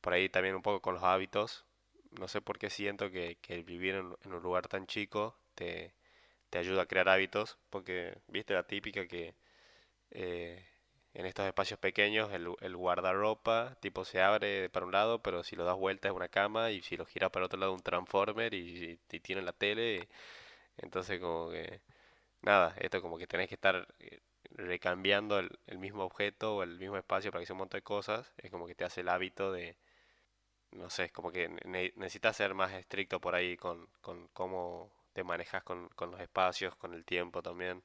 por 0.00 0.12
ahí 0.14 0.28
también 0.28 0.54
un 0.56 0.62
poco 0.62 0.82
con 0.82 0.94
los 0.94 1.04
hábitos. 1.04 1.66
No 2.12 2.28
sé 2.28 2.40
por 2.42 2.58
qué 2.58 2.70
siento 2.70 3.10
que, 3.10 3.38
el 3.48 3.64
vivir 3.64 3.94
en, 3.96 4.32
un 4.32 4.42
lugar 4.42 4.68
tan 4.68 4.86
chico 4.86 5.36
te, 5.54 5.94
ayuda 6.52 6.82
a 6.82 6.86
crear 6.86 7.08
hábitos, 7.08 7.58
porque 7.70 8.18
viste 8.28 8.54
la 8.54 8.64
típica 8.64 9.06
que 9.06 9.34
eh, 10.10 10.66
en 11.14 11.26
estos 11.26 11.46
espacios 11.46 11.78
pequeños 11.80 12.32
el, 12.32 12.48
el 12.60 12.76
guardarropa 12.76 13.76
tipo 13.80 14.04
se 14.04 14.22
abre 14.22 14.70
para 14.70 14.86
un 14.86 14.92
lado, 14.92 15.22
pero 15.22 15.44
si 15.44 15.56
lo 15.56 15.64
das 15.64 15.76
vuelta 15.76 16.08
es 16.08 16.14
una 16.14 16.28
cama 16.28 16.70
y 16.70 16.82
si 16.82 16.96
lo 16.96 17.06
giras 17.06 17.30
para 17.30 17.46
otro 17.46 17.58
lado 17.58 17.72
un 17.74 17.80
transformer 17.82 18.54
y, 18.54 18.98
y 19.10 19.20
tiene 19.20 19.42
la 19.42 19.52
tele, 19.52 20.08
entonces 20.78 21.20
como 21.20 21.50
que 21.50 21.80
nada, 22.42 22.74
esto 22.78 23.02
como 23.02 23.18
que 23.18 23.26
tenés 23.26 23.48
que 23.48 23.54
estar 23.56 23.88
eh, 24.00 24.20
recambiando 24.54 25.38
el, 25.38 25.78
mismo 25.78 26.04
objeto 26.04 26.56
o 26.56 26.62
el 26.62 26.78
mismo 26.78 26.96
espacio 26.96 27.30
para 27.30 27.42
que 27.42 27.46
sea 27.46 27.54
un 27.54 27.60
montón 27.60 27.78
de 27.78 27.82
cosas, 27.82 28.32
es 28.38 28.50
como 28.50 28.66
que 28.66 28.74
te 28.74 28.84
hace 28.84 29.00
el 29.00 29.08
hábito 29.08 29.52
de, 29.52 29.76
no 30.72 30.90
sé, 30.90 31.04
es 31.04 31.12
como 31.12 31.30
que 31.30 31.48
necesitas 31.94 32.36
ser 32.36 32.54
más 32.54 32.72
estricto 32.72 33.20
por 33.20 33.34
ahí 33.34 33.56
con, 33.56 33.88
con 34.00 34.28
cómo 34.28 34.92
te 35.12 35.24
manejas 35.24 35.62
con, 35.62 35.88
los 35.98 36.20
espacios, 36.20 36.74
con 36.76 36.94
el 36.94 37.04
tiempo 37.04 37.42
también. 37.42 37.82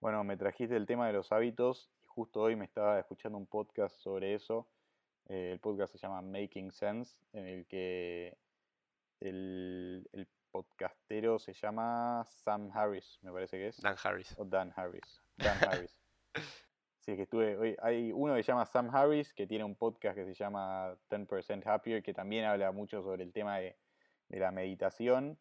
Bueno, 0.00 0.24
me 0.24 0.36
trajiste 0.36 0.76
el 0.76 0.86
tema 0.86 1.06
de 1.06 1.12
los 1.12 1.32
hábitos 1.32 1.90
y 2.02 2.06
justo 2.06 2.40
hoy 2.42 2.56
me 2.56 2.64
estaba 2.64 2.98
escuchando 2.98 3.38
un 3.38 3.46
podcast 3.46 3.96
sobre 3.96 4.34
eso. 4.34 4.66
Eh, 5.28 5.50
el 5.52 5.60
podcast 5.60 5.92
se 5.92 5.98
llama 5.98 6.22
Making 6.22 6.70
Sense, 6.70 7.18
en 7.32 7.46
el 7.46 7.66
que 7.66 8.36
el, 9.20 10.08
el 10.12 10.28
podcastero 10.50 11.38
se 11.38 11.52
llama 11.52 12.24
Sam 12.28 12.70
Harris, 12.72 13.18
me 13.22 13.32
parece 13.32 13.56
que 13.58 13.68
es. 13.68 13.80
Dan 13.80 13.96
Harris. 14.02 14.34
O 14.38 14.44
Dan 14.44 14.72
Harris. 14.76 15.25
Dan 15.36 15.58
Harris. 15.62 15.98
sí, 17.00 17.16
que 17.16 17.22
estuve. 17.22 17.76
Hay 17.82 18.12
uno 18.12 18.34
que 18.34 18.42
se 18.42 18.52
llama 18.52 18.66
Sam 18.66 18.94
Harris, 18.94 19.32
que 19.32 19.46
tiene 19.46 19.64
un 19.64 19.74
podcast 19.74 20.16
que 20.16 20.24
se 20.24 20.34
llama 20.34 20.96
10% 21.10 21.66
Happier, 21.66 22.02
que 22.02 22.14
también 22.14 22.44
habla 22.44 22.72
mucho 22.72 23.02
sobre 23.02 23.24
el 23.24 23.32
tema 23.32 23.58
de, 23.58 23.76
la 24.28 24.50
meditación. 24.50 25.38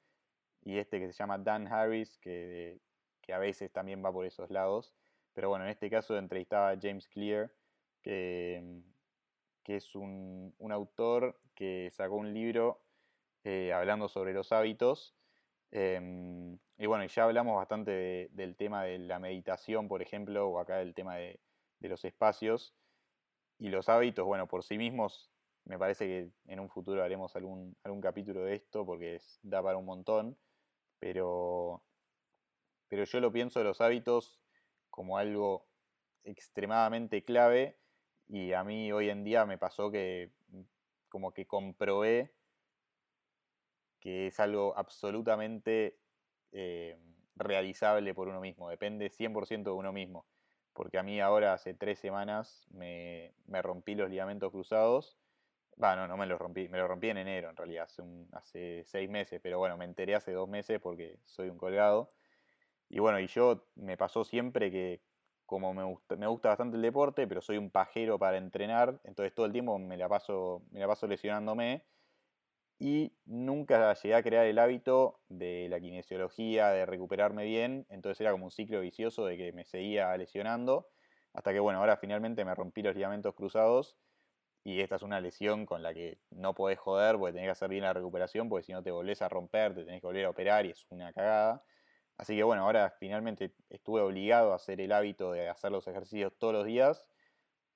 Y 0.63 0.77
este 0.77 0.99
que 0.99 1.07
se 1.07 1.13
llama 1.13 1.37
Dan 1.37 1.67
Harris, 1.67 2.17
que, 2.17 2.79
que 3.21 3.33
a 3.33 3.37
veces 3.37 3.71
también 3.71 4.03
va 4.03 4.11
por 4.11 4.25
esos 4.25 4.49
lados. 4.49 4.95
Pero 5.33 5.49
bueno, 5.49 5.65
en 5.65 5.71
este 5.71 5.89
caso 5.89 6.17
entrevistaba 6.17 6.69
a 6.69 6.79
James 6.81 7.07
Clear, 7.07 7.51
que, 8.01 8.81
que 9.63 9.75
es 9.75 9.95
un, 9.95 10.55
un 10.57 10.71
autor 10.71 11.39
que 11.55 11.89
sacó 11.91 12.15
un 12.15 12.33
libro 12.33 12.81
eh, 13.43 13.73
hablando 13.73 14.09
sobre 14.09 14.33
los 14.33 14.51
hábitos. 14.51 15.15
Em, 15.71 16.57
y 16.77 16.85
bueno, 16.85 17.05
ya 17.05 17.23
hablamos 17.23 17.55
bastante 17.55 18.29
del 18.31 18.55
tema 18.55 18.83
de 18.83 18.99
la 18.99 19.19
meditación, 19.19 19.87
por 19.87 20.01
ejemplo, 20.01 20.47
o 20.49 20.59
acá 20.59 20.77
del 20.77 20.93
tema 20.93 21.15
de, 21.17 21.39
los 21.81 22.03
espacios. 22.03 22.75
Y 23.59 23.69
los 23.69 23.89
hábitos, 23.89 24.25
bueno, 24.25 24.47
por 24.47 24.63
sí 24.63 24.77
mismos, 24.77 25.31
me 25.65 25.77
parece 25.77 26.05
que 26.07 26.31
en 26.51 26.59
un 26.59 26.69
futuro 26.69 27.03
haremos 27.03 27.35
algún, 27.35 27.75
algún 27.83 28.01
capítulo 28.01 28.43
de 28.43 28.55
esto 28.55 28.85
porque 28.85 29.21
da 29.43 29.61
para 29.63 29.77
un 29.77 29.85
montón. 29.85 30.37
Pero, 30.99 31.83
pero 32.87 33.03
yo 33.03 33.19
lo 33.19 33.31
pienso 33.31 33.59
de 33.59 33.65
los 33.65 33.81
hábitos 33.81 34.41
como 34.89 35.17
algo 35.17 35.67
extremadamente 36.23 37.23
clave 37.23 37.77
y 38.27 38.53
a 38.53 38.63
mí 38.63 38.91
hoy 38.91 39.09
en 39.09 39.23
día 39.23 39.45
me 39.45 39.57
pasó 39.57 39.91
que 39.91 40.31
como 41.09 41.33
que 41.33 41.45
comprobé 41.45 42.33
que 44.05 44.27
es 44.27 44.39
algo 44.39 44.77
absolutamente 44.77 45.97
eh, 46.51 46.95
realizable 47.35 48.13
por 48.13 48.27
uno 48.27 48.39
mismo, 48.39 48.69
depende 48.69 49.09
100% 49.09 49.63
de 49.63 49.71
uno 49.71 49.91
mismo. 49.91 50.27
Porque 50.73 50.99
a 50.99 51.03
mí 51.03 51.19
ahora 51.19 51.53
hace 51.53 51.73
tres 51.73 51.97
semanas 51.97 52.67
me, 52.69 53.33
me 53.47 53.63
rompí 53.63 53.95
los 53.95 54.07
ligamentos 54.11 54.51
cruzados. 54.51 55.17
Bueno, 55.75 56.07
no 56.07 56.17
me 56.17 56.27
los 56.27 56.37
rompí, 56.37 56.69
me 56.69 56.77
los 56.77 56.87
rompí 56.87 57.09
en 57.09 57.17
enero 57.17 57.49
en 57.49 57.55
realidad, 57.55 57.85
hace, 57.85 58.03
hace 58.33 58.83
seis 58.85 59.09
meses, 59.09 59.39
pero 59.41 59.57
bueno, 59.57 59.75
me 59.75 59.85
enteré 59.85 60.13
hace 60.13 60.33
dos 60.33 60.47
meses 60.47 60.79
porque 60.79 61.17
soy 61.25 61.49
un 61.49 61.57
colgado. 61.57 62.09
Y 62.89 62.99
bueno, 62.99 63.19
y 63.19 63.25
yo 63.25 63.65
me 63.73 63.97
pasó 63.97 64.23
siempre 64.23 64.69
que 64.69 65.01
como 65.47 65.73
me 65.73 65.83
gusta, 65.83 66.15
me 66.15 66.27
gusta 66.27 66.49
bastante 66.49 66.75
el 66.77 66.83
deporte, 66.83 67.25
pero 67.27 67.41
soy 67.41 67.57
un 67.57 67.71
pajero 67.71 68.19
para 68.19 68.37
entrenar, 68.37 68.99
entonces 69.03 69.33
todo 69.33 69.47
el 69.47 69.51
tiempo 69.51 69.79
me 69.79 69.97
la 69.97 70.07
paso, 70.07 70.61
me 70.69 70.79
la 70.79 70.87
paso 70.87 71.07
lesionándome 71.07 71.85
y 72.77 73.13
nunca 73.25 73.93
llegué 73.93 74.15
a 74.15 74.23
crear 74.23 74.45
el 74.45 74.59
hábito 74.59 75.21
de 75.29 75.67
la 75.69 75.79
kinesiología, 75.79 76.69
de 76.69 76.85
recuperarme 76.85 77.45
bien, 77.45 77.85
entonces 77.89 78.21
era 78.21 78.31
como 78.31 78.45
un 78.45 78.51
ciclo 78.51 78.81
vicioso 78.81 79.25
de 79.25 79.37
que 79.37 79.53
me 79.53 79.65
seguía 79.65 80.15
lesionando, 80.17 80.89
hasta 81.33 81.53
que 81.53 81.59
bueno, 81.59 81.79
ahora 81.79 81.97
finalmente 81.97 82.43
me 82.45 82.53
rompí 82.53 82.81
los 82.81 82.95
ligamentos 82.95 83.33
cruzados 83.33 83.97
y 84.63 84.81
esta 84.81 84.97
es 84.97 85.03
una 85.03 85.21
lesión 85.21 85.65
con 85.65 85.83
la 85.83 85.93
que 85.93 86.19
no 86.31 86.53
podés 86.55 86.79
joder 86.79 87.17
porque 87.17 87.33
tenés 87.33 87.47
que 87.47 87.51
hacer 87.51 87.69
bien 87.69 87.83
la 87.83 87.93
recuperación, 87.93 88.49
porque 88.49 88.63
si 88.63 88.73
no 88.73 88.83
te 88.83 88.91
volvés 88.91 89.21
a 89.21 89.29
romper, 89.29 89.75
te 89.75 89.85
tenés 89.85 90.01
que 90.01 90.07
volver 90.07 90.25
a 90.25 90.29
operar 90.31 90.65
y 90.65 90.71
es 90.71 90.85
una 90.89 91.13
cagada. 91.13 91.63
Así 92.17 92.35
que 92.35 92.43
bueno, 92.43 92.63
ahora 92.63 92.91
finalmente 92.99 93.53
estuve 93.69 94.01
obligado 94.01 94.53
a 94.53 94.55
hacer 94.55 94.81
el 94.81 94.91
hábito 94.91 95.31
de 95.33 95.49
hacer 95.49 95.71
los 95.71 95.87
ejercicios 95.87 96.33
todos 96.37 96.53
los 96.53 96.65
días 96.65 97.07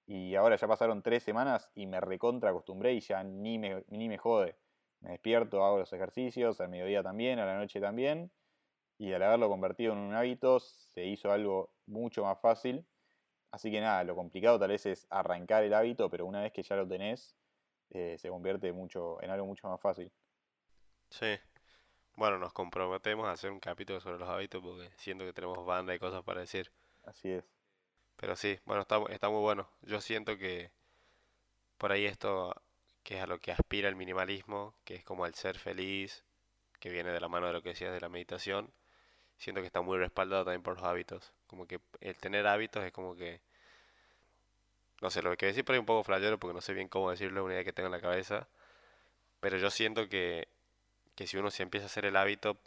y 0.08 0.36
ahora 0.36 0.56
ya 0.56 0.68
pasaron 0.68 1.04
tres 1.04 1.24
semanas 1.24 1.70
y 1.76 1.88
me 1.88 2.02
recontra 2.02 2.50
acostumbré 2.50 2.94
y 2.94 3.02
ya 3.02 3.24
ni 3.24 3.60
me, 3.60 3.84
ni 3.90 4.10
me 4.10 4.18
jode 4.18 4.58
me 5.02 5.12
despierto, 5.12 5.64
hago 5.64 5.80
los 5.80 5.92
ejercicios, 5.94 6.60
al 6.62 6.70
mediodía 6.70 7.04
también, 7.04 7.40
a 7.40 7.46
la 7.46 7.58
noche 7.58 7.80
también, 7.80 8.32
y 8.98 9.14
al 9.14 9.24
haberlo 9.24 9.50
convertido 9.50 9.94
en 9.94 10.00
un 10.00 10.14
hábito 10.14 10.60
se 10.60 11.06
hizo 11.06 11.32
algo 11.32 11.74
mucho 11.86 12.24
más 12.24 12.40
fácil. 12.40 12.86
Así 13.52 13.72
que 13.72 13.82
nada, 13.82 14.04
lo 14.04 14.16
complicado 14.16 14.60
tal 14.60 14.70
vez 14.70 14.86
es 14.86 15.08
arrancar 15.10 15.64
el 15.64 15.74
hábito, 15.74 16.10
pero 16.10 16.26
una 16.26 16.42
vez 16.42 16.52
que 16.52 16.64
ya 16.64 16.76
lo 16.76 16.88
tenés, 16.88 17.36
eh, 17.92 18.18
se 18.20 18.30
convierte 18.30 18.72
mucho 18.74 19.22
en 19.24 19.32
algo 19.32 19.46
mucho 19.46 19.68
más 19.68 19.82
fácil. 19.82 20.12
Sí. 21.10 21.40
Bueno, 22.16 22.38
nos 22.38 22.54
comprometemos 22.54 23.26
a 23.26 23.32
hacer 23.32 23.52
un 23.52 23.60
capítulo 23.60 24.02
sobre 24.02 24.20
los 24.20 24.30
hábitos 24.30 24.62
porque 24.62 24.92
siento 24.98 25.24
que 25.26 25.34
tenemos 25.34 25.66
banda 25.66 25.96
y 25.96 26.00
cosas 26.00 26.22
para 26.24 26.42
decir. 26.42 26.72
Así 27.04 27.30
es. 27.30 27.50
Pero 28.18 28.36
sí, 28.36 28.60
bueno, 28.66 28.82
está, 28.82 29.02
está 29.10 29.30
muy 29.30 29.40
bueno. 29.40 29.70
Yo 29.82 30.02
siento 30.02 30.38
que 30.38 30.72
por 31.78 31.94
ahí 31.94 32.06
esto 32.06 32.54
que 33.04 33.18
es 33.18 33.24
a 33.24 33.28
lo 33.28 33.40
que 33.40 33.52
aspira 33.52 33.90
el 33.90 33.96
minimalismo, 33.96 34.76
que 34.84 34.96
es 34.96 35.04
como 35.04 35.26
el 35.26 35.34
ser 35.36 35.58
feliz, 35.58 36.24
que 36.80 36.90
viene 36.90 37.12
de 37.12 37.20
la 37.20 37.28
mano 37.28 37.48
de 37.48 37.54
lo 37.54 37.62
que 37.62 37.70
decías 37.70 37.92
de 37.92 38.00
la 38.00 38.10
meditación, 38.10 38.72
siento 39.38 39.62
que 39.62 39.68
está 39.68 39.82
muy 39.82 39.98
respaldado 39.98 40.46
también 40.46 40.64
por 40.64 40.76
los 40.76 40.84
hábitos. 40.84 41.34
Como 41.48 41.68
que 41.68 41.80
el 42.02 42.16
tener 42.18 42.48
hábitos 42.48 42.84
es 42.84 42.92
como 42.92 43.16
que... 43.16 43.42
No 45.02 45.10
sé, 45.10 45.22
lo 45.22 45.36
que 45.38 45.46
decir 45.46 45.64
por 45.64 45.74
ahí 45.74 45.80
un 45.80 45.86
poco 45.86 46.04
flayero 46.04 46.38
porque 46.40 46.54
no 46.54 46.62
sé 46.62 46.74
bien 46.74 46.90
cómo 46.90 47.10
decirlo, 47.10 47.46
una 47.46 47.54
idea 47.54 47.64
que 47.64 47.74
tengo 47.74 47.88
en 47.88 47.94
la 47.94 48.02
cabeza. 48.02 48.48
Pero 49.40 49.58
yo 49.58 49.70
siento 49.72 50.10
que, 50.10 50.50
que 51.16 51.26
si 51.28 51.38
uno 51.38 51.52
se 51.52 51.64
empieza 51.64 51.86
a 51.86 51.88
hacer 51.88 52.06
el 52.06 52.18
hábito, 52.18 52.58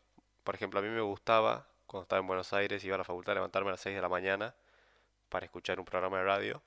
por 0.45 0.55
ejemplo, 0.55 0.81
a 0.81 0.83
mí 0.83 0.89
me 0.89 1.03
gustaba, 1.03 1.69
cuando 1.87 2.05
estaba 2.05 2.21
en 2.21 2.27
Buenos 2.27 2.53
Aires, 2.55 2.83
iba 2.85 2.95
a 2.95 2.99
la 2.99 3.05
facultad 3.05 3.33
a 3.33 3.35
levantarme 3.37 3.69
a 3.69 3.73
las 3.73 3.81
6 3.81 3.95
de 3.95 4.03
la 4.03 4.09
mañana 4.09 4.55
para 5.29 5.45
escuchar 5.45 5.79
un 5.79 5.85
programa 5.85 6.19
de 6.19 6.25
radio. 6.25 6.63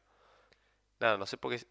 Nada, 1.00 1.18
no 1.18 1.26
sé 1.26 1.38
por 1.38 1.52
qué 1.52 1.66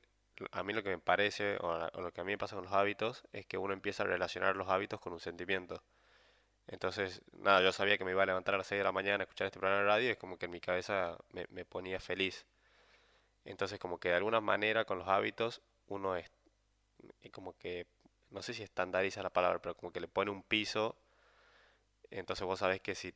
a 0.53 0.63
mí 0.63 0.73
lo 0.73 0.83
que 0.83 0.91
me 0.91 0.99
parece, 0.99 1.57
o, 1.61 1.91
lo 2.01 2.13
que 2.13 2.21
a 2.21 2.25
mí 2.25 2.33
me 2.33 2.39
pasa 2.39 2.57
con 2.57 2.65
los 2.65 2.73
hábitos, 2.73 3.25
es 3.33 3.47
que 3.47 3.59
uno 3.59 3.75
empieza 3.75 4.03
a 4.03 4.07
relacionar 4.07 4.57
los 4.57 4.69
hábitos 4.69 5.01
con 5.01 5.13
un 5.13 5.21
sentimiento. 5.21 5.83
Entonces, 6.67 7.23
nada, 7.33 7.63
yo 7.63 7.73
sabía 7.73 7.99
que 7.99 8.05
me 8.05 8.13
iba 8.13 8.23
a 8.23 8.27
levantar 8.27 8.55
a 8.55 8.59
las 8.59 8.67
6 8.69 8.81
de 8.81 8.85
la 8.85 8.93
mañana 8.93 9.23
a 9.23 9.25
escuchar 9.25 9.47
este 9.47 9.59
programa 9.59 9.83
de 9.83 9.89
radio 9.89 10.09
y 10.09 10.11
es 10.13 10.19
como 10.19 10.39
que 10.39 10.47
en 10.47 10.53
mi 10.53 10.61
cabeza 10.61 11.19
me, 11.31 11.47
me 11.51 11.65
ponía 11.65 12.01
feliz. 12.01 12.47
Entonces, 13.45 13.79
como 13.79 13.99
que 13.99 14.09
de 14.11 14.17
alguna 14.17 14.41
manera 14.41 14.85
con 14.85 14.99
los 14.99 15.09
hábitos 15.09 15.63
uno 15.89 16.17
es 16.17 16.31
como 17.33 17.57
que, 17.57 17.87
no 18.31 18.43
sé 18.43 18.55
si 18.55 18.63
estandariza 18.63 19.23
la 19.23 19.31
palabra, 19.31 19.61
pero 19.61 19.77
como 19.77 19.93
que 19.93 20.01
le 20.01 20.09
pone 20.09 20.31
un 20.31 20.43
piso. 20.43 20.97
Entonces 22.11 22.47
vos 22.47 22.59
sabés 22.61 22.81
que 22.81 22.95
si, 22.95 23.15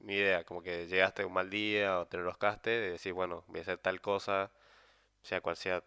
ni 0.00 0.14
idea, 0.14 0.44
como 0.44 0.62
que 0.62 0.86
llegaste 0.86 1.24
un 1.24 1.32
mal 1.32 1.50
día 1.50 2.00
o 2.00 2.06
te 2.06 2.16
enroscaste, 2.16 2.70
de 2.70 2.90
decir, 2.92 3.12
bueno, 3.12 3.44
voy 3.48 3.60
a 3.60 3.62
hacer 3.62 3.78
tal 3.78 4.00
cosa 4.00 4.50
sea 5.26 5.40
cual 5.40 5.56
sea 5.56 5.82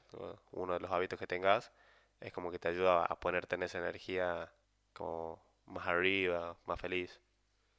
uno 0.52 0.74
de 0.74 0.80
los 0.82 0.92
hábitos 0.92 1.18
que 1.18 1.26
tengas, 1.26 1.72
es 2.20 2.34
como 2.34 2.52
que 2.52 2.60
te 2.60 2.68
ayuda 2.68 3.06
a 3.06 3.20
ponerte 3.20 3.56
en 3.56 3.64
esa 3.64 3.78
energía 3.78 4.52
como 4.94 5.42
más 5.66 5.88
arriba, 5.88 6.58
más 6.66 6.80
feliz. 6.80 7.22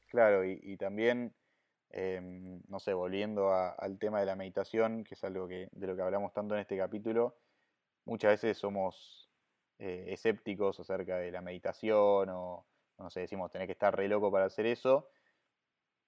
Claro, 0.09 0.45
y, 0.45 0.77
también, 0.79 1.35
em, 1.91 2.63
no 2.67 2.81
sé, 2.81 2.95
volviendo 2.95 3.53
al 3.53 3.99
tema 3.99 4.21
de 4.21 4.27
la 4.27 4.37
meditación, 4.37 5.05
que 5.05 5.15
es 5.15 5.23
algo 5.23 5.47
que, 5.47 5.69
de 5.71 5.87
lo 5.87 5.95
que 5.95 6.03
hablamos 6.03 6.33
tanto 6.33 6.55
en 6.55 6.63
este 6.63 6.79
capítulo, 6.79 7.37
muchas 8.07 8.33
veces 8.33 8.57
somos 8.57 9.31
eh, 9.79 10.07
escépticos 10.09 10.81
acerca 10.81 11.19
de 11.19 11.31
la 11.31 11.43
meditación 11.43 12.31
o, 12.31 12.67
no 12.99 13.11
sé, 13.11 13.21
decimos, 13.21 13.51
tenés 13.53 13.67
que 13.67 13.73
estar 13.73 13.95
re 13.95 14.09
loco 14.09 14.33
para 14.33 14.47
hacer 14.47 14.67
eso, 14.67 15.11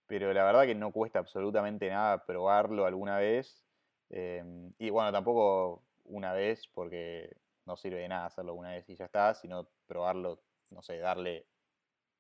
pero 0.07 0.33
la 0.33 0.45
verdad 0.45 0.65
que 0.65 0.75
no 0.75 0.93
cuesta 0.93 1.19
absolutamente 1.19 1.91
nada 1.91 2.25
probarlo 2.25 2.87
alguna 2.87 3.19
vez 3.19 3.63
Em, 4.13 4.73
y 4.79 4.91
bueno, 4.91 5.11
tampoco 5.11 5.83
una 6.05 6.35
vez, 6.35 6.69
porque 6.69 7.35
no 7.65 7.77
sirve 7.77 8.01
de 8.01 8.09
nada 8.09 8.27
hacerlo 8.27 8.55
una 8.55 8.73
vez 8.73 8.89
y 8.89 8.95
ya 8.95 9.07
está, 9.07 9.35
sino 9.35 9.69
probarlo, 9.87 10.43
no 10.71 10.83
sé, 10.83 10.99
darle 10.99 11.47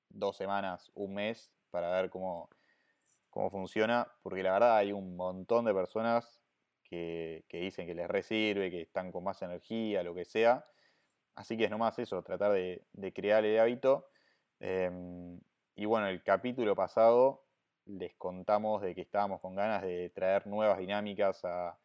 dos 0.08 0.36
semanas, 0.36 0.90
un 0.94 1.14
mes 1.14 1.52
para 1.70 1.90
ver 1.90 2.10
cómo, 2.10 2.48
cómo 3.30 3.50
funciona, 3.50 4.08
porque 4.22 4.42
la 4.42 4.52
verdad 4.52 4.76
hay 4.78 4.92
un 4.92 5.16
montón 5.16 5.66
de 5.66 5.74
personas 5.74 6.42
que, 6.82 7.44
dicen 7.50 7.86
que 7.86 7.94
les 7.94 8.08
resirve, 8.08 8.70
que 8.70 8.82
están 8.82 9.12
con 9.12 9.24
más 9.24 9.40
energía, 9.42 10.02
lo 10.02 10.14
que 10.14 10.24
sea. 10.24 10.66
Así 11.34 11.56
que 11.56 11.64
es 11.64 11.70
nomás 11.70 11.98
eso, 11.98 12.22
tratar 12.22 12.52
de, 12.52 13.12
crear 13.14 13.44
el 13.44 13.58
hábito. 13.58 14.08
Em, 14.60 15.40
y 15.74 15.86
bueno, 15.86 16.08
el 16.08 16.22
capítulo 16.22 16.76
pasado 16.76 17.44
les 17.86 18.14
contamos 18.16 18.82
de 18.82 18.94
que 18.94 19.02
estábamos 19.02 19.40
con 19.40 19.54
ganas 19.54 19.82
de 19.82 20.10
traer 20.10 20.46
nuevas 20.46 20.78
dinámicas 20.78 21.44
a, 21.44 21.78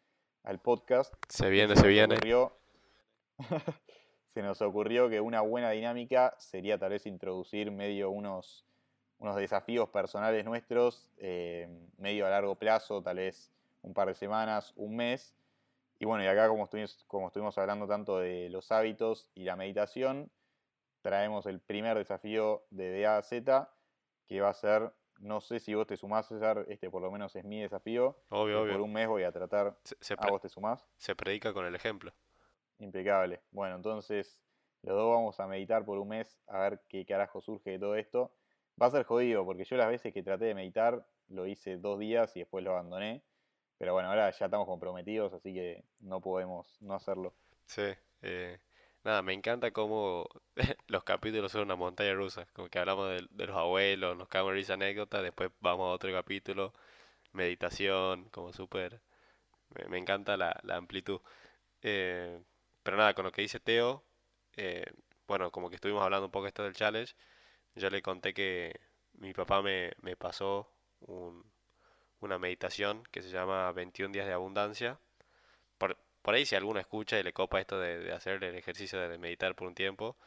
al 0.44 0.60
podcast. 0.60 1.14
Se 1.30 1.50
viene, 1.50 1.76
se, 1.76 1.88
viene. 1.88 2.18
se 4.34 4.42
nos 4.42 4.62
ocurrió 4.62 5.10
que 5.10 5.22
una 5.22 5.42
buena 5.42 5.72
dinámica 5.72 6.36
sería 6.38 6.78
tal 6.78 6.92
vez 6.92 7.06
introducir 7.06 7.72
medio 7.72 8.10
unos, 8.10 8.66
unos 9.20 9.36
desafíos 9.36 9.90
personales 9.90 10.46
nuestros, 10.46 11.10
eh, 11.18 11.68
medio 11.98 12.26
a 12.26 12.30
largo 12.30 12.56
plazo, 12.56 13.02
tal 13.02 13.18
vez 13.18 13.52
un 13.82 13.94
par 13.94 14.08
de 14.08 14.16
semanas, 14.16 14.74
un 14.76 14.96
mes. 14.96 15.34
Y 16.00 16.06
bueno, 16.06 16.24
y 16.24 16.28
acá 16.28 16.48
como 16.48 16.66
estuvimos, 16.66 17.04
como 17.08 17.28
estuvimos 17.28 17.58
hablando 17.58 17.88
tanto 17.88 18.20
de 18.20 18.50
los 18.50 18.72
hábitos 18.72 19.30
y 19.34 19.44
la 19.44 19.56
meditación, 19.56 20.30
traemos 21.02 21.46
el 21.46 21.60
primer 21.60 21.98
desafío 21.98 22.64
de 22.70 23.02
DA 23.02 23.18
a 23.18 23.24
Z, 23.24 23.70
que 24.28 24.42
va 24.42 24.50
a 24.50 24.54
ser 24.54 24.92
no 25.20 25.42
sé 25.42 25.60
si 25.60 25.74
vos 25.74 25.88
te 25.88 25.98
sumás, 25.98 26.28
César, 26.28 26.66
este 26.70 26.90
por 26.90 27.02
lo 27.02 27.12
menos 27.12 27.36
es 27.36 27.44
mi 27.44 27.62
desafío. 27.62 28.18
Obvio, 28.30 28.62
obvio. 28.62 28.74
Por 28.74 28.82
un 28.82 28.94
mes 28.94 29.08
voy 29.08 29.24
a 29.24 29.32
tratar. 29.32 29.78
Se, 29.84 30.16
¿A 30.18 30.30
vos 30.30 30.42
te 30.42 30.50
sumás? 30.50 30.88
Se 30.98 31.16
predica 31.16 31.54
con 31.54 31.66
el 31.66 31.76
ejemplo. 31.76 32.14
Impecable. 32.80 33.42
Bueno, 33.52 33.76
entonces 33.76 34.40
los 34.84 34.96
dos 34.96 35.14
vamos 35.14 35.40
a 35.40 35.48
meditar 35.48 35.84
por 35.86 35.98
un 35.98 36.10
mes 36.10 36.40
a 36.48 36.60
ver 36.60 36.82
qué 36.88 37.06
carajo 37.06 37.42
surge 37.42 37.72
de 37.72 37.80
todo 37.80 37.96
esto. 37.96 38.32
Va 38.82 38.88
a 38.88 38.92
ser 38.92 39.04
jodido, 39.04 39.44
porque 39.44 39.66
yo 39.66 39.76
las 39.76 39.88
veces 39.90 40.14
que 40.14 40.22
traté 40.22 40.46
de 40.46 40.56
meditar 40.56 41.06
lo 41.30 41.46
hice 41.48 41.78
dos 41.78 42.00
días 42.00 42.36
y 42.36 42.40
después 42.40 42.64
lo 42.64 42.72
abandoné. 42.72 43.24
Pero 43.78 43.94
bueno, 43.94 44.10
ahora 44.10 44.30
ya 44.32 44.46
estamos 44.46 44.68
comprometidos, 44.68 45.34
así 45.34 45.54
que 45.54 45.84
no 46.00 46.22
podemos 46.22 46.78
no 46.82 46.94
hacerlo. 46.94 47.36
Sí, 47.66 47.94
eh, 48.22 48.60
Nada, 49.08 49.22
me 49.22 49.32
encanta 49.32 49.72
cómo 49.72 50.28
los 50.88 51.04
capítulos 51.06 51.54
son 51.54 51.62
una 51.62 51.78
montaña 51.78 52.14
rusa. 52.14 52.46
Como 52.54 52.68
que 52.70 52.78
hablamos 52.78 53.10
de, 53.10 53.48
los 53.48 53.56
abuelos, 53.56 54.18
nos 54.18 54.28
cagamos 54.28 54.54
risa 54.54 54.74
anécdota, 54.74 55.22
después 55.22 55.50
vamos 55.62 55.86
a 55.88 55.94
otro 55.94 56.12
capítulo, 56.12 56.74
meditación, 57.32 58.30
como 58.32 58.52
súper... 58.54 59.02
Me, 59.90 59.98
encanta 59.98 60.38
la, 60.38 60.60
amplitud. 60.76 61.22
Eh, 61.82 62.42
pero 62.84 62.98
nada, 62.98 63.14
con 63.14 63.26
lo 63.26 63.32
que 63.32 63.42
dice 63.44 63.60
Teo, 63.62 64.04
eh, 64.58 64.86
bueno, 65.28 65.52
como 65.52 65.70
que 65.70 65.76
estuvimos 65.76 66.04
hablando 66.04 66.26
un 66.28 66.32
poco 66.32 66.48
esto 66.48 66.64
del 66.64 66.74
challenge, 66.76 67.16
yo 67.76 67.90
le 67.90 68.02
conté 68.02 68.34
que 68.34 68.80
mi 69.14 69.34
papá 69.34 69.62
me, 69.62 69.94
me 70.02 70.18
pasó 70.18 70.70
una 72.20 72.40
meditación 72.40 73.04
que 73.12 73.22
se 73.22 73.30
llama 73.30 73.72
21 73.72 74.12
días 74.14 74.28
de 74.28 74.34
abundancia. 74.34 75.00
Por, 75.78 75.98
por 76.28 76.36
ahí 76.36 76.46
si 76.46 76.56
alguno 76.56 76.78
escucha 76.82 77.18
y 77.18 77.24
le 77.24 77.32
copa 77.32 77.62
esto 77.62 77.80
de, 77.80 78.12
hacer 78.12 78.44
el 78.44 78.56
ejercicio 78.56 79.00
de 79.00 79.18
meditar 79.18 79.56
por 79.56 79.66
un 79.66 79.74
tiempo 79.74 80.18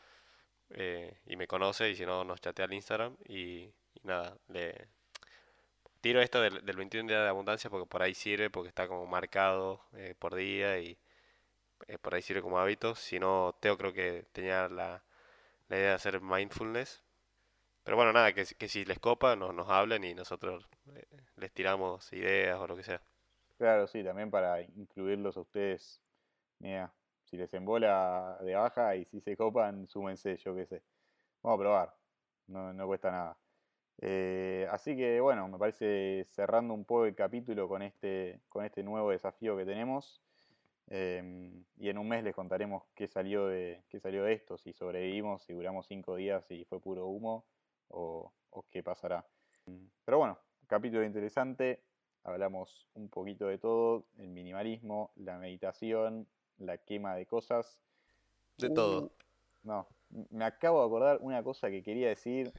eh, 0.71 1.19
y 1.27 1.37
me 1.37 1.47
conoce 1.47 1.91
y 1.91 1.95
si 1.97 2.07
no 2.07 2.25
nos 2.25 2.41
chatea 2.41 2.65
al 2.65 2.73
Instagram 2.73 3.17
y, 3.29 3.71
nada, 4.03 4.39
le 4.49 4.89
tiro 6.01 6.23
esto 6.23 6.41
del, 6.41 6.63
21 6.63 7.07
día 7.09 7.23
de 7.23 7.29
abundancia 7.29 7.69
porque 7.69 7.87
por 7.87 8.03
ahí 8.03 8.15
sirve, 8.15 8.49
porque 8.49 8.69
está 8.69 8.89
como 8.89 9.07
marcado 9.07 9.83
eh, 9.93 10.15
por 10.19 10.35
día 10.35 10.79
y 10.79 10.97
eh, 11.89 11.99
por 11.99 12.15
ahí 12.15 12.23
sirve 12.23 12.43
como 12.43 12.59
hábito. 12.59 12.95
Si 12.95 13.19
no, 13.21 13.57
Teo 13.61 13.79
creo 13.79 13.93
que 13.93 14.27
tenía 14.33 14.69
la, 14.69 15.05
idea 15.71 15.81
de 15.91 15.93
hacer 15.93 16.21
mindfulness 16.23 17.03
Pero 17.85 17.97
bueno, 17.97 18.13
nada, 18.13 18.33
que, 18.35 18.47
si- 18.47 18.55
que 18.57 18.69
si 18.69 18.85
les 18.87 19.01
copa, 19.01 19.37
nos, 19.37 19.55
nos 19.55 19.69
hablen 19.71 20.05
y 20.05 20.15
nosotros 20.15 20.69
eh, 20.97 21.07
les 21.37 21.53
tiramos 21.53 22.13
ideas 22.15 22.59
o 22.61 22.67
lo 22.69 22.77
que 22.77 22.85
sea. 22.85 23.03
Claro, 23.61 23.87
sí, 23.87 24.03
también 24.03 24.31
para 24.31 24.63
incluirlos 24.63 25.37
a 25.37 25.41
ustedes. 25.43 26.03
Mira, 26.61 26.95
si 27.25 27.37
les 27.37 27.53
embola 27.55 28.39
de 28.43 28.55
baja 28.55 28.97
y 28.97 29.05
si 29.05 29.21
se 29.21 29.37
copan, 29.37 29.87
súmense, 29.89 30.39
yo 30.39 30.55
qué 30.55 30.65
sé. 30.67 30.85
Vamos 31.43 31.59
a 31.59 31.63
probar, 31.63 31.97
no, 32.47 32.73
no 32.73 32.87
cuesta 32.87 33.11
nada. 33.11 33.39
Eh, 33.99 34.67
así 34.71 34.97
que 34.97 35.21
bueno, 35.21 35.49
me 35.49 35.59
parece 35.59 36.25
cerrando 36.31 36.75
un 36.75 36.87
poco 36.87 37.07
el 37.07 37.15
capítulo 37.17 37.69
con 37.69 37.83
este, 37.83 38.43
con 38.49 38.65
este 38.65 38.83
nuevo 38.83 39.11
desafío 39.11 39.57
que 39.59 39.67
tenemos. 39.67 40.23
Em, 40.89 41.65
y 41.79 41.91
en 41.91 41.99
un 41.99 42.09
mes 42.09 42.25
les 42.25 42.35
contaremos 42.35 42.85
qué 42.95 43.09
salió 43.09 43.47
de, 43.49 43.85
qué 43.91 44.01
salió 44.01 44.27
esto, 44.27 44.59
si 44.59 44.73
sobrevivimos, 44.75 45.45
si 45.45 45.53
duramos 45.55 45.87
cinco 45.87 46.17
días 46.17 46.51
y 46.51 46.65
fue 46.67 46.81
puro 46.81 47.09
humo, 47.09 47.47
o 47.89 48.33
qué 48.71 48.83
pasará. 48.83 49.27
Pero 50.05 50.19
bueno, 50.19 50.39
capítulo 50.67 51.05
interesante. 51.05 51.90
Hablamos 52.25 52.87
un 52.95 53.09
poquito 53.09 53.47
de 53.47 53.59
todo, 53.59 54.05
el 54.19 54.29
minimalismo, 54.29 55.11
la 55.17 55.39
meditación, 55.39 56.27
la 56.59 56.79
quema 56.79 57.15
de 57.17 57.27
cosas. 57.27 57.81
De 58.59 58.69
todo. 58.71 59.11
no, 59.63 59.87
me 60.31 60.45
acabo 60.45 60.81
de 60.81 60.87
acordar 60.87 61.19
una 61.23 61.43
cosa 61.43 61.71
que 61.71 61.83
quería 61.83 62.09
decir, 62.09 62.53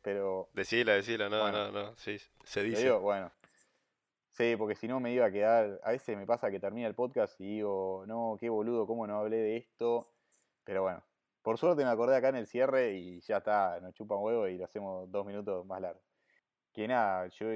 pero 0.00 0.48
Decila, 0.54 0.94
decila, 0.94 1.28
no, 1.28 1.40
Bueno. 1.42 1.70
no, 1.70 1.82
no, 1.90 1.96
sí, 1.96 2.18
se 2.44 2.62
¿Lo 2.62 2.68
dice. 2.68 2.82
digo? 2.84 3.00
Bueno. 3.00 3.30
Sí, 4.30 4.56
porque 4.56 4.74
si 4.74 4.88
no 4.88 4.98
me 4.98 5.12
iba 5.12 5.26
a 5.26 5.30
quedar. 5.30 5.78
A 5.84 5.90
veces 5.90 6.16
me 6.16 6.24
pasa 6.26 6.50
que 6.50 6.58
termina 6.58 6.86
el 6.88 6.94
podcast 6.94 7.38
y 7.38 7.56
digo, 7.56 8.04
no, 8.06 8.38
qué 8.40 8.48
boludo, 8.48 8.86
cómo 8.86 9.06
no 9.06 9.18
hablé 9.18 9.36
de 9.36 9.56
esto. 9.58 10.08
Pero 10.64 10.82
bueno, 10.82 11.02
por 11.42 11.58
suerte 11.58 11.84
me 11.84 11.90
acordé 11.90 12.16
acá 12.16 12.30
en 12.30 12.36
el 12.36 12.46
cierre 12.46 12.94
y 12.94 13.20
ya 13.20 13.38
está, 13.38 13.78
nos 13.80 13.92
chupan 13.94 14.18
huevo 14.20 14.48
y 14.48 14.56
lo 14.56 14.64
hacemos 14.64 15.10
dos 15.10 15.26
minutos 15.26 15.66
más 15.66 15.82
largo. 15.82 16.00
Que 16.72 16.88
nada, 16.88 17.26
yo 17.28 17.46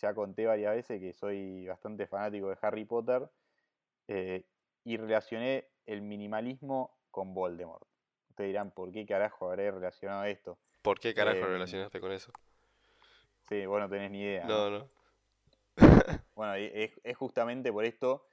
ya 0.00 0.14
conté 0.14 0.46
varias 0.46 0.74
veces 0.74 1.00
que 1.00 1.12
soy 1.12 1.66
bastante 1.66 2.06
fanático 2.06 2.48
de 2.48 2.58
Harry 2.62 2.84
Potter 2.84 3.28
eh, 4.08 4.44
y 4.84 4.96
relacioné 4.96 5.68
el 5.86 6.02
minimalismo 6.02 6.98
con 7.10 7.34
Voldemort. 7.34 7.86
Ustedes 8.30 8.48
dirán, 8.48 8.70
¿por 8.70 8.90
qué 8.92 9.04
carajo 9.06 9.50
habré 9.50 9.70
relacionado 9.70 10.24
esto? 10.24 10.58
¿Por 10.82 10.98
qué 10.98 11.14
carajo 11.14 11.38
Em, 11.38 11.52
relacionaste 11.52 12.00
con 12.00 12.12
eso? 12.12 12.32
Sí, 13.48 13.66
vos 13.66 13.80
no 13.80 13.88
tenés 13.88 14.10
ni 14.10 14.22
idea. 14.22 14.46
¿no? 14.46 14.70
No, 14.70 14.78
no. 14.78 14.90
Bueno, 16.34 16.54
es 16.54 17.16
justamente 17.18 17.70
por 17.70 17.84
esto 17.84 18.26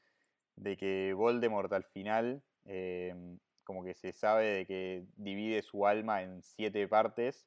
de 0.55 0.78
que 0.78 1.13
Voldemort 1.13 1.72
al 1.74 1.84
final, 1.84 2.41
em, 2.65 3.38
como 3.63 3.84
que 3.84 3.93
se 3.93 4.13
sabe 4.13 4.45
de 4.45 4.65
que 4.65 5.05
divide 5.18 5.61
su 5.61 5.86
alma 5.86 6.22
en 6.22 6.41
siete 6.41 6.88
partes 6.88 7.45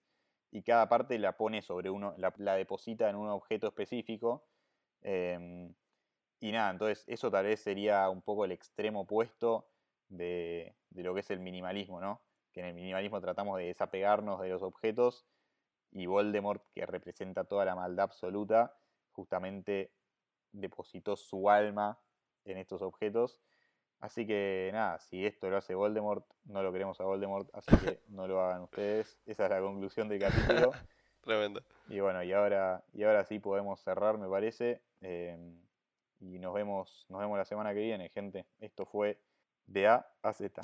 y 0.51 0.63
cada 0.63 0.89
parte 0.89 1.19
la 1.19 1.37
pone 1.37 1.63
sobre 1.63 1.91
uno, 1.91 2.15
la, 2.19 2.35
la 2.39 2.55
deposita 2.57 3.09
en 3.11 3.17
un 3.17 3.29
objeto 3.29 3.69
específico. 3.69 4.49
em, 5.03 5.75
y 6.41 6.53
nada, 6.53 6.71
entonces 6.71 7.05
eso 7.09 7.31
tal 7.31 7.45
vez 7.47 7.61
sería 7.61 8.09
un 8.11 8.23
poco 8.23 8.45
el 8.45 8.53
extremo 8.53 9.03
opuesto 9.03 9.73
de, 10.09 10.77
de 10.91 11.03
lo 11.03 11.15
que 11.15 11.21
es 11.21 11.31
el 11.31 11.41
minimalismo, 11.41 12.01
¿no? 12.01 12.27
Que 12.53 12.61
en 12.61 12.67
el 12.67 12.75
minimalismo 12.75 13.21
tratamos 13.21 13.59
de 13.59 13.67
desapegarnos 13.67 14.41
de 14.41 14.49
los 14.51 14.63
objetos 14.63 15.29
y 15.91 16.07
Voldemort, 16.07 16.65
que 16.75 16.87
representa 16.87 17.45
toda 17.45 17.65
la 17.65 17.75
maldad 17.75 18.05
absoluta, 18.05 18.79
justamente 19.13 19.97
depositó 20.53 21.17
su 21.17 21.51
alma 21.51 22.03
en 22.45 22.59
estos 22.59 22.83
objetos. 22.83 23.43
Así 24.01 24.27
que 24.27 24.71
nada, 24.73 24.99
si 24.99 25.27
esto 25.27 25.51
lo 25.51 25.59
hace 25.59 25.75
Voldemort, 25.75 26.25
no 26.45 26.63
lo 26.63 26.73
queremos 26.73 26.99
a 27.01 27.05
Voldemort, 27.05 27.49
así 27.55 27.77
que 27.77 28.01
no 28.09 28.27
lo 28.27 28.41
hagan 28.41 28.63
ustedes. 28.63 29.19
Esa 29.27 29.45
es 29.45 29.51
la 29.51 29.61
conclusión 29.61 30.09
del 30.09 30.21
capítulo. 30.21 30.73
Tremendo. 31.21 31.63
Y 31.89 32.01
bueno, 32.01 32.23
y 32.23 32.33
ahora, 32.33 32.83
y 32.95 33.03
ahora 33.05 33.25
sí 33.25 33.39
podemos 33.39 33.81
cerrar, 33.81 34.17
me 34.17 34.29
parece. 34.29 34.81
em, 35.03 35.61
y 36.21 36.39
nos 36.39 36.53
vemos, 36.55 37.07
nos 37.09 37.21
vemos 37.21 37.39
la 37.39 37.45
semana 37.45 37.73
que 37.73 37.81
viene, 37.81 38.09
gente. 38.11 38.47
Esto 38.59 38.85
fue 38.85 39.19
de 39.67 39.89
A 39.89 40.07
a 40.23 40.33
Z. 40.33 40.61